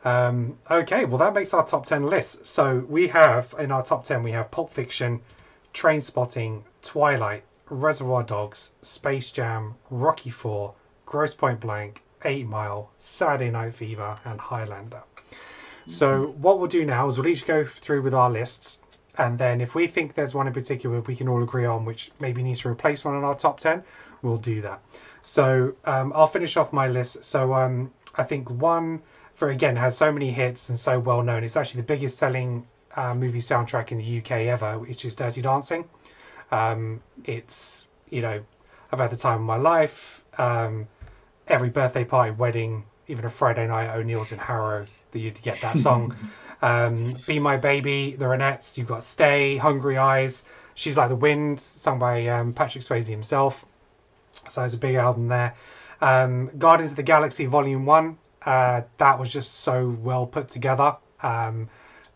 Um, 0.05 0.59
okay, 0.71 1.05
well 1.05 1.19
that 1.19 1.35
makes 1.35 1.55
our 1.55 1.65
top 1.65 1.87
ten 1.87 2.05
list. 2.07 2.47
So 2.47 2.85
we 2.89 3.09
have 3.09 3.55
in 3.59 3.71
our 3.71 3.85
top 3.85 4.05
ten 4.05 4.23
we 4.23 4.33
have 4.33 4.51
Pulp 4.51 4.73
Fiction, 4.75 5.21
Trainspotting, 5.75 6.63
Twilight, 6.83 7.45
Reservoir 7.69 8.23
Dogs, 8.23 8.73
Space 8.83 9.33
Jam, 9.33 9.75
Rocky 9.91 10.31
Four, 10.31 10.75
Grosse 11.07 11.35
Pointe 11.35 11.61
Blank, 11.61 12.03
Eight 12.25 12.47
Mile, 12.47 12.91
Saturday 12.99 13.51
Night 13.51 13.75
Fever, 13.75 14.19
and 14.25 14.39
Highlander. 14.41 15.03
So 15.87 16.35
what 16.39 16.59
we'll 16.59 16.69
do 16.69 16.85
now 16.85 17.09
is 17.09 17.19
we'll 17.19 17.27
each 17.27 17.45
go 17.45 17.65
through 17.65 18.03
with 18.03 18.15
our 18.15 18.31
lists, 18.31 18.79
and 19.19 19.37
then 19.37 19.61
if 19.61 19.75
we 19.75 19.89
think 19.89 20.15
there's 20.15 20.33
one 20.33 20.47
in 20.47 20.53
particular 20.53 21.01
we 21.01 21.17
can 21.17 21.29
all 21.29 21.43
agree 21.43 21.65
on, 21.65 21.85
which 21.85 22.13
maybe 22.21 22.43
needs 22.43 22.61
to 22.61 22.69
replace 22.69 23.05
one 23.05 23.17
in 23.17 23.25
our 23.25 23.35
top 23.35 23.59
ten, 23.59 23.83
we'll 24.23 24.37
do 24.37 24.61
that. 24.61 24.81
So 25.23 25.75
um, 25.85 26.13
I'll 26.15 26.29
finish 26.29 26.57
off 26.57 26.73
my 26.73 26.89
list. 26.89 27.25
So 27.25 27.53
um, 27.53 27.91
I 28.15 28.23
think 28.23 28.49
one 28.49 29.03
for 29.35 29.51
again 29.51 29.75
has 29.77 29.97
so 29.97 30.13
many 30.13 30.31
hits 30.31 30.69
and 30.69 30.79
so 30.79 31.01
well 31.01 31.23
known. 31.23 31.43
It's 31.43 31.57
actually 31.57 31.81
the 31.81 31.87
biggest 31.89 32.17
selling 32.17 32.65
uh, 32.97 33.15
movie 33.15 33.41
soundtrack 33.41 33.93
in 33.93 33.99
the 33.99 34.19
UK 34.19 34.47
ever, 34.49 34.79
which 34.79 35.05
is 35.05 35.15
Dirty 35.15 35.43
Dancing. 35.43 35.89
Um, 36.51 37.01
it's 37.25 37.89
you 38.11 38.23
know 38.23 38.43
I've 38.91 38.99
had 38.99 39.11
the 39.11 39.17
time 39.17 39.41
of 39.41 39.47
my 39.47 39.57
life. 39.57 40.23
Um, 40.39 40.89
every 41.49 41.71
birthday 41.71 42.05
party, 42.05 42.31
wedding, 42.31 42.85
even 43.09 43.25
a 43.25 43.31
Friday 43.31 43.67
night 43.67 43.89
at 43.89 43.97
O'Neill's 43.97 44.33
in 44.33 44.39
Harrow 44.39 44.87
that 45.11 45.19
you'd 45.19 45.41
get 45.43 45.61
that 45.61 45.79
song. 45.79 46.17
um, 46.63 47.17
Be 47.27 47.39
My 47.39 47.57
Baby, 47.57 48.17
The 48.17 48.25
Ronettes, 48.25 48.79
you've 48.79 48.87
got 48.87 49.05
Stay, 49.05 49.57
Hungry 49.57 49.99
Eyes, 49.99 50.45
She's 50.75 50.97
Like 50.97 51.09
the 51.09 51.17
Wind, 51.17 51.61
sung 51.61 51.99
by 51.99 52.27
um, 52.29 52.53
Patrick 52.53 52.85
Swayze 52.85 53.07
himself. 53.07 53.65
So 54.49 54.63
it's 54.65 54.75
a 54.75 54.79
big 54.79 54.95
album 54.95 55.29
there. 55.29 55.55
Um, 56.01 56.51
Guardians 56.59 56.93
of 56.93 56.97
the 56.97 57.03
Galaxy 57.03 57.47
Volume 57.47 57.85
1, 57.85 58.19
uh, 58.45 58.83
that 58.99 59.19
was 59.19 59.33
just 59.33 59.55
so 59.57 59.97
well 60.01 60.27
put 60.27 60.49
together. 60.49 60.97
Um, 61.23 61.69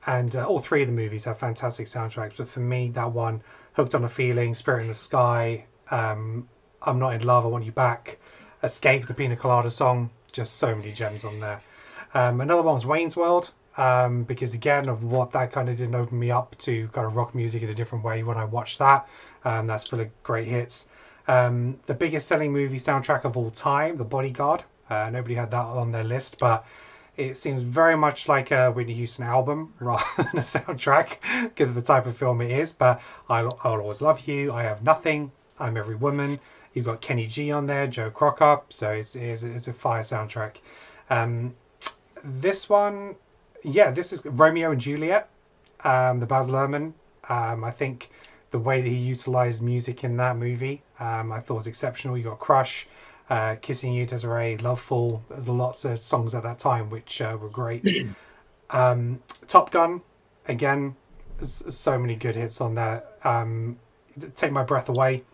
and 0.07 0.35
uh, 0.37 0.45
all 0.45 0.61
three 0.61 0.83
of 0.83 0.89
the 0.89 0.95
movies 0.95 1.25
have 1.25 1.39
fantastic 1.39 1.87
soundtracks. 1.87 2.37
But 2.37 2.49
for 2.49 2.61
me, 2.61 2.91
that 2.91 3.13
one, 3.13 3.43
Hooked 3.73 3.95
on 3.95 4.05
a 4.05 4.09
Feeling, 4.09 4.55
Spirit 4.55 4.83
in 4.83 4.89
the 4.89 4.95
Sky, 4.95 5.65
um, 5.91 6.49
I'm 6.83 6.99
Not 6.99 7.15
in 7.15 7.23
Love, 7.25 7.45
I 7.45 7.49
Want 7.49 7.65
You 7.65 7.73
Back, 7.73 8.19
Escape, 8.63 9.07
the 9.07 9.15
Pina 9.15 9.37
Colada 9.37 9.71
song, 9.71 10.11
just 10.33 10.57
so 10.57 10.75
many 10.75 10.93
gems 10.93 11.25
on 11.25 11.41
there. 11.41 11.61
Um, 12.15 12.41
another 12.41 12.63
one 12.63 12.75
was 12.75 12.87
Wayne's 12.87 13.17
World, 13.17 13.51
um, 13.77 14.23
because 14.23 14.55
again, 14.55 14.89
of 14.89 15.03
what 15.03 15.33
that 15.33 15.53
kind 15.53 15.69
of 15.69 15.77
didn't 15.77 15.95
open 15.95 16.19
me 16.19 16.31
up 16.31 16.57
to 16.59 16.89
kind 16.89 17.07
of 17.07 17.17
rock 17.17 17.35
music 17.35 17.63
in 17.63 17.69
a 17.69 17.75
different 17.75 18.05
way 18.05 18.23
when 18.23 18.37
I 18.37 18.45
watched 18.45 18.79
that. 18.79 19.09
Um, 19.45 19.67
that's 19.67 19.89
full 19.89 20.01
of 20.01 20.23
great 20.23 20.47
hits. 20.47 20.89
Um, 21.29 21.79
the 21.87 21.95
biggest 21.95 22.29
selling 22.29 22.53
movie 22.53 22.79
soundtrack 22.79 23.25
of 23.25 23.37
all 23.37 23.51
time, 23.51 23.97
The 23.97 24.05
Bodyguard. 24.05 24.63
Uh, 24.89 25.11
nobody 25.11 25.35
had 25.35 25.51
that 25.51 25.65
on 25.65 25.91
their 25.91 26.05
list, 26.05 26.39
but 26.39 26.65
it 27.17 27.37
seems 27.37 27.63
very 27.63 27.97
much 27.97 28.29
like 28.29 28.51
a 28.51 28.71
Whitney 28.71 28.95
Houston 28.95 29.25
album 29.25 29.75
rather 29.81 30.05
than 30.17 30.39
a 30.39 30.43
soundtrack 30.43 31.19
because 31.45 31.69
of 31.69 31.75
the 31.75 31.83
type 31.83 32.07
of 32.07 32.17
film 32.17 32.41
it 32.41 32.51
is. 32.51 32.73
But 32.73 33.01
I'll, 33.29 33.59
I'll 33.63 33.81
always 33.81 34.03
love 34.03 34.27
you. 34.29 34.53
I 34.53 34.63
have 34.63 34.83
nothing. 34.83 35.33
I'm 35.59 35.77
every 35.77 35.97
woman. 35.97 36.39
You've 36.75 36.85
got 36.85 37.01
Kenny 37.01 37.27
G 37.27 37.51
on 37.53 37.67
there, 37.67 37.87
Joe 37.87 38.11
Cocker, 38.11 38.61
so 38.69 38.93
it's, 38.93 39.17
it's, 39.17 39.43
it's 39.43 39.69
a 39.69 39.73
fire 39.73 40.03
soundtrack. 40.03 40.57
Um, 41.09 41.55
this 42.23 42.69
one, 42.69 43.15
yeah, 43.63 43.91
this 43.91 44.13
is 44.13 44.23
Romeo 44.27 44.73
and 44.73 44.81
Juliet, 44.81 45.31
um, 45.85 46.21
the 46.21 46.27
Baz 46.27 46.51
Luhrmann. 46.51 46.93
Um, 47.31 47.65
I 47.65 47.71
think 47.71 48.11
the 48.51 48.59
way 48.59 48.83
that 48.83 48.89
he 48.89 48.95
utilized 48.97 49.63
music 49.63 50.05
in 50.05 50.19
that 50.19 50.37
movie, 50.37 50.83
um, 51.01 51.33
I 51.33 51.41
thought 51.41 51.55
was 51.55 51.67
exceptional. 51.67 52.19
You 52.19 52.25
got 52.25 52.41
Crush, 52.41 52.87
uh, 53.29 53.57
Kissing 53.57 53.93
You, 53.93 54.07
Des'ree, 54.07 54.59
Lovefool. 54.59 55.21
There's 55.29 55.49
lots 55.49 55.85
of 55.85 55.99
songs 55.99 56.35
at 56.35 56.43
that 56.45 56.59
time 56.59 56.91
which 56.91 57.21
uh, 57.21 57.37
were 57.41 57.49
great. 57.49 58.07
um, 58.71 59.21
Top 59.49 59.71
Gun, 59.71 60.01
again, 60.47 60.95
so 61.43 61.99
many 61.99 62.17
good 62.17 62.37
hits 62.37 62.61
on 62.61 62.75
there. 62.75 63.05
Um, 63.25 63.79
Take 64.35 64.53
My 64.53 64.63
Breath 64.63 64.89
Away. 64.89 65.25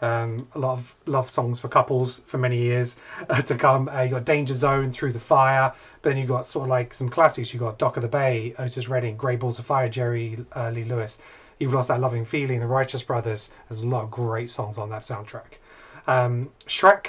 Um, 0.00 0.46
a 0.54 0.58
lot 0.60 0.78
of 0.78 0.94
love 1.06 1.28
songs 1.28 1.58
for 1.58 1.66
couples 1.68 2.20
for 2.26 2.38
many 2.38 2.58
years 2.58 2.96
uh, 3.28 3.42
to 3.42 3.56
come. 3.56 3.88
Uh, 3.88 4.02
you 4.02 4.10
got 4.10 4.24
Danger 4.24 4.54
Zone, 4.54 4.92
Through 4.92 5.12
the 5.12 5.20
Fire. 5.20 5.72
But 6.02 6.10
then 6.10 6.18
you 6.18 6.26
got 6.26 6.46
sort 6.46 6.64
of 6.64 6.70
like 6.70 6.94
some 6.94 7.08
classics. 7.08 7.52
You 7.52 7.58
got 7.58 7.78
Dock 7.78 7.96
of 7.96 8.02
the 8.02 8.08
Bay, 8.08 8.54
Otis 8.58 8.88
Redding, 8.88 9.16
Great 9.16 9.40
Balls 9.40 9.58
of 9.58 9.66
Fire, 9.66 9.88
Jerry 9.88 10.44
uh, 10.54 10.70
Lee 10.70 10.84
Lewis. 10.84 11.18
You've 11.58 11.72
Lost 11.72 11.88
That 11.88 12.00
Loving 12.00 12.24
Feeling, 12.24 12.60
The 12.60 12.66
Righteous 12.66 13.02
Brothers. 13.02 13.50
There's 13.68 13.82
a 13.82 13.88
lot 13.88 14.04
of 14.04 14.12
great 14.12 14.50
songs 14.50 14.78
on 14.78 14.90
that 14.90 15.02
soundtrack. 15.02 15.54
Um, 16.06 16.50
Shrek, 16.66 17.08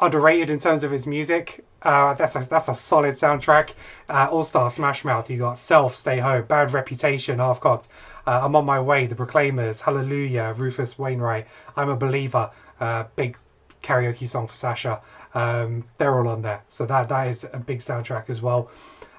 underrated 0.00 0.50
in 0.50 0.58
terms 0.58 0.84
of 0.84 0.90
his 0.90 1.06
music. 1.06 1.64
Uh, 1.82 2.14
that's 2.14 2.36
a, 2.36 2.40
that's 2.48 2.68
a 2.68 2.74
solid 2.74 3.14
soundtrack. 3.14 3.70
Uh, 4.08 4.28
All 4.30 4.44
Star 4.44 4.70
Smash 4.70 5.04
Mouth. 5.04 5.30
You 5.30 5.38
got 5.38 5.58
Self, 5.58 5.96
Stay 5.96 6.18
Home, 6.18 6.44
Bad 6.44 6.72
Reputation, 6.72 7.38
Half 7.38 7.60
Cocked. 7.60 7.88
Uh, 8.26 8.40
I'm 8.42 8.54
on 8.56 8.64
my 8.64 8.80
way. 8.80 9.06
The 9.06 9.14
Proclaimers, 9.14 9.80
Hallelujah, 9.80 10.54
Rufus 10.56 10.98
Wainwright. 10.98 11.46
I'm 11.76 11.88
a 11.88 11.96
believer. 11.96 12.50
Uh, 12.80 13.04
big 13.16 13.36
karaoke 13.82 14.28
song 14.28 14.46
for 14.46 14.54
Sasha. 14.54 15.00
Um, 15.34 15.84
they're 15.98 16.16
all 16.16 16.28
on 16.28 16.42
there. 16.42 16.62
So 16.68 16.86
that 16.86 17.08
that 17.08 17.28
is 17.28 17.44
a 17.44 17.58
big 17.58 17.78
soundtrack 17.78 18.30
as 18.30 18.42
well. 18.42 18.70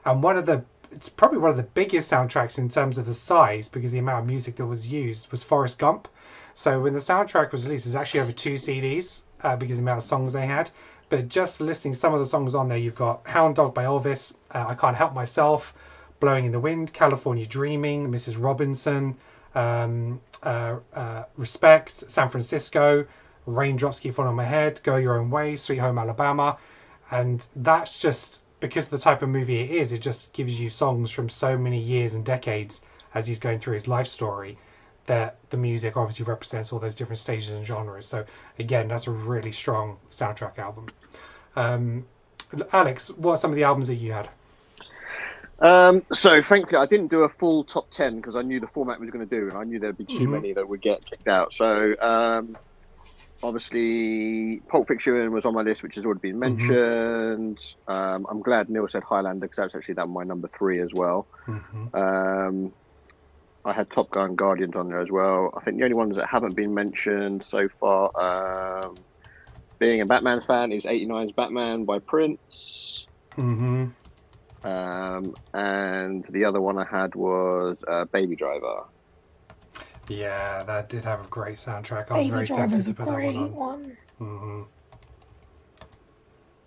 And 0.06 0.24
one 0.24 0.38
of 0.38 0.46
the 0.46 0.63
it's 0.92 1.08
probably 1.08 1.38
one 1.38 1.52
of 1.52 1.58
the 1.58 1.63
biggest 1.63 2.12
soundtracks 2.12 2.58
in 2.58 2.68
terms 2.68 2.98
of 2.98 3.06
the 3.06 3.13
size 3.13 3.70
because 3.70 3.92
the 3.92 4.00
amount 4.00 4.22
of 4.22 4.28
music 4.28 4.56
that 4.56 4.65
was 4.65 4.88
used 4.88 5.32
was 5.32 5.44
Forrest 5.44 5.78
Gump. 5.78 6.08
So 6.56 6.82
when 6.82 6.94
the 6.94 7.00
soundtrack 7.00 7.52
was 7.52 7.65
released, 7.65 7.86
it 7.86 7.89
was 7.89 7.96
actually 7.96 8.22
over 8.22 8.32
two 8.32 8.56
CDs 8.56 9.22
uh, 9.43 9.56
because 9.56 9.78
of 9.78 9.84
the 9.84 9.89
amount 9.89 9.99
of 9.99 10.04
songs 10.04 10.34
they 10.34 10.45
had. 10.45 10.69
But 11.10 11.28
just 11.28 11.60
listing 11.60 11.93
some 11.93 12.13
of 12.13 12.19
the 12.19 12.25
songs 12.25 12.54
on 12.54 12.69
there, 12.69 12.78
you've 12.78 12.95
got 12.95 13.25
Hound 13.25 13.56
Dog 13.56 13.73
by 13.73 13.86
Elvis, 13.86 14.36
uh, 14.52 14.65
I 14.69 14.75
Can't 14.75 14.95
Help 14.95 15.13
Myself, 15.13 15.73
Blowing 16.19 16.45
in 16.45 16.52
the 16.52 16.60
Wind, 16.60 16.93
California 16.93 17.45
Dreaming, 17.45 18.12
Mrs. 18.12 18.41
Robinson, 18.41 19.15
um, 19.56 20.21
uh, 20.43 20.75
uh, 20.93 21.23
Respect, 21.36 21.91
San 22.12 22.30
Francisco, 22.30 23.06
Raindrops 23.47 23.99
Keep 23.99 24.15
Falling 24.15 24.30
on 24.30 24.36
My 24.36 24.45
Head, 24.45 24.80
Go 24.84 24.97
Your 24.97 25.17
Own 25.17 25.32
Way, 25.32 25.56
Sweet 25.56 25.80
Home 25.80 25.97
Alabama. 25.97 26.58
And 27.10 27.45
that's 27.56 27.97
just 27.97 28.41
because 28.60 28.86
of 28.86 28.91
the 28.91 28.97
type 28.99 29.23
of 29.23 29.30
movie 29.30 29.62
it 29.62 29.71
is, 29.71 29.93
it 29.93 29.99
just 29.99 30.32
gives 30.34 30.60
you 30.60 30.69
songs 30.69 31.10
from 31.10 31.30
so 31.30 31.58
many 31.58 31.80
years 31.80 32.13
and 32.13 32.23
decades 32.23 32.84
as 33.15 33.25
he's 33.25 33.39
going 33.39 33.60
through 33.60 33.73
his 33.73 33.88
life 33.88 34.08
story 34.08 34.58
that 35.10 35.38
the 35.50 35.58
music 35.58 35.98
obviously 35.98 36.24
represents 36.24 36.72
all 36.72 36.78
those 36.78 36.95
different 36.95 37.17
stages 37.17 37.50
and 37.50 37.65
genres. 37.65 38.06
So 38.06 38.24
again, 38.60 38.88
that's 38.88 39.08
a 39.08 39.12
really 39.12 39.52
strong 39.52 39.98
soundtrack 40.10 40.60
album. 40.60 40.86
Um, 41.56 42.06
Alex, 42.72 43.10
what 43.10 43.32
are 43.32 43.38
some 43.38 43.50
of 43.50 43.56
the 43.56 43.63
albums 43.63 43.88
that 43.88 43.95
you 43.95 44.12
had? 44.12 44.30
Um, 45.60 46.04
so 46.13 46.41
frankly, 46.43 46.78
I 46.78 46.86
didn't 46.86 47.08
do 47.08 47.24
a 47.24 47.30
full 47.30 47.63
top 47.63 47.89
ten 47.89 48.17
because 48.17 48.36
I 48.36 48.43
knew 48.43 48.60
the 48.60 48.67
format 48.67 49.00
was 49.00 49.10
going 49.10 49.28
to 49.28 49.39
do, 49.39 49.50
and 49.50 49.58
I 49.58 49.63
knew 49.63 49.80
there'd 49.80 49.98
be 49.98 50.06
too 50.06 50.28
Mhm. 50.28 50.30
many 50.30 50.54
that 50.54 50.69
would 50.69 50.82
get 50.82 51.04
kicked 51.04 51.28
out. 51.28 51.54
So 51.54 51.95
um, 52.00 52.56
obviously, 53.41 54.62
Pulp 54.69 54.88
Fiction 54.88 55.32
was 55.32 55.45
on 55.48 55.56
my 55.56 55.63
list, 55.63 55.82
which 55.82 55.95
has 55.95 56.06
already 56.06 56.22
been 56.22 56.39
mentioned. 56.39 57.60
Um, 57.88 58.28
I'm 58.30 58.41
glad 58.41 58.69
Neil 58.69 58.88
said 58.88 59.04
Highlander 59.04 59.48
because 59.48 59.58
that's 59.58 59.76
actually 59.76 59.95
that 59.95 60.08
my 60.08 60.24
number 60.24 60.50
three 60.56 60.80
as 60.82 60.93
well. 60.93 61.28
Mhm. 61.48 62.74
I 63.65 63.74
had 63.74 63.89
Top 63.89 64.10
Gun 64.10 64.36
Guardians 64.36 64.76
on 64.76 64.88
there 64.89 65.00
as 65.02 65.12
well. 65.12 65.54
I 65.56 65.63
think 65.63 65.78
the 65.78 65.84
only 65.84 65.95
ones 65.95 66.15
that 66.15 66.28
haven't 66.28 66.56
been 66.56 66.74
mentioned 66.74 67.43
so 67.43 67.67
far, 67.67 68.84
um, 68.84 68.95
being 69.80 70.02
a 70.02 70.06
Batman 70.06 70.41
fan, 70.41 70.72
is 70.72 70.86
89's 70.86 71.34
Batman 71.34 71.86
by 71.86 72.00
Prince. 72.00 73.08
Mm-hmm. 73.38 73.88
Um, 74.67 75.36
and 75.54 76.26
the 76.30 76.45
other 76.45 76.62
one 76.62 76.78
I 76.78 76.86
had 76.86 77.15
was 77.15 77.78
uh, 77.88 78.06
Baby 78.06 78.36
Driver. 78.36 78.84
Yeah, 80.08 80.63
that 80.63 80.89
did 80.89 81.06
have 81.06 81.24
a 81.24 81.28
great 81.30 81.58
soundtrack. 81.58 82.12
I 82.12 82.17
was 82.17 82.26
Baby 82.28 82.30
very 82.32 82.48
tempted 82.48 82.84
to 82.84 82.91
a 82.91 82.93
put 82.93 83.06
that 83.06 83.13
great 83.13 83.36
one 83.36 83.54
one. 83.56 83.98
on. 84.19 84.67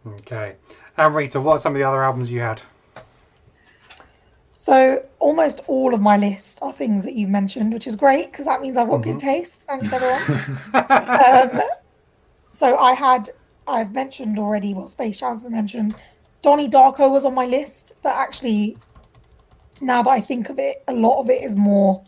hmm 0.04 0.08
Okay. 0.20 0.56
Amrita, 0.98 1.40
what 1.40 1.52
are 1.52 1.58
some 1.58 1.74
of 1.74 1.78
the 1.78 1.84
other 1.84 2.02
albums 2.02 2.30
you 2.30 2.40
had? 2.40 2.60
So 4.62 5.04
almost 5.18 5.60
all 5.66 5.92
of 5.92 6.00
my 6.00 6.16
list 6.16 6.60
are 6.62 6.72
things 6.72 7.02
that 7.02 7.14
you've 7.14 7.30
mentioned, 7.30 7.74
which 7.74 7.88
is 7.88 7.96
great 7.96 8.30
because 8.30 8.46
that 8.46 8.60
means 8.60 8.76
I've 8.76 8.88
got 8.88 9.02
good 9.02 9.18
taste. 9.18 9.62
Thanks, 9.62 9.92
everyone. 9.92 10.22
um, 10.72 11.62
so 12.52 12.78
I 12.78 12.92
had, 12.92 13.30
I've 13.66 13.90
mentioned 13.90 14.38
already, 14.38 14.72
well, 14.72 14.86
Space 14.86 15.18
Jam's 15.18 15.42
been 15.42 15.50
mentioned. 15.50 15.96
Donnie 16.42 16.68
Darko 16.68 17.10
was 17.10 17.24
on 17.24 17.34
my 17.34 17.44
list, 17.44 17.94
but 18.04 18.14
actually, 18.14 18.76
now 19.80 20.00
that 20.04 20.10
I 20.10 20.20
think 20.20 20.48
of 20.48 20.60
it, 20.60 20.84
a 20.86 20.92
lot 20.92 21.18
of 21.18 21.28
it 21.28 21.42
is 21.42 21.56
more 21.56 22.04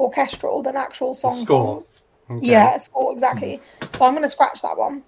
orchestral 0.00 0.62
than 0.62 0.74
actual 0.74 1.14
song 1.14 1.34
score. 1.34 1.82
songs. 1.82 2.02
Okay. 2.30 2.46
Yeah, 2.50 2.78
score 2.78 3.12
exactly. 3.12 3.60
So 3.92 4.06
I'm 4.06 4.12
going 4.12 4.22
to 4.22 4.28
scratch 4.30 4.62
that 4.62 4.78
one. 4.78 5.02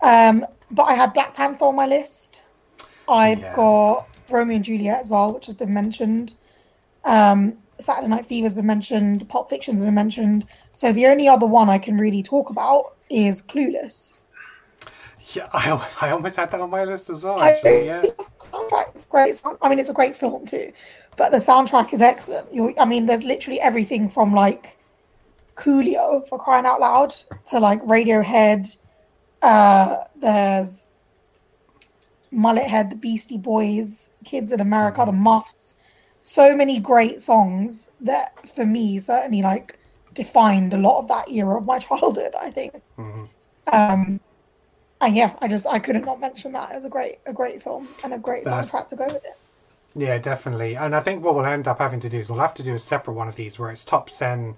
Um, 0.00 0.46
but 0.70 0.84
I 0.84 0.94
had 0.94 1.12
Black 1.12 1.34
Panther 1.34 1.66
on 1.66 1.76
my 1.76 1.84
list. 1.86 2.40
I've 3.06 3.40
Yeah. 3.40 3.54
got 3.54 4.08
Romeo 4.30 4.56
and 4.56 4.64
Juliet 4.64 5.00
as 5.00 5.10
well, 5.10 5.34
which 5.34 5.46
has 5.46 5.54
been 5.54 5.72
mentioned. 5.72 6.36
Um, 7.04 7.58
Saturday 7.78 8.08
Night 8.08 8.26
Fever 8.26 8.46
has 8.46 8.54
been 8.54 8.66
mentioned. 8.66 9.28
Pulp 9.28 9.50
Fiction's 9.50 9.82
been 9.82 9.94
mentioned. 9.94 10.46
So 10.72 10.92
the 10.92 11.06
only 11.06 11.28
other 11.28 11.46
one 11.46 11.68
I 11.68 11.78
can 11.78 11.96
really 11.96 12.22
talk 12.22 12.50
about 12.50 12.94
is 13.10 13.42
Clueless. 13.42 14.20
Yeah, 15.32 15.48
I, 15.52 15.88
I 16.00 16.10
almost 16.10 16.36
had 16.36 16.50
that 16.50 16.60
on 16.60 16.70
my 16.70 16.84
list 16.84 17.10
as 17.10 17.24
well, 17.24 17.40
I 17.40 17.50
actually. 17.50 17.86
Yeah. 17.86 18.04
soundtrack 18.52 18.94
is 18.94 19.04
great. 19.04 19.42
I 19.62 19.68
mean, 19.68 19.78
it's 19.78 19.88
a 19.88 19.94
great 19.94 20.14
film 20.14 20.46
too, 20.46 20.72
but 21.16 21.32
the 21.32 21.38
soundtrack 21.38 21.92
is 21.92 22.02
excellent. 22.02 22.52
you 22.52 22.74
I 22.78 22.84
mean, 22.84 23.06
there's 23.06 23.24
literally 23.24 23.60
everything 23.60 24.08
from 24.08 24.34
like 24.34 24.78
Coolio 25.56 26.26
for 26.28 26.38
crying 26.38 26.66
out 26.66 26.80
loud 26.80 27.14
to 27.46 27.58
like 27.58 27.80
Radiohead. 27.82 28.76
Uh, 29.42 30.04
there's 30.16 30.86
Mullet 32.34 32.66
Head, 32.66 32.90
the 32.90 32.96
Beastie 32.96 33.38
Boys, 33.38 34.10
Kids 34.24 34.52
in 34.52 34.60
America, 34.60 35.04
the 35.06 35.12
Muffs. 35.12 35.76
So 36.22 36.56
many 36.56 36.80
great 36.80 37.20
songs 37.20 37.90
that, 38.00 38.32
for 38.54 38.64
me, 38.66 38.98
certainly 38.98 39.42
like 39.42 39.78
defined 40.14 40.72
a 40.74 40.78
lot 40.78 40.98
of 40.98 41.08
that 41.08 41.28
era 41.30 41.58
of 41.58 41.64
my 41.66 41.78
childhood. 41.88 42.34
I 42.40 42.50
think. 42.50 42.74
Mhm. 42.98 43.28
Um, 43.72 44.20
and 45.00 45.16
yeah, 45.16 45.34
I 45.40 45.48
just 45.48 45.66
I 45.66 45.78
couldn't 45.78 46.06
not 46.06 46.20
mention 46.20 46.52
that 46.52 46.72
as 46.72 46.84
a 46.84 46.88
great 46.88 47.18
a 47.26 47.32
great 47.32 47.62
film 47.62 47.88
and 48.02 48.14
a 48.14 48.18
great 48.18 48.44
That's- 48.44 48.70
soundtrack 48.70 48.88
to 48.88 48.96
go 48.96 49.04
with 49.06 49.24
it. 49.24 49.36
Yeah, 49.96 50.18
definitely. 50.18 50.74
And 50.76 50.94
I 50.96 51.00
think 51.00 51.22
what 51.22 51.36
we'll 51.36 51.44
end 51.46 51.68
up 51.68 51.78
having 51.78 52.00
to 52.00 52.08
do 52.08 52.18
is 52.18 52.28
we'll 52.28 52.40
have 52.40 52.54
to 52.54 52.64
do 52.64 52.74
a 52.74 52.78
separate 52.80 53.14
one 53.14 53.28
of 53.28 53.36
these 53.36 53.60
where 53.60 53.70
it's 53.70 53.84
top 53.84 54.10
10 54.10 54.56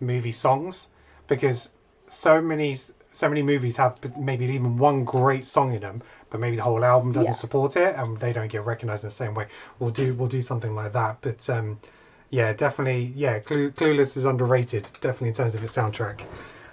movie 0.00 0.30
songs 0.30 0.90
because 1.26 1.70
so 2.08 2.40
many 2.40 2.76
so 3.10 3.28
many 3.28 3.42
movies 3.42 3.76
have 3.78 3.98
maybe 4.16 4.44
even 4.44 4.78
one 4.78 5.04
great 5.04 5.44
song 5.46 5.72
in 5.74 5.80
them, 5.80 6.02
but 6.36 6.40
maybe 6.42 6.56
the 6.56 6.62
whole 6.62 6.84
album 6.84 7.12
doesn't 7.12 7.30
Yeah. 7.30 7.34
support 7.34 7.76
it, 7.78 7.94
and 7.96 8.18
they 8.18 8.30
don't 8.34 8.48
get 8.48 8.66
recognized 8.66 9.04
in 9.04 9.08
the 9.08 9.14
same 9.14 9.32
way. 9.34 9.46
We'll 9.78 9.88
do 9.90 10.12
we'll 10.12 10.28
do 10.28 10.42
something 10.42 10.74
like 10.74 10.92
that. 10.92 11.16
But 11.22 11.48
um, 11.48 11.80
yeah, 12.28 12.52
definitely, 12.52 13.14
yeah, 13.16 13.38
Clue, 13.38 13.70
Clueless 13.70 14.18
is 14.18 14.26
underrated, 14.26 14.86
definitely 15.00 15.28
in 15.28 15.34
terms 15.34 15.54
of 15.54 15.64
its 15.64 15.74
soundtrack. 15.74 16.20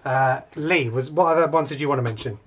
Uh, 0.04 0.42
Lee, 0.58 0.90
was 0.90 1.10
what 1.12 1.38
other 1.38 1.50
ones 1.50 1.70
did 1.70 1.80
you 1.80 1.88
want 1.88 2.00
to 2.00 2.04
mention? 2.04 2.38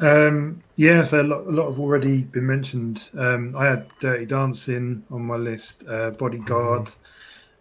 Um, 0.00 0.60
yeah, 0.74 1.04
so 1.04 1.22
a 1.22 1.22
lot, 1.22 1.46
a 1.46 1.50
lot 1.50 1.66
have 1.68 1.78
already 1.78 2.24
been 2.24 2.46
mentioned. 2.46 3.08
Um, 3.16 3.54
I 3.56 3.66
had 3.66 3.86
Dirty 4.00 4.26
Dancing 4.26 5.04
on 5.10 5.22
my 5.22 5.36
list, 5.36 5.84
uh, 5.88 6.10
Bodyguard, 6.10 6.90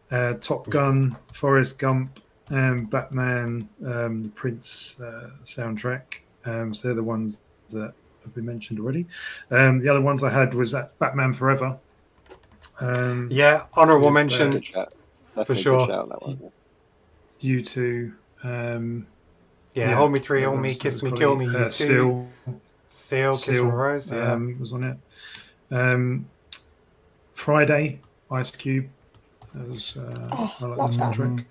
uh, 0.10 0.34
Top 0.34 0.68
Gun, 0.70 1.16
Forrest 1.32 1.78
Gump, 1.78 2.20
and 2.50 2.90
Batman, 2.90 3.70
um, 3.86 4.24
the 4.24 4.30
Prince 4.30 5.00
uh, 5.00 5.30
soundtrack. 5.44 6.22
Um, 6.46 6.74
so 6.74 6.88
they're 6.88 6.96
the 6.96 7.04
ones 7.04 7.40
that 7.70 7.94
have 8.24 8.36
been 8.36 8.46
mentioned 8.46 8.80
already. 8.80 9.06
Um, 9.52 9.80
the 9.80 9.90
other 9.90 10.02
ones 10.02 10.24
I 10.24 10.30
had 10.30 10.54
was 10.54 10.72
that 10.72 10.98
Batman 11.00 11.34
Forever. 11.34 11.78
Um, 12.80 13.30
Yeah, 13.32 13.64
honorable 13.74 14.12
mention 14.12 14.52
Good 14.52 14.66
for 15.46 15.56
sure. 15.56 15.86
Good 15.88 15.94
shout, 15.94 16.10
that 16.10 16.22
one. 16.22 16.52
U2. 17.42 18.14
Um, 18.44 19.08
Yeah, 19.74 19.90
Yeah, 19.90 19.96
Hold 19.96 20.12
Me 20.12 20.20
Three, 20.20 20.44
Hold 20.44 20.60
Me, 20.60 20.74
Kiss 20.74 21.04
Me, 21.04 21.12
Kill 21.12 21.36
Me, 21.36 21.46
probably, 21.46 21.60
You 21.60 21.66
uh, 21.66 21.70
Too. 21.70 21.70
Seal, 21.72 22.28
Seal, 22.90 23.32
Kiss 23.34 23.44
Seal 23.46 23.66
Rose, 23.66 24.12
yeah. 24.12 24.34
um, 24.34 24.58
was 24.60 24.74
on 24.74 24.84
it. 24.84 24.98
Um, 25.72 26.26
Friday, 27.34 28.00
Ice 28.32 28.52
Cube. 28.52 28.88
That 29.54 29.68
was, 29.68 29.96
uh, 29.98 30.30
Oh, 30.32 30.56
I 30.60 30.66
like 30.66 30.78
love 30.78 30.98
that. 30.98 31.14
soundtrack. 31.16 31.46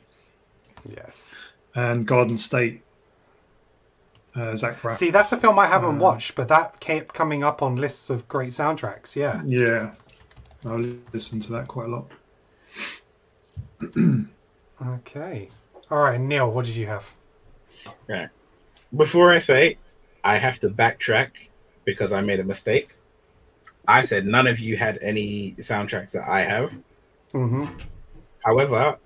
yes. 0.97 1.35
And 1.75 2.07
Garden 2.07 2.37
State. 2.37 2.83
Uh, 4.37 4.55
Zach 4.57 4.81
Braff. 4.83 4.97
See, 4.97 5.11
that's 5.11 5.31
a 5.33 5.37
film 5.37 5.59
I 5.59 5.67
haven't 5.67 5.91
Um, 5.91 5.99
watched, 6.01 6.35
but 6.35 6.49
that 6.49 6.81
kept 6.81 7.15
coming 7.15 7.45
up 7.45 7.63
on 7.63 7.77
lists 7.77 8.11
of 8.11 8.27
great 8.27 8.51
soundtracks. 8.51 9.15
Yeah. 9.15 9.41
Yeah, 9.47 9.93
I 10.67 10.75
listen 11.13 11.39
to 11.41 11.53
that 11.53 11.69
quite 11.69 11.87
a 11.87 11.91
lot. 11.91 12.11
Okay. 14.87 15.49
All 15.91 15.99
right, 15.99 16.21
Neil, 16.21 16.51
what 16.51 16.65
did 16.65 16.75
you 16.75 16.87
have? 16.89 17.05
Right. 18.09 18.29
Before 18.95 19.31
I 19.31 19.39
say, 19.39 19.79
I 20.25 20.37
have 20.37 20.59
to 20.61 20.69
backtrack 20.69 21.31
because 21.85 22.13
I 22.13 22.21
made 22.21 22.41
a 22.41 22.45
mistake. 22.45 22.97
I 23.87 24.03
said 24.03 24.27
none 24.27 24.47
of 24.47 24.59
you 24.59 24.77
had 24.77 24.99
any 25.01 25.53
soundtracks 25.59 26.13
that 26.13 26.29
I 26.29 26.41
have. 26.43 26.73
Mm-hmm. 27.33 27.67
However, 28.45 28.99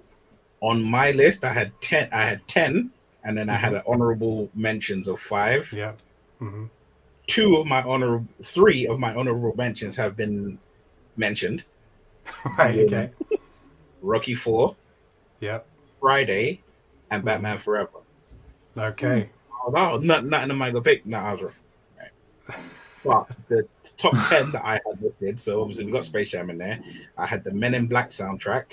on 0.61 0.83
my 0.83 1.11
list, 1.13 1.45
I 1.45 1.53
had 1.53 1.79
ten. 1.81 2.09
I 2.13 2.23
had 2.25 2.47
ten, 2.49 2.91
and 3.29 3.37
then 3.37 3.51
I 3.51 3.57
had 3.57 3.75
mm-hmm. 3.75 3.77
an 3.77 3.83
honorable 3.87 4.49
mentions 4.55 5.07
of 5.07 5.21
five. 5.21 5.71
Yeah. 5.71 5.93
Mm-hmm. 6.41 6.65
Two 7.27 7.57
of 7.57 7.67
my 7.67 7.83
honorable, 7.83 8.27
three 8.43 8.87
of 8.87 8.99
my 8.99 9.15
honorable 9.15 9.55
mentions 9.55 9.97
have 9.97 10.17
been 10.17 10.59
mentioned. 11.17 11.65
Right. 12.59 12.79
Okay. 12.81 13.11
Rocky 14.03 14.35
Four, 14.35 14.77
Yeah. 15.41 15.61
Friday, 16.01 16.63
and 17.11 17.21
mm-hmm. 17.21 17.27
Batman 17.27 17.59
Forever. 17.59 18.01
Okay. 18.77 19.07
Mm. 19.07 19.29
Oh, 19.67 19.71
no, 19.71 19.97
not, 19.99 20.25
nothing 20.25 20.51
am 20.51 20.63
I 20.63 20.71
gonna 20.71 20.83
pick. 20.83 21.05
No, 21.05 21.19
I 21.19 21.33
was 21.33 21.43
wrong. 21.43 21.53
Right. 21.99 22.59
But 23.05 23.37
the 23.49 23.69
top 23.97 24.15
ten 24.29 24.53
that 24.53 24.65
I 24.65 24.75
had 24.75 25.03
listed, 25.03 25.41
so 25.41 25.61
obviously 25.61 25.85
we 25.85 25.93
got 25.93 26.05
Space 26.07 26.31
Jam 26.31 26.49
in 26.49 26.57
there. 26.57 26.81
I 27.19 27.27
had 27.27 27.45
the 27.45 27.51
Men 27.51 27.75
in 27.75 27.89
Black 27.89 28.09
soundtrack. 28.09 28.65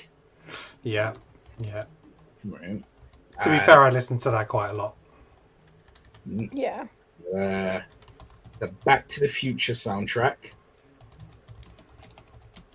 Yeah. 0.84 1.14
Yeah. 1.60 1.84
Right. 2.46 2.84
To 3.40 3.50
be 3.50 3.60
Uh, 3.60 3.60
fair, 3.60 3.82
I 3.84 3.90
listened 3.92 4.22
to 4.24 4.32
that 4.32 4.48
quite 4.50 4.72
a 4.72 4.74
lot. 4.74 4.96
Yeah. 6.52 6.88
uh, 7.38 7.82
the 8.60 8.68
Back 8.86 9.08
to 9.10 9.20
the 9.22 9.28
Future 9.28 9.74
soundtrack. 9.74 10.38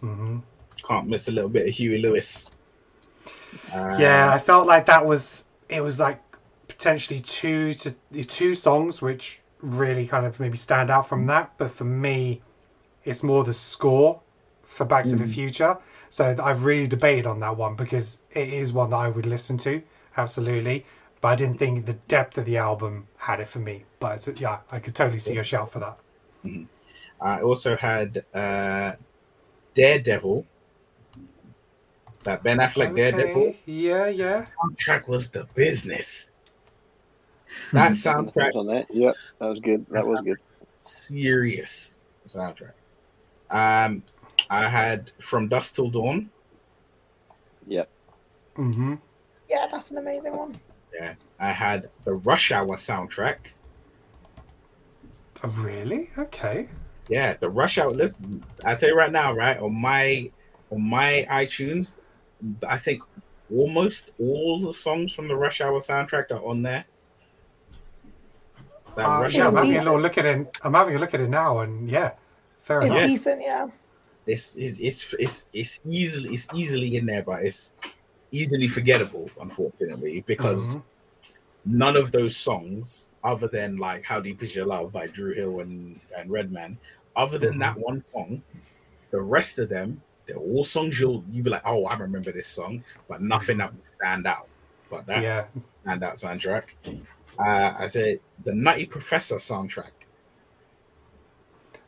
hmm 0.00 0.40
Can't 0.86 1.08
miss 1.08 1.28
a 1.28 1.32
little 1.32 1.48
bit 1.50 1.68
of 1.68 1.74
Huey 1.74 2.02
Lewis. 2.02 2.50
Uh, 3.72 3.96
yeah, 3.96 4.32
I 4.32 4.38
felt 4.38 4.66
like 4.66 4.86
that 4.86 5.06
was 5.06 5.44
it 5.68 5.80
was 5.80 5.98
like 5.98 6.20
potentially 6.68 7.20
two 7.20 7.74
to 7.74 7.94
two 8.26 8.54
songs 8.54 9.02
which 9.02 9.42
really 9.60 10.06
kind 10.06 10.26
of 10.26 10.38
maybe 10.40 10.56
stand 10.56 10.90
out 10.90 11.08
from 11.08 11.26
that. 11.26 11.52
But 11.58 11.70
for 11.70 11.84
me, 11.84 12.42
it's 13.04 13.22
more 13.22 13.44
the 13.44 13.54
score 13.54 14.22
for 14.64 14.84
Back 14.86 15.06
to 15.08 15.16
the 15.16 15.26
Future. 15.26 15.78
So 16.10 16.34
I've 16.42 16.64
really 16.64 16.86
debated 16.86 17.26
on 17.26 17.40
that 17.40 17.56
one 17.56 17.76
because 17.76 18.22
it 18.32 18.48
is 18.52 18.72
one 18.72 18.90
that 18.90 18.96
I 18.96 19.08
would 19.08 19.26
listen 19.26 19.58
to 19.58 19.82
absolutely. 20.16 20.84
But 21.20 21.28
I 21.28 21.34
didn't 21.36 21.58
think 21.58 21.84
the 21.86 21.92
depth 22.08 22.38
of 22.38 22.46
the 22.46 22.56
album 22.56 23.06
had 23.16 23.40
it 23.40 23.48
for 23.48 23.58
me. 23.58 23.84
But 23.98 24.26
it's, 24.26 24.40
yeah, 24.40 24.60
I 24.70 24.78
could 24.78 24.94
totally 24.94 25.18
see 25.18 25.34
your 25.34 25.44
shout 25.44 25.70
for 25.70 25.78
that. 25.80 25.98
I 27.20 27.42
also 27.42 27.76
had 27.76 28.24
uh, 28.32 28.94
Daredevil. 29.74 30.46
That 32.22 32.42
Ben 32.42 32.58
Affleck 32.58 32.94
Daredevil 32.94 33.42
Okay, 33.42 33.58
Yeah, 33.66 34.06
yeah. 34.08 34.46
soundtrack 34.62 35.08
was 35.08 35.30
the 35.30 35.44
business. 35.54 36.32
That 37.72 37.92
soundtrack 37.92 38.54
on 38.54 38.66
that. 38.66 38.86
Yep, 38.94 39.14
that 39.38 39.46
was 39.46 39.60
good. 39.60 39.86
That 39.90 40.06
was 40.06 40.20
good. 40.22 40.38
serious 40.76 41.98
soundtrack. 42.34 42.72
Um, 43.50 44.02
I 44.48 44.68
had 44.68 45.12
From 45.18 45.48
Dusk 45.48 45.74
Till 45.76 45.90
Dawn. 45.90 46.30
Yep. 47.66 47.88
Mm-hmm. 48.56 48.94
Yeah, 49.50 49.66
that's 49.70 49.90
an 49.90 49.98
amazing 49.98 50.36
one. 50.36 50.54
Yeah, 50.94 51.14
I 51.40 51.50
had 51.50 51.90
the 52.04 52.14
Rush 52.14 52.52
Hour 52.52 52.76
soundtrack. 52.76 53.36
Oh, 55.42 55.48
really? 55.58 56.10
Okay. 56.16 56.68
Yeah, 57.08 57.34
the 57.34 57.50
Rush 57.50 57.78
Hour. 57.78 57.90
Listen, 57.90 58.44
I 58.64 58.76
tell 58.76 58.90
you 58.90 58.94
right 58.94 59.10
now, 59.10 59.34
right 59.34 59.58
on 59.58 59.74
my 59.74 60.30
on 60.70 60.82
my 60.88 61.26
iTunes, 61.30 61.98
I 62.66 62.78
think 62.78 63.02
almost 63.52 64.12
all 64.20 64.60
the 64.60 64.72
songs 64.72 65.12
from 65.12 65.26
the 65.26 65.34
Rush 65.34 65.60
Hour 65.60 65.80
soundtrack 65.80 66.30
are 66.30 66.44
on 66.44 66.62
there. 66.62 66.84
That 68.96 69.06
Uh, 69.08 69.22
Rush 69.22 69.34
yeah, 69.34 69.48
I'm 69.48 69.56
Hour, 69.56 69.64
having 69.64 69.86
a 69.86 69.96
look 69.96 70.18
at 70.18 70.26
it. 70.26 70.58
I'm 70.62 70.74
having 70.74 70.94
a 70.94 70.98
look 70.98 71.14
at 71.14 71.20
it 71.20 71.28
now, 71.30 71.58
and 71.60 71.88
yeah, 71.90 72.12
fair 72.62 72.80
It's 72.82 72.92
enough. 72.92 73.06
decent, 73.06 73.40
yeah. 73.42 73.66
it's, 74.26 74.54
it's 74.56 74.78
it's 74.78 75.14
it's 75.18 75.46
it's 75.52 75.80
easily 75.88 76.34
it's 76.34 76.46
easily 76.54 76.96
in 76.96 77.06
there, 77.06 77.22
but 77.22 77.42
it's 77.42 77.72
easily 78.32 78.68
forgettable, 78.68 79.30
unfortunately, 79.40 80.22
because 80.26 80.76
Mhm. 80.76 80.82
none 81.64 81.96
of 81.96 82.12
those 82.12 82.36
songs, 82.36 83.08
other 83.24 83.48
than 83.48 83.76
like 83.76 84.04
"How 84.04 84.20
Deep 84.20 84.42
Is 84.42 84.54
Your 84.54 84.66
Love" 84.66 84.92
by 84.92 85.06
Dru 85.08 85.32
Hill 85.34 85.60
and 85.60 86.00
and 86.16 86.30
Redman, 86.30 86.78
other 87.16 87.38
than 87.38 87.58
that 87.58 87.76
one 87.78 88.02
song, 88.12 88.42
the 89.10 89.20
rest 89.20 89.58
of 89.58 89.68
them, 89.68 90.02
they're 90.26 90.36
all 90.36 90.64
songs 90.64 90.98
you'll 91.00 91.24
you 91.30 91.42
be 91.42 91.50
like, 91.50 91.62
"Oh, 91.66 91.84
I 91.86 91.96
remember 91.96 92.32
this 92.32 92.46
song," 92.48 92.84
but 93.08 93.20
nothing 93.22 93.58
that 93.58 93.72
would 93.72 93.84
stand 93.84 94.26
out. 94.26 94.48
But 94.88 95.06
that 95.06 95.22
Yeah. 95.22 95.46
standout 95.84 96.20
soundtrack. 96.20 96.64
Uh, 97.38 97.74
I 97.78 97.88
say 97.88 98.20
the 98.44 98.54
Nutty 98.54 98.86
Professor 98.86 99.36
soundtrack. 99.36 99.92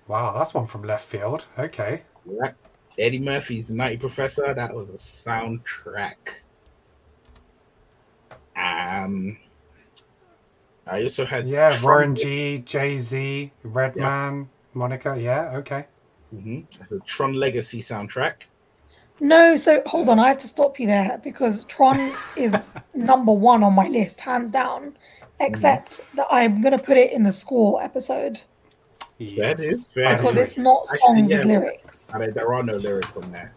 Wow, 0.06 0.32
that's 0.36 0.54
one 0.54 0.66
from 0.66 0.82
left 0.82 1.06
field. 1.06 1.46
Okay. 1.58 2.02
Right? 2.24 2.54
Eddie 2.98 3.18
Murphy's 3.18 3.70
Nutty 3.70 3.96
Professor. 3.96 4.52
That 4.54 4.74
was 4.74 4.90
a 4.90 4.94
soundtrack. 4.94 6.14
Um, 8.56 9.38
I 10.86 11.02
also 11.02 11.24
had 11.24 11.48
Yeah, 11.48 11.70
Tron- 11.70 11.82
Warren 11.84 12.16
G, 12.16 12.58
Jay 12.58 12.98
Z, 12.98 13.50
Redman, 13.62 14.48
Monica. 14.74 15.16
Yeah, 15.18 15.56
okay. 15.56 15.86
Mhm. 16.34 16.64
That's 16.78 16.92
a 16.92 17.00
Tron 17.00 17.34
Legacy 17.34 17.80
soundtrack. 17.80 18.34
No, 19.20 19.56
so 19.56 19.82
hold 19.86 20.08
on, 20.08 20.18
I 20.18 20.28
have 20.28 20.38
to 20.38 20.48
stop 20.48 20.80
you 20.80 20.86
there 20.86 21.20
because 21.22 21.64
Tron 21.64 22.12
is 22.36 22.54
number 22.94 23.32
one 23.32 23.62
on 23.62 23.72
my 23.74 23.86
list, 23.88 24.20
hands 24.20 24.50
down. 24.50 24.96
Except 25.40 26.00
that 26.14 26.26
I'm 26.30 26.60
gonna 26.60 26.78
put 26.78 26.96
it 26.96 27.12
in 27.12 27.22
the 27.24 27.32
score 27.32 27.82
episode 27.82 28.40
Fair 29.30 29.54
dude. 29.54 29.84
Fair 29.94 30.16
because 30.16 30.36
it's 30.36 30.56
not 30.58 30.82
Actually, 30.92 30.98
songs 31.18 31.30
yeah. 31.30 31.38
with 31.38 31.46
lyrics. 31.46 32.14
I 32.14 32.18
mean, 32.18 32.32
there 32.32 32.52
are 32.52 32.62
no 32.62 32.74
lyrics 32.76 33.16
on 33.16 33.30
there, 33.32 33.52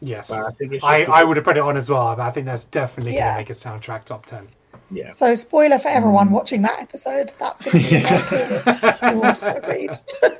Yes. 0.00 0.28
but 0.28 0.44
I 0.46 0.50
think 0.50 0.72
it's 0.72 0.84
I, 0.84 1.00
because- 1.00 1.14
I 1.14 1.24
would 1.24 1.36
have 1.36 1.44
put 1.44 1.56
it 1.56 1.60
on 1.62 1.76
as 1.76 1.88
well, 1.90 2.14
but 2.16 2.22
I 2.26 2.30
think 2.30 2.46
that's 2.46 2.64
definitely 2.64 3.12
going 3.12 3.24
to 3.32 3.36
make 3.38 3.50
a 3.50 3.54
soundtrack 3.54 4.04
top 4.04 4.26
10. 4.26 4.46
yeah. 4.90 5.10
So 5.12 5.34
spoiler 5.34 5.78
for 5.78 5.88
everyone 5.88 6.30
watching 6.30 6.62
that 6.62 6.80
episode, 6.80 7.32
that's 7.38 7.62
gonna 7.62 7.78
be 7.78 7.88
yeah. 7.90 9.14
we 9.14 9.20
all 9.20 9.56
agreed. 9.56 9.90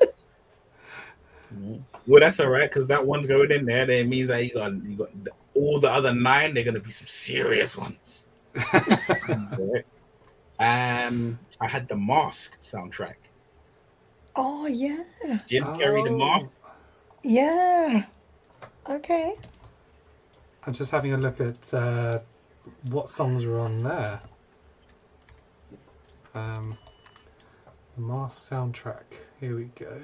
Well, 2.06 2.20
that's 2.20 2.38
all 2.40 2.50
right 2.50 2.68
because 2.68 2.86
that 2.88 3.06
one's 3.06 3.26
going 3.26 3.50
in 3.50 3.64
there. 3.64 3.90
It 3.90 4.06
means 4.06 4.28
that 4.28 4.44
you 4.44 4.52
got 4.52 4.72
you 4.74 4.96
got 4.96 5.24
the, 5.24 5.30
all 5.54 5.80
the 5.80 5.90
other 5.90 6.12
nine. 6.12 6.52
They're 6.52 6.64
gonna 6.64 6.80
be 6.80 6.90
some 6.90 7.06
serious 7.06 7.76
ones. 7.78 8.26
Um, 10.60 11.38
I 11.60 11.66
had 11.66 11.88
the 11.88 11.96
Mask 11.96 12.54
soundtrack. 12.60 13.14
Oh 14.36 14.66
yeah. 14.66 15.04
Jim 15.46 15.64
Carrey, 15.64 16.04
the 16.04 16.10
Oh. 16.10 16.50
Yeah. 17.22 18.04
Okay. 18.88 19.34
I'm 20.66 20.72
just 20.72 20.90
having 20.90 21.12
a 21.12 21.18
look 21.18 21.40
at 21.40 21.74
uh, 21.74 22.20
what 22.90 23.10
songs 23.10 23.44
are 23.44 23.60
on 23.60 23.78
there. 23.82 24.20
Um, 26.34 26.76
the 27.96 28.02
Mask 28.02 28.50
soundtrack. 28.50 29.04
Here 29.40 29.54
we 29.56 29.64
go. 29.78 30.00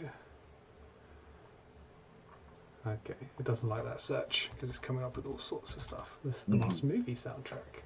Okay, 2.86 3.14
it 3.38 3.44
doesn't 3.44 3.68
like 3.68 3.84
that 3.84 4.00
search 4.00 4.48
because 4.54 4.70
it's 4.70 4.78
coming 4.78 5.02
up 5.04 5.16
with 5.16 5.26
all 5.26 5.38
sorts 5.38 5.76
of 5.76 5.82
stuff. 5.82 6.16
This 6.24 6.36
is 6.36 6.42
the 6.48 6.56
Mhm. 6.56 6.60
Mask 6.60 6.82
movie 6.82 7.14
soundtrack. 7.14 7.82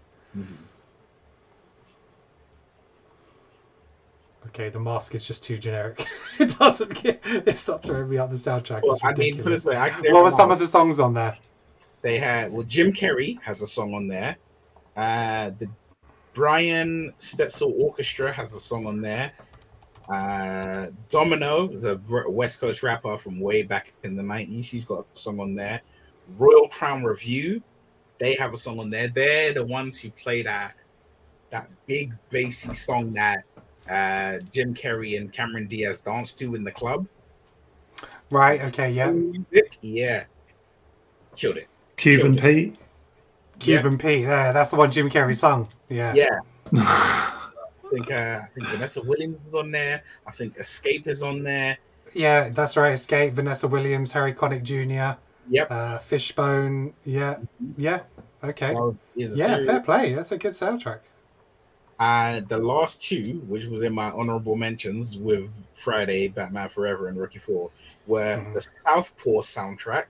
Okay, 4.48 4.68
the 4.68 4.78
mask 4.78 5.14
is 5.14 5.26
just 5.26 5.42
too 5.42 5.58
generic. 5.58 6.06
it 6.38 6.58
doesn't 6.58 7.02
get. 7.02 7.20
It's 7.24 7.66
not 7.66 7.82
throwing 7.82 8.08
me 8.08 8.18
up 8.18 8.30
the 8.30 8.36
soundtrack. 8.36 8.82
Well, 8.82 8.98
I 9.02 9.14
mean, 9.14 9.42
put 9.42 9.52
it 9.52 9.64
way, 9.64 9.76
I 9.76 9.90
what 10.12 10.24
were 10.24 10.30
some 10.30 10.50
of 10.50 10.58
the 10.58 10.66
songs 10.66 11.00
on 11.00 11.14
there? 11.14 11.36
They 12.02 12.18
had 12.18 12.52
well, 12.52 12.64
Jim 12.64 12.92
Carrey 12.92 13.40
has 13.42 13.62
a 13.62 13.66
song 13.66 13.94
on 13.94 14.06
there. 14.06 14.36
Uh, 14.96 15.50
the 15.58 15.68
Brian 16.34 17.12
Setzer 17.18 17.72
Orchestra 17.78 18.32
has 18.32 18.54
a 18.54 18.60
song 18.60 18.86
on 18.86 19.00
there. 19.00 19.32
Uh, 20.08 20.88
Domino 21.10 21.70
is 21.70 21.84
a 21.84 21.98
West 22.28 22.60
Coast 22.60 22.82
rapper 22.82 23.16
from 23.16 23.40
way 23.40 23.62
back 23.62 23.92
in 24.02 24.16
the 24.16 24.22
nineties. 24.22 24.70
He's 24.70 24.84
got 24.84 25.06
a 25.14 25.18
song 25.18 25.40
on 25.40 25.54
there. 25.54 25.80
Royal 26.36 26.68
Crown 26.68 27.04
Revue, 27.04 27.60
they 28.18 28.34
have 28.34 28.52
a 28.52 28.58
song 28.58 28.80
on 28.80 28.90
there. 28.90 29.08
They're 29.08 29.54
the 29.54 29.64
ones 29.64 29.98
who 29.98 30.10
play 30.10 30.42
that 30.42 30.74
that 31.50 31.70
big 31.86 32.12
bassy 32.30 32.74
song 32.74 33.12
that 33.14 33.44
uh, 33.88 34.38
Jim 34.52 34.74
Carrey 34.74 35.16
and 35.16 35.32
Cameron 35.32 35.66
Diaz 35.68 36.00
danced 36.00 36.38
to 36.38 36.54
in 36.54 36.64
the 36.64 36.72
club. 36.72 37.06
Right. 38.30 38.62
Okay. 38.64 38.90
Yeah. 38.90 39.10
Music, 39.10 39.78
yeah, 39.82 40.24
killed 41.36 41.58
it. 41.58 41.68
Cuban 41.96 42.36
Pete. 42.36 42.76
Cuban 43.60 43.98
Pete. 43.98 44.22
Yeah, 44.22 44.52
that's 44.52 44.70
the 44.70 44.76
one 44.76 44.90
Jim 44.90 45.08
Carrey 45.10 45.36
sung. 45.36 45.68
Yeah. 45.88 46.12
Yeah. 46.14 46.40
I 46.76 47.88
think 47.90 48.10
uh, 48.10 48.40
I 48.42 48.46
think 48.52 48.66
Vanessa 48.68 49.02
Williams 49.02 49.46
is 49.46 49.54
on 49.54 49.70
there. 49.70 50.02
I 50.26 50.32
think 50.32 50.56
Xscape 50.58 51.06
is 51.06 51.22
on 51.22 51.42
there. 51.42 51.78
Yeah, 52.14 52.48
that's 52.48 52.76
right. 52.76 52.92
Xscape, 52.94 53.34
Vanessa 53.34 53.68
Williams, 53.68 54.10
Harry 54.12 54.32
Connick 54.34 54.62
Jr. 54.62 55.18
Yep. 55.50 55.70
Uh, 55.70 55.98
Fishbone. 55.98 56.94
Yeah. 57.04 57.36
Yeah. 57.76 58.00
Okay. 58.42 58.72
So, 58.72 58.96
is 59.16 59.34
a 59.34 59.36
Yeah, 59.36 59.46
serious- 59.48 59.66
fair 59.66 59.80
play. 59.80 60.14
That's 60.14 60.32
a 60.32 60.38
good 60.38 60.54
soundtrack. 60.54 61.00
And 62.00 62.48
the 62.48 62.58
last 62.58 63.02
two, 63.02 63.42
which 63.46 63.66
was 63.66 63.82
in 63.82 63.92
my 63.92 64.10
honorable 64.10 64.56
mentions 64.56 65.16
with 65.16 65.48
Friday, 65.74 66.28
Batman 66.28 66.68
Forever, 66.68 67.08
and 67.08 67.18
Rocky 67.18 67.38
Four, 67.38 67.70
were 68.06 68.36
Mm-hmm. 68.38 68.54
the 68.54 68.60
Southpaw 68.60 69.40
soundtrack. 69.42 70.06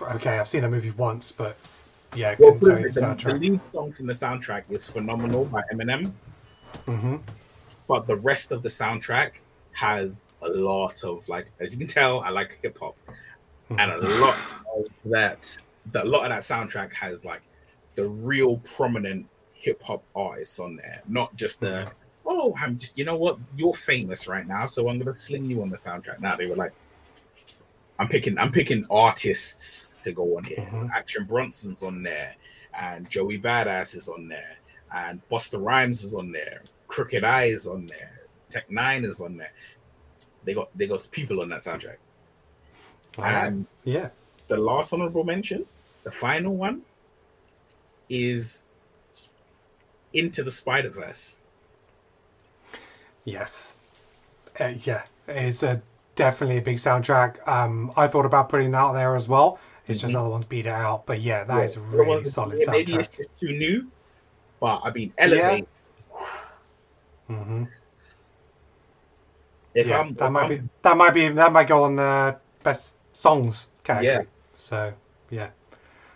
Okay, 0.00 0.38
I've 0.38 0.48
seen 0.48 0.62
the 0.62 0.68
movie 0.68 0.90
once, 0.92 1.32
but 1.32 1.56
yeah, 2.14 2.34
Well, 2.38 2.52
couldn't 2.52 2.68
tell 2.68 2.80
you 2.80 2.90
the 2.90 3.16
the, 3.24 3.34
lead 3.34 3.60
song 3.72 3.92
from 3.92 4.06
the 4.06 4.12
soundtrack 4.12 4.64
is 4.70 4.86
phenomenal 4.86 5.44
by 5.46 5.62
Eminem, 5.72 6.12
hmm 6.86 7.16
but 7.86 8.06
the 8.06 8.16
rest 8.16 8.52
of 8.52 8.62
the 8.62 8.68
soundtrack 8.68 9.32
has 9.72 10.24
a 10.42 10.48
lot 10.48 11.02
of 11.04 11.26
like, 11.28 11.50
as 11.58 11.72
you 11.72 11.78
can 11.78 11.86
tell, 11.86 12.20
I 12.20 12.30
like 12.30 12.58
hip 12.62 12.78
hop, 12.78 12.96
and 13.70 13.90
a 13.90 13.96
lot 14.20 14.38
of 14.76 14.86
that. 15.06 15.56
The, 15.92 16.02
a 16.02 16.04
lot 16.04 16.24
of 16.24 16.28
that 16.30 16.42
soundtrack 16.42 16.92
has 16.92 17.24
like 17.24 17.42
the 17.98 18.06
real 18.06 18.58
prominent 18.58 19.26
hip 19.54 19.82
hop 19.82 20.04
artists 20.14 20.60
on 20.60 20.76
there, 20.76 21.02
not 21.08 21.34
just 21.34 21.58
the 21.58 21.90
oh, 22.24 22.54
I'm 22.56 22.78
just 22.78 22.96
you 22.96 23.04
know 23.04 23.16
what, 23.16 23.38
you're 23.56 23.74
famous 23.74 24.28
right 24.28 24.46
now, 24.46 24.66
so 24.66 24.88
I'm 24.88 24.98
gonna 25.00 25.14
sling 25.14 25.50
you 25.50 25.62
on 25.62 25.68
the 25.68 25.76
soundtrack. 25.76 26.20
Now 26.20 26.36
they 26.36 26.46
were 26.46 26.54
like, 26.54 26.72
I'm 27.98 28.06
picking, 28.06 28.38
I'm 28.38 28.52
picking 28.52 28.86
artists 28.88 29.96
to 30.02 30.12
go 30.12 30.36
on 30.36 30.44
here. 30.44 30.58
Mm-hmm. 30.58 30.90
Action 30.94 31.24
Bronson's 31.24 31.82
on 31.82 32.04
there, 32.04 32.36
and 32.72 33.10
Joey 33.10 33.36
Badass 33.36 33.96
is 33.96 34.08
on 34.08 34.28
there, 34.28 34.58
and 34.94 35.20
Busta 35.28 35.60
Rhymes 35.60 36.04
is 36.04 36.14
on 36.14 36.30
there, 36.30 36.62
Crooked 36.86 37.24
I 37.24 37.46
is 37.46 37.66
on 37.66 37.86
there, 37.86 38.20
Tech 38.48 38.70
N9ne 38.70 39.08
is 39.08 39.20
on 39.20 39.36
there. 39.36 39.52
They 40.44 40.54
got 40.54 40.68
they 40.78 40.86
got 40.86 41.08
people 41.10 41.40
on 41.40 41.48
that 41.48 41.64
soundtrack. 41.64 41.96
And 43.18 43.66
yeah, 43.82 44.10
the 44.46 44.56
last 44.56 44.92
honorable 44.92 45.24
mention, 45.24 45.66
the 46.04 46.12
final 46.12 46.54
one, 46.54 46.82
is 48.08 48.62
Into 50.12 50.42
the 50.42 50.50
Spider 50.50 50.90
Verse. 50.90 51.40
Yes. 53.24 53.76
Uh, 54.58 54.72
yeah, 54.80 55.02
it's 55.28 55.62
a 55.62 55.80
definitely 56.16 56.58
a 56.58 56.62
big 56.62 56.78
soundtrack. 56.78 57.46
Um, 57.46 57.92
I 57.96 58.08
thought 58.08 58.26
about 58.26 58.48
putting 58.48 58.70
that 58.72 58.92
there 58.92 59.14
as 59.14 59.28
well. 59.28 59.58
It's 59.86 60.00
just 60.00 60.14
other 60.14 60.28
ones 60.28 60.44
beat 60.44 60.66
it 60.66 60.70
out. 60.70 61.06
But 61.06 61.20
yeah, 61.20 61.44
that 61.44 61.64
is 61.64 61.76
a 61.76 61.80
really 61.80 62.28
solid 62.28 62.58
yeah, 62.58 62.70
maybe 62.70 62.92
soundtrack. 62.92 62.98
it's 63.00 63.08
just 63.16 63.40
too 63.40 63.46
new, 63.58 63.86
but 64.60 64.80
I 64.84 64.90
mean, 64.90 65.12
elevate. 65.16 65.66
hmm 67.26 67.64
If 69.74 69.86
yeah, 69.86 70.00
I'm, 70.00 70.14
that 70.14 70.26
if 70.26 70.32
might 70.32 70.40
I'm- 70.42 70.48
be 70.50 70.68
that 70.82 70.96
might 70.96 71.10
be 71.14 71.28
that 71.28 71.52
might 71.52 71.68
go 71.68 71.84
on 71.84 71.96
the 71.96 72.36
best 72.62 72.96
songs 73.12 73.68
category. 73.84 74.06
Yeah. 74.14 74.22
So 74.54 74.92
yeah. 75.30 75.50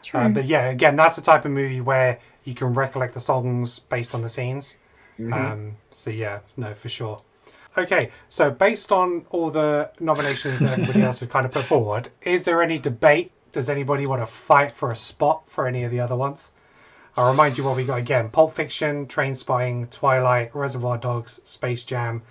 True. 0.02 0.20
Uh, 0.20 0.28
but 0.28 0.44
yeah, 0.44 0.68
again, 0.68 0.96
that's 0.96 1.16
the 1.16 1.22
type 1.22 1.44
of 1.44 1.50
movie 1.50 1.80
where 1.80 2.18
you 2.44 2.54
can 2.54 2.74
recollect 2.74 3.14
the 3.14 3.20
songs 3.20 3.78
based 3.78 4.14
on 4.14 4.22
the 4.22 4.28
scenes. 4.28 4.76
Mhm. 5.18 5.32
Um, 5.32 5.76
so 5.90 6.10
yeah, 6.10 6.40
no, 6.56 6.74
for 6.74 6.88
sure. 6.88 7.20
Okay, 7.76 8.10
so 8.28 8.50
based 8.50 8.92
on 8.92 9.24
all 9.30 9.50
the 9.50 9.90
nominations 9.98 10.60
that 10.60 10.72
everybody 10.78 11.02
else 11.08 11.20
has 11.20 11.28
kind 11.28 11.46
of 11.46 11.52
put 11.52 11.64
forward, 11.64 12.10
is 12.20 12.44
there 12.44 12.62
any 12.62 12.78
debate? 12.78 13.30
Does 13.52 13.68
anybody 13.68 14.06
want 14.06 14.20
to 14.20 14.26
fight 14.26 14.72
for 14.72 14.90
a 14.90 14.96
spot 14.96 15.44
for 15.46 15.66
any 15.66 15.84
of 15.84 15.90
the 15.90 16.00
other 16.00 16.16
ones? 16.16 16.52
I'll 17.16 17.30
remind 17.30 17.58
you 17.58 17.64
what 17.64 17.76
we 17.76 17.84
got 17.84 17.98
again: 17.98 18.30
Pulp 18.30 18.54
Fiction, 18.54 19.06
Trainspotting, 19.06 19.90
Twilight, 19.90 20.54
Reservoir 20.54 20.98
Dogs, 20.98 21.40
Space 21.44 21.84
Jam, 21.84 22.22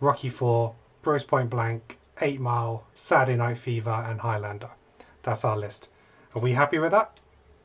Rocky 0.00 0.30
Four, 0.30 0.74
Grosse 1.02 1.24
Pointe 1.24 1.50
Blank, 1.50 1.98
Eight 2.20 2.40
Mile, 2.40 2.84
Saturday 2.94 3.36
Night 3.36 3.58
Fever, 3.58 4.04
and 4.08 4.20
Highlander. 4.20 4.70
That's 5.22 5.44
our 5.44 5.56
list. 5.56 5.88
Are 6.34 6.40
we 6.40 6.52
happy 6.52 6.78
with 6.78 6.92
that? 6.92 7.18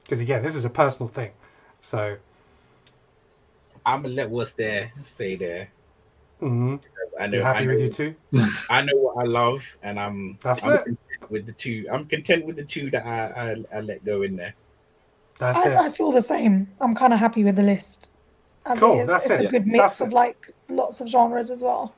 Because 0.03 0.19
again, 0.21 0.43
this 0.43 0.55
is 0.55 0.65
a 0.65 0.69
personal 0.69 1.09
thing. 1.09 1.31
So, 1.81 2.17
I'm 3.85 4.01
gonna 4.01 4.13
let 4.13 4.29
what's 4.29 4.53
there 4.53 4.91
stay 5.03 5.35
there. 5.35 5.69
mhm. 6.41 6.79
I 7.19 7.27
know. 7.27 7.37
you 7.37 7.43
happy 7.43 7.63
I 7.63 7.67
with 7.67 7.79
you 7.79 7.89
too? 7.89 8.15
I 8.69 8.81
know 8.81 8.93
what 8.97 9.17
I 9.23 9.23
love, 9.29 9.77
and 9.83 9.99
I'm. 9.99 10.37
That's 10.41 10.63
I'm 10.63 10.73
it. 10.73 10.99
with 11.29 11.45
the 11.45 11.53
two. 11.53 11.85
I'm 11.91 12.05
content 12.05 12.45
with 12.45 12.55
the 12.55 12.65
two 12.65 12.89
that 12.91 13.05
I 13.05 13.53
I, 13.73 13.77
I 13.77 13.81
let 13.81 14.03
go 14.03 14.21
in 14.23 14.35
there. 14.35 14.53
That's 15.37 15.65
I, 15.65 15.85
I 15.85 15.89
feel 15.89 16.11
the 16.11 16.21
same. 16.21 16.67
I'm 16.81 16.95
kind 16.95 17.13
of 17.13 17.19
happy 17.19 17.43
with 17.43 17.55
the 17.55 17.63
list. 17.63 18.09
As 18.65 18.79
Cool, 18.79 19.01
it 19.01 19.07
is. 19.07 19.07
that's 19.07 19.25
it's 19.25 19.39
it. 19.39 19.45
a 19.45 19.47
good 19.47 19.67
mix 19.67 19.97
That's 19.97 20.01
of 20.01 20.09
it. 20.09 20.13
like 20.13 20.51
lots 20.69 21.01
of 21.01 21.07
genres 21.07 21.51
as 21.51 21.61
well. 21.63 21.95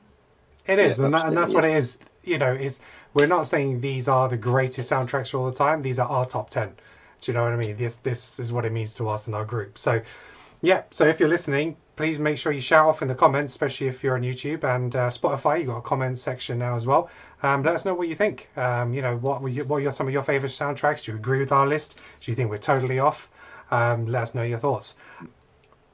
It 0.66 0.78
is, 0.78 0.98
Yeah, 0.98 1.06
and, 1.06 1.14
that, 1.14 1.26
and 1.26 1.36
that's 1.36 1.54
absolutely. 1.54 1.54
what 1.54 1.64
it 1.64 1.78
is. 1.78 1.98
You 2.24 2.38
know, 2.38 2.52
is 2.52 2.80
we're 3.14 3.26
not 3.26 3.48
saying 3.48 3.80
these 3.80 4.08
are 4.08 4.28
the 4.28 4.36
greatest 4.36 4.90
soundtracks 4.90 5.34
all 5.34 5.46
the 5.46 5.56
time. 5.56 5.82
These 5.82 5.98
are 5.98 6.08
our 6.08 6.26
top 6.26 6.50
ten. 6.50 6.72
Do 7.20 7.32
you 7.32 7.36
know 7.36 7.44
what 7.44 7.52
I 7.52 7.56
mean? 7.56 7.76
This 7.76 7.96
this 7.96 8.38
is 8.38 8.52
what 8.52 8.64
it 8.64 8.72
means 8.72 8.94
to 8.94 9.08
us 9.08 9.28
in 9.28 9.34
our 9.34 9.44
group. 9.44 9.78
So, 9.78 10.00
yeah. 10.60 10.82
So 10.90 11.06
if 11.06 11.18
you're 11.18 11.28
listening, 11.28 11.76
please 11.96 12.18
make 12.18 12.38
sure 12.38 12.52
you 12.52 12.60
shout 12.60 12.86
off 12.86 13.02
in 13.02 13.08
the 13.08 13.14
comments, 13.14 13.52
especially 13.52 13.88
if 13.88 14.04
you're 14.04 14.14
on 14.14 14.22
YouTube 14.22 14.62
and 14.62 14.94
uh, 14.94 15.08
Spotify. 15.08 15.60
You 15.60 15.66
got 15.66 15.78
a 15.78 15.82
comment 15.82 16.18
section 16.18 16.58
now 16.58 16.76
as 16.76 16.86
well. 16.86 17.10
Um, 17.42 17.62
let 17.62 17.74
us 17.74 17.84
know 17.84 17.94
what 17.94 18.08
you 18.08 18.14
think. 18.14 18.48
Um, 18.56 18.94
you 18.94 19.02
know, 19.02 19.16
what 19.16 19.42
were 19.42 19.48
you, 19.48 19.64
what 19.64 19.82
are 19.82 19.90
some 19.90 20.06
of 20.06 20.12
your 20.12 20.22
favorite 20.22 20.50
soundtracks? 20.50 21.04
Do 21.04 21.12
you 21.12 21.18
agree 21.18 21.40
with 21.40 21.52
our 21.52 21.66
list? 21.66 22.02
Do 22.20 22.30
you 22.30 22.36
think 22.36 22.50
we're 22.50 22.58
totally 22.58 22.98
off? 22.98 23.28
Um, 23.70 24.06
let 24.06 24.22
us 24.22 24.34
know 24.34 24.42
your 24.42 24.58
thoughts. 24.58 24.96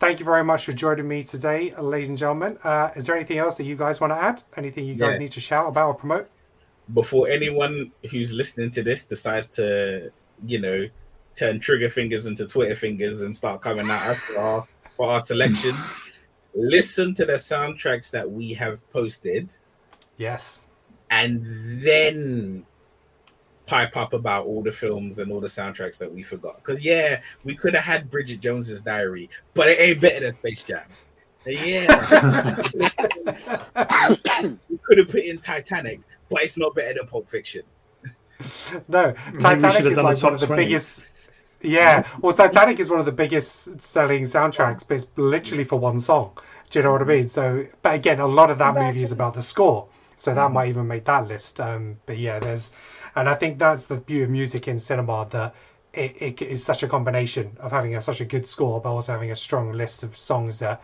Thank 0.04 0.18
you 0.18 0.26
very 0.26 0.44
much 0.44 0.66
for 0.66 0.74
joining 0.74 1.08
me 1.08 1.22
today, 1.22 1.74
ladies 1.76 2.10
and 2.10 2.18
gentlemen. 2.18 2.58
Uh, 2.62 2.90
is 2.94 3.06
there 3.06 3.16
anything 3.16 3.38
else 3.38 3.56
that 3.56 3.64
you 3.64 3.74
guys 3.74 4.02
want 4.02 4.10
to 4.12 4.16
add? 4.22 4.42
Anything 4.54 4.84
you 4.84 4.96
guys 4.96 5.14
Yeah. 5.14 5.20
need 5.20 5.32
to 5.32 5.40
shout 5.40 5.66
about 5.66 5.88
or 5.88 5.94
promote? 5.94 6.28
Before 6.92 7.26
anyone 7.26 7.90
who's 8.10 8.30
listening 8.30 8.70
to 8.72 8.82
this 8.82 9.06
decides 9.06 9.48
to, 9.56 10.12
you 10.44 10.60
know, 10.60 10.88
turn 11.36 11.58
trigger 11.58 11.88
fingers 11.88 12.26
into 12.26 12.46
Twitter 12.46 12.76
fingers 12.76 13.22
and 13.22 13.34
start 13.34 13.62
coming 13.62 13.88
out 13.88 14.18
for 14.18 14.38
our 14.38 14.68
for 14.94 15.08
our 15.08 15.22
selections, 15.22 15.78
listen 16.54 17.14
to 17.14 17.24
the 17.24 17.36
soundtracks 17.36 18.10
that 18.10 18.30
we 18.30 18.52
have 18.52 18.86
posted. 18.90 19.56
Yes. 20.18 20.64
And 21.10 21.40
then 21.82 22.66
pipe 23.66 23.96
up 23.96 24.12
about 24.12 24.46
all 24.46 24.62
the 24.62 24.72
films 24.72 25.18
and 25.18 25.32
all 25.32 25.40
the 25.40 25.46
soundtracks 25.48 25.98
that 25.98 26.12
we 26.12 26.22
forgot. 26.22 26.56
Because 26.56 26.82
yeah, 26.82 27.20
we 27.44 27.54
could 27.54 27.74
have 27.74 27.84
had 27.84 28.10
Bridget 28.10 28.40
Jones's 28.40 28.82
Diary, 28.82 29.30
but 29.54 29.68
it 29.68 29.80
ain't 29.80 30.00
better 30.00 30.26
than 30.26 30.36
Space 30.36 30.62
Jam. 30.64 30.84
Yeah, 31.46 32.56
we 34.68 34.78
could 34.82 34.98
have 34.98 35.08
put 35.08 35.24
in 35.24 35.38
Titanic, 35.38 36.00
but 36.30 36.42
it's 36.42 36.56
not 36.56 36.74
better 36.74 36.94
than 36.94 37.06
Pulp 37.06 37.28
Fiction. 37.28 37.62
No, 38.88 39.14
Maybe 39.26 39.38
Titanic 39.42 39.92
is 39.92 39.96
like 39.96 40.04
one 40.04 40.16
top 40.16 40.32
of 40.34 40.40
the 40.40 40.46
20. 40.46 40.64
biggest. 40.64 41.04
Yeah, 41.60 42.06
well, 42.20 42.34
Titanic 42.34 42.80
is 42.80 42.90
one 42.90 42.98
of 42.98 43.06
the 43.06 43.12
biggest 43.12 43.80
selling 43.80 44.24
soundtracks, 44.24 44.86
but 44.86 44.96
it's 44.96 45.06
literally 45.16 45.64
for 45.64 45.78
one 45.78 46.00
song. 46.00 46.36
Do 46.70 46.78
you 46.78 46.82
know 46.82 46.92
what 46.92 47.02
I 47.02 47.04
mean? 47.04 47.28
So, 47.28 47.66
but 47.82 47.94
again, 47.94 48.20
a 48.20 48.26
lot 48.26 48.50
of 48.50 48.58
that 48.58 48.74
movie 48.74 49.02
is 49.02 49.12
about 49.12 49.34
the 49.34 49.42
score, 49.42 49.86
so 50.16 50.34
that 50.34 50.50
might 50.50 50.68
even 50.68 50.86
make 50.86 51.04
that 51.04 51.26
list. 51.28 51.60
Um, 51.60 51.98
but 52.06 52.18
yeah, 52.18 52.38
there's, 52.38 52.70
and 53.16 53.28
I 53.28 53.34
think 53.34 53.58
that's 53.58 53.86
the 53.86 53.96
beauty 53.96 54.24
of 54.24 54.30
music 54.30 54.68
in 54.68 54.78
cinema 54.78 55.26
that 55.30 55.54
it, 55.92 56.16
it 56.20 56.42
is 56.42 56.64
such 56.64 56.82
a 56.82 56.88
combination 56.88 57.56
of 57.60 57.70
having 57.70 57.94
a, 57.96 58.00
such 58.00 58.20
a 58.20 58.24
good 58.24 58.46
score, 58.46 58.80
but 58.80 58.90
also 58.90 59.12
having 59.12 59.30
a 59.30 59.36
strong 59.36 59.72
list 59.72 60.02
of 60.02 60.16
songs 60.16 60.58
that 60.58 60.82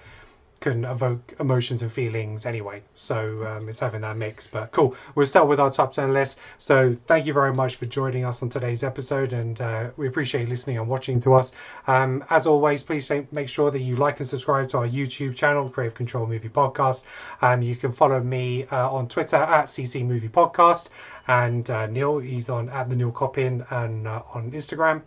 can 0.60 0.84
evoke 0.84 1.34
emotions 1.40 1.82
and 1.82 1.90
feelings 1.90 2.44
anyway. 2.44 2.82
So 2.94 3.46
um, 3.46 3.68
it's 3.68 3.80
having 3.80 4.02
that 4.02 4.16
mix. 4.16 4.46
But 4.46 4.72
cool. 4.72 4.94
We'll 5.14 5.26
start 5.26 5.48
with 5.48 5.58
our 5.58 5.70
top 5.70 5.94
10 5.94 6.12
list. 6.12 6.38
So 6.58 6.94
thank 7.06 7.26
you 7.26 7.32
very 7.32 7.54
much 7.54 7.76
for 7.76 7.86
joining 7.86 8.26
us 8.26 8.42
on 8.42 8.50
today's 8.50 8.84
episode. 8.84 9.32
And 9.32 9.60
uh, 9.60 9.90
we 9.96 10.06
appreciate 10.06 10.48
listening 10.48 10.78
and 10.78 10.86
watching 10.86 11.18
to 11.20 11.34
us. 11.34 11.52
Um, 11.86 12.22
as 12.28 12.46
always, 12.46 12.82
please 12.82 13.10
make 13.32 13.48
sure 13.48 13.70
that 13.70 13.80
you 13.80 13.96
like 13.96 14.20
and 14.20 14.28
subscribe 14.28 14.68
to 14.68 14.78
our 14.78 14.88
YouTube 14.88 15.34
channel, 15.34 15.70
Creative 15.70 15.94
Control 15.94 16.26
Movie 16.26 16.50
Podcast. 16.50 17.04
Um, 17.40 17.62
you 17.62 17.74
can 17.74 17.92
follow 17.92 18.20
me 18.22 18.66
uh, 18.66 18.90
on 18.90 19.08
Twitter 19.08 19.36
at 19.36 19.66
CC 19.66 20.04
Movie 20.06 20.28
Podcast. 20.28 20.88
And 21.26 21.70
uh, 21.70 21.86
Neil, 21.86 22.18
he's 22.18 22.50
on 22.50 22.68
at 22.70 22.90
the 22.90 22.96
Neil 22.96 23.12
Coppin 23.12 23.64
and 23.70 24.06
uh, 24.06 24.22
on 24.34 24.50
Instagram. 24.50 25.02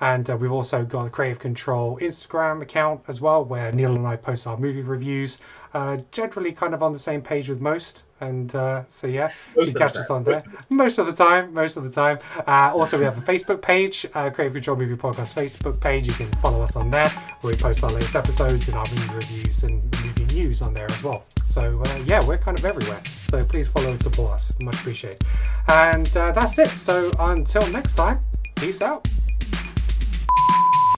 And 0.00 0.28
uh, 0.30 0.36
we've 0.36 0.52
also 0.52 0.84
got 0.84 1.06
a 1.06 1.10
Creative 1.10 1.38
Control 1.38 1.98
Instagram 2.00 2.62
account 2.62 3.00
as 3.08 3.20
well, 3.20 3.44
where 3.44 3.72
Neil 3.72 3.94
and 3.96 4.06
I 4.06 4.16
post 4.16 4.46
our 4.46 4.56
movie 4.56 4.82
reviews. 4.82 5.38
Uh, 5.74 5.98
generally, 6.12 6.52
kind 6.52 6.72
of 6.72 6.82
on 6.82 6.92
the 6.92 6.98
same 6.98 7.20
page 7.20 7.48
with 7.48 7.60
most. 7.60 8.04
And 8.20 8.54
uh, 8.54 8.84
so, 8.88 9.06
yeah, 9.06 9.30
most 9.54 9.66
you 9.66 9.72
can 9.72 9.80
catch 9.80 9.96
us 9.96 10.10
on 10.10 10.24
there 10.24 10.42
most 10.70 10.98
of 10.98 11.06
the 11.06 11.12
time. 11.12 11.52
Most 11.52 11.76
of 11.76 11.84
the 11.84 11.90
time. 11.90 12.18
Uh, 12.46 12.72
also, 12.74 12.98
we 12.98 13.04
have 13.04 13.18
a 13.18 13.20
Facebook 13.20 13.60
page, 13.60 14.06
uh, 14.14 14.30
Creative 14.30 14.54
Control 14.54 14.76
Movie 14.76 14.96
Podcast 14.96 15.34
Facebook 15.34 15.80
page. 15.80 16.06
You 16.06 16.14
can 16.14 16.30
follow 16.40 16.62
us 16.62 16.74
on 16.76 16.90
there, 16.90 17.08
where 17.40 17.52
we 17.52 17.58
post 17.58 17.84
our 17.84 17.90
latest 17.90 18.16
episodes 18.16 18.68
and 18.68 18.76
our 18.76 18.84
movie 18.90 19.14
reviews 19.14 19.62
and 19.62 19.84
movie 20.04 20.34
news 20.34 20.62
on 20.62 20.74
there 20.74 20.86
as 20.90 21.02
well. 21.02 21.24
So, 21.46 21.82
uh, 21.84 22.04
yeah, 22.06 22.24
we're 22.24 22.38
kind 22.38 22.58
of 22.58 22.64
everywhere. 22.64 23.02
So, 23.04 23.44
please 23.44 23.68
follow 23.68 23.90
and 23.90 24.02
support 24.02 24.34
us. 24.34 24.52
Much 24.60 24.76
appreciated. 24.76 25.22
And 25.68 26.06
that's 26.06 26.58
it. 26.58 26.68
So, 26.68 27.10
until 27.18 27.66
next 27.70 27.94
time, 27.94 28.20
peace 28.56 28.80
out. 28.80 29.06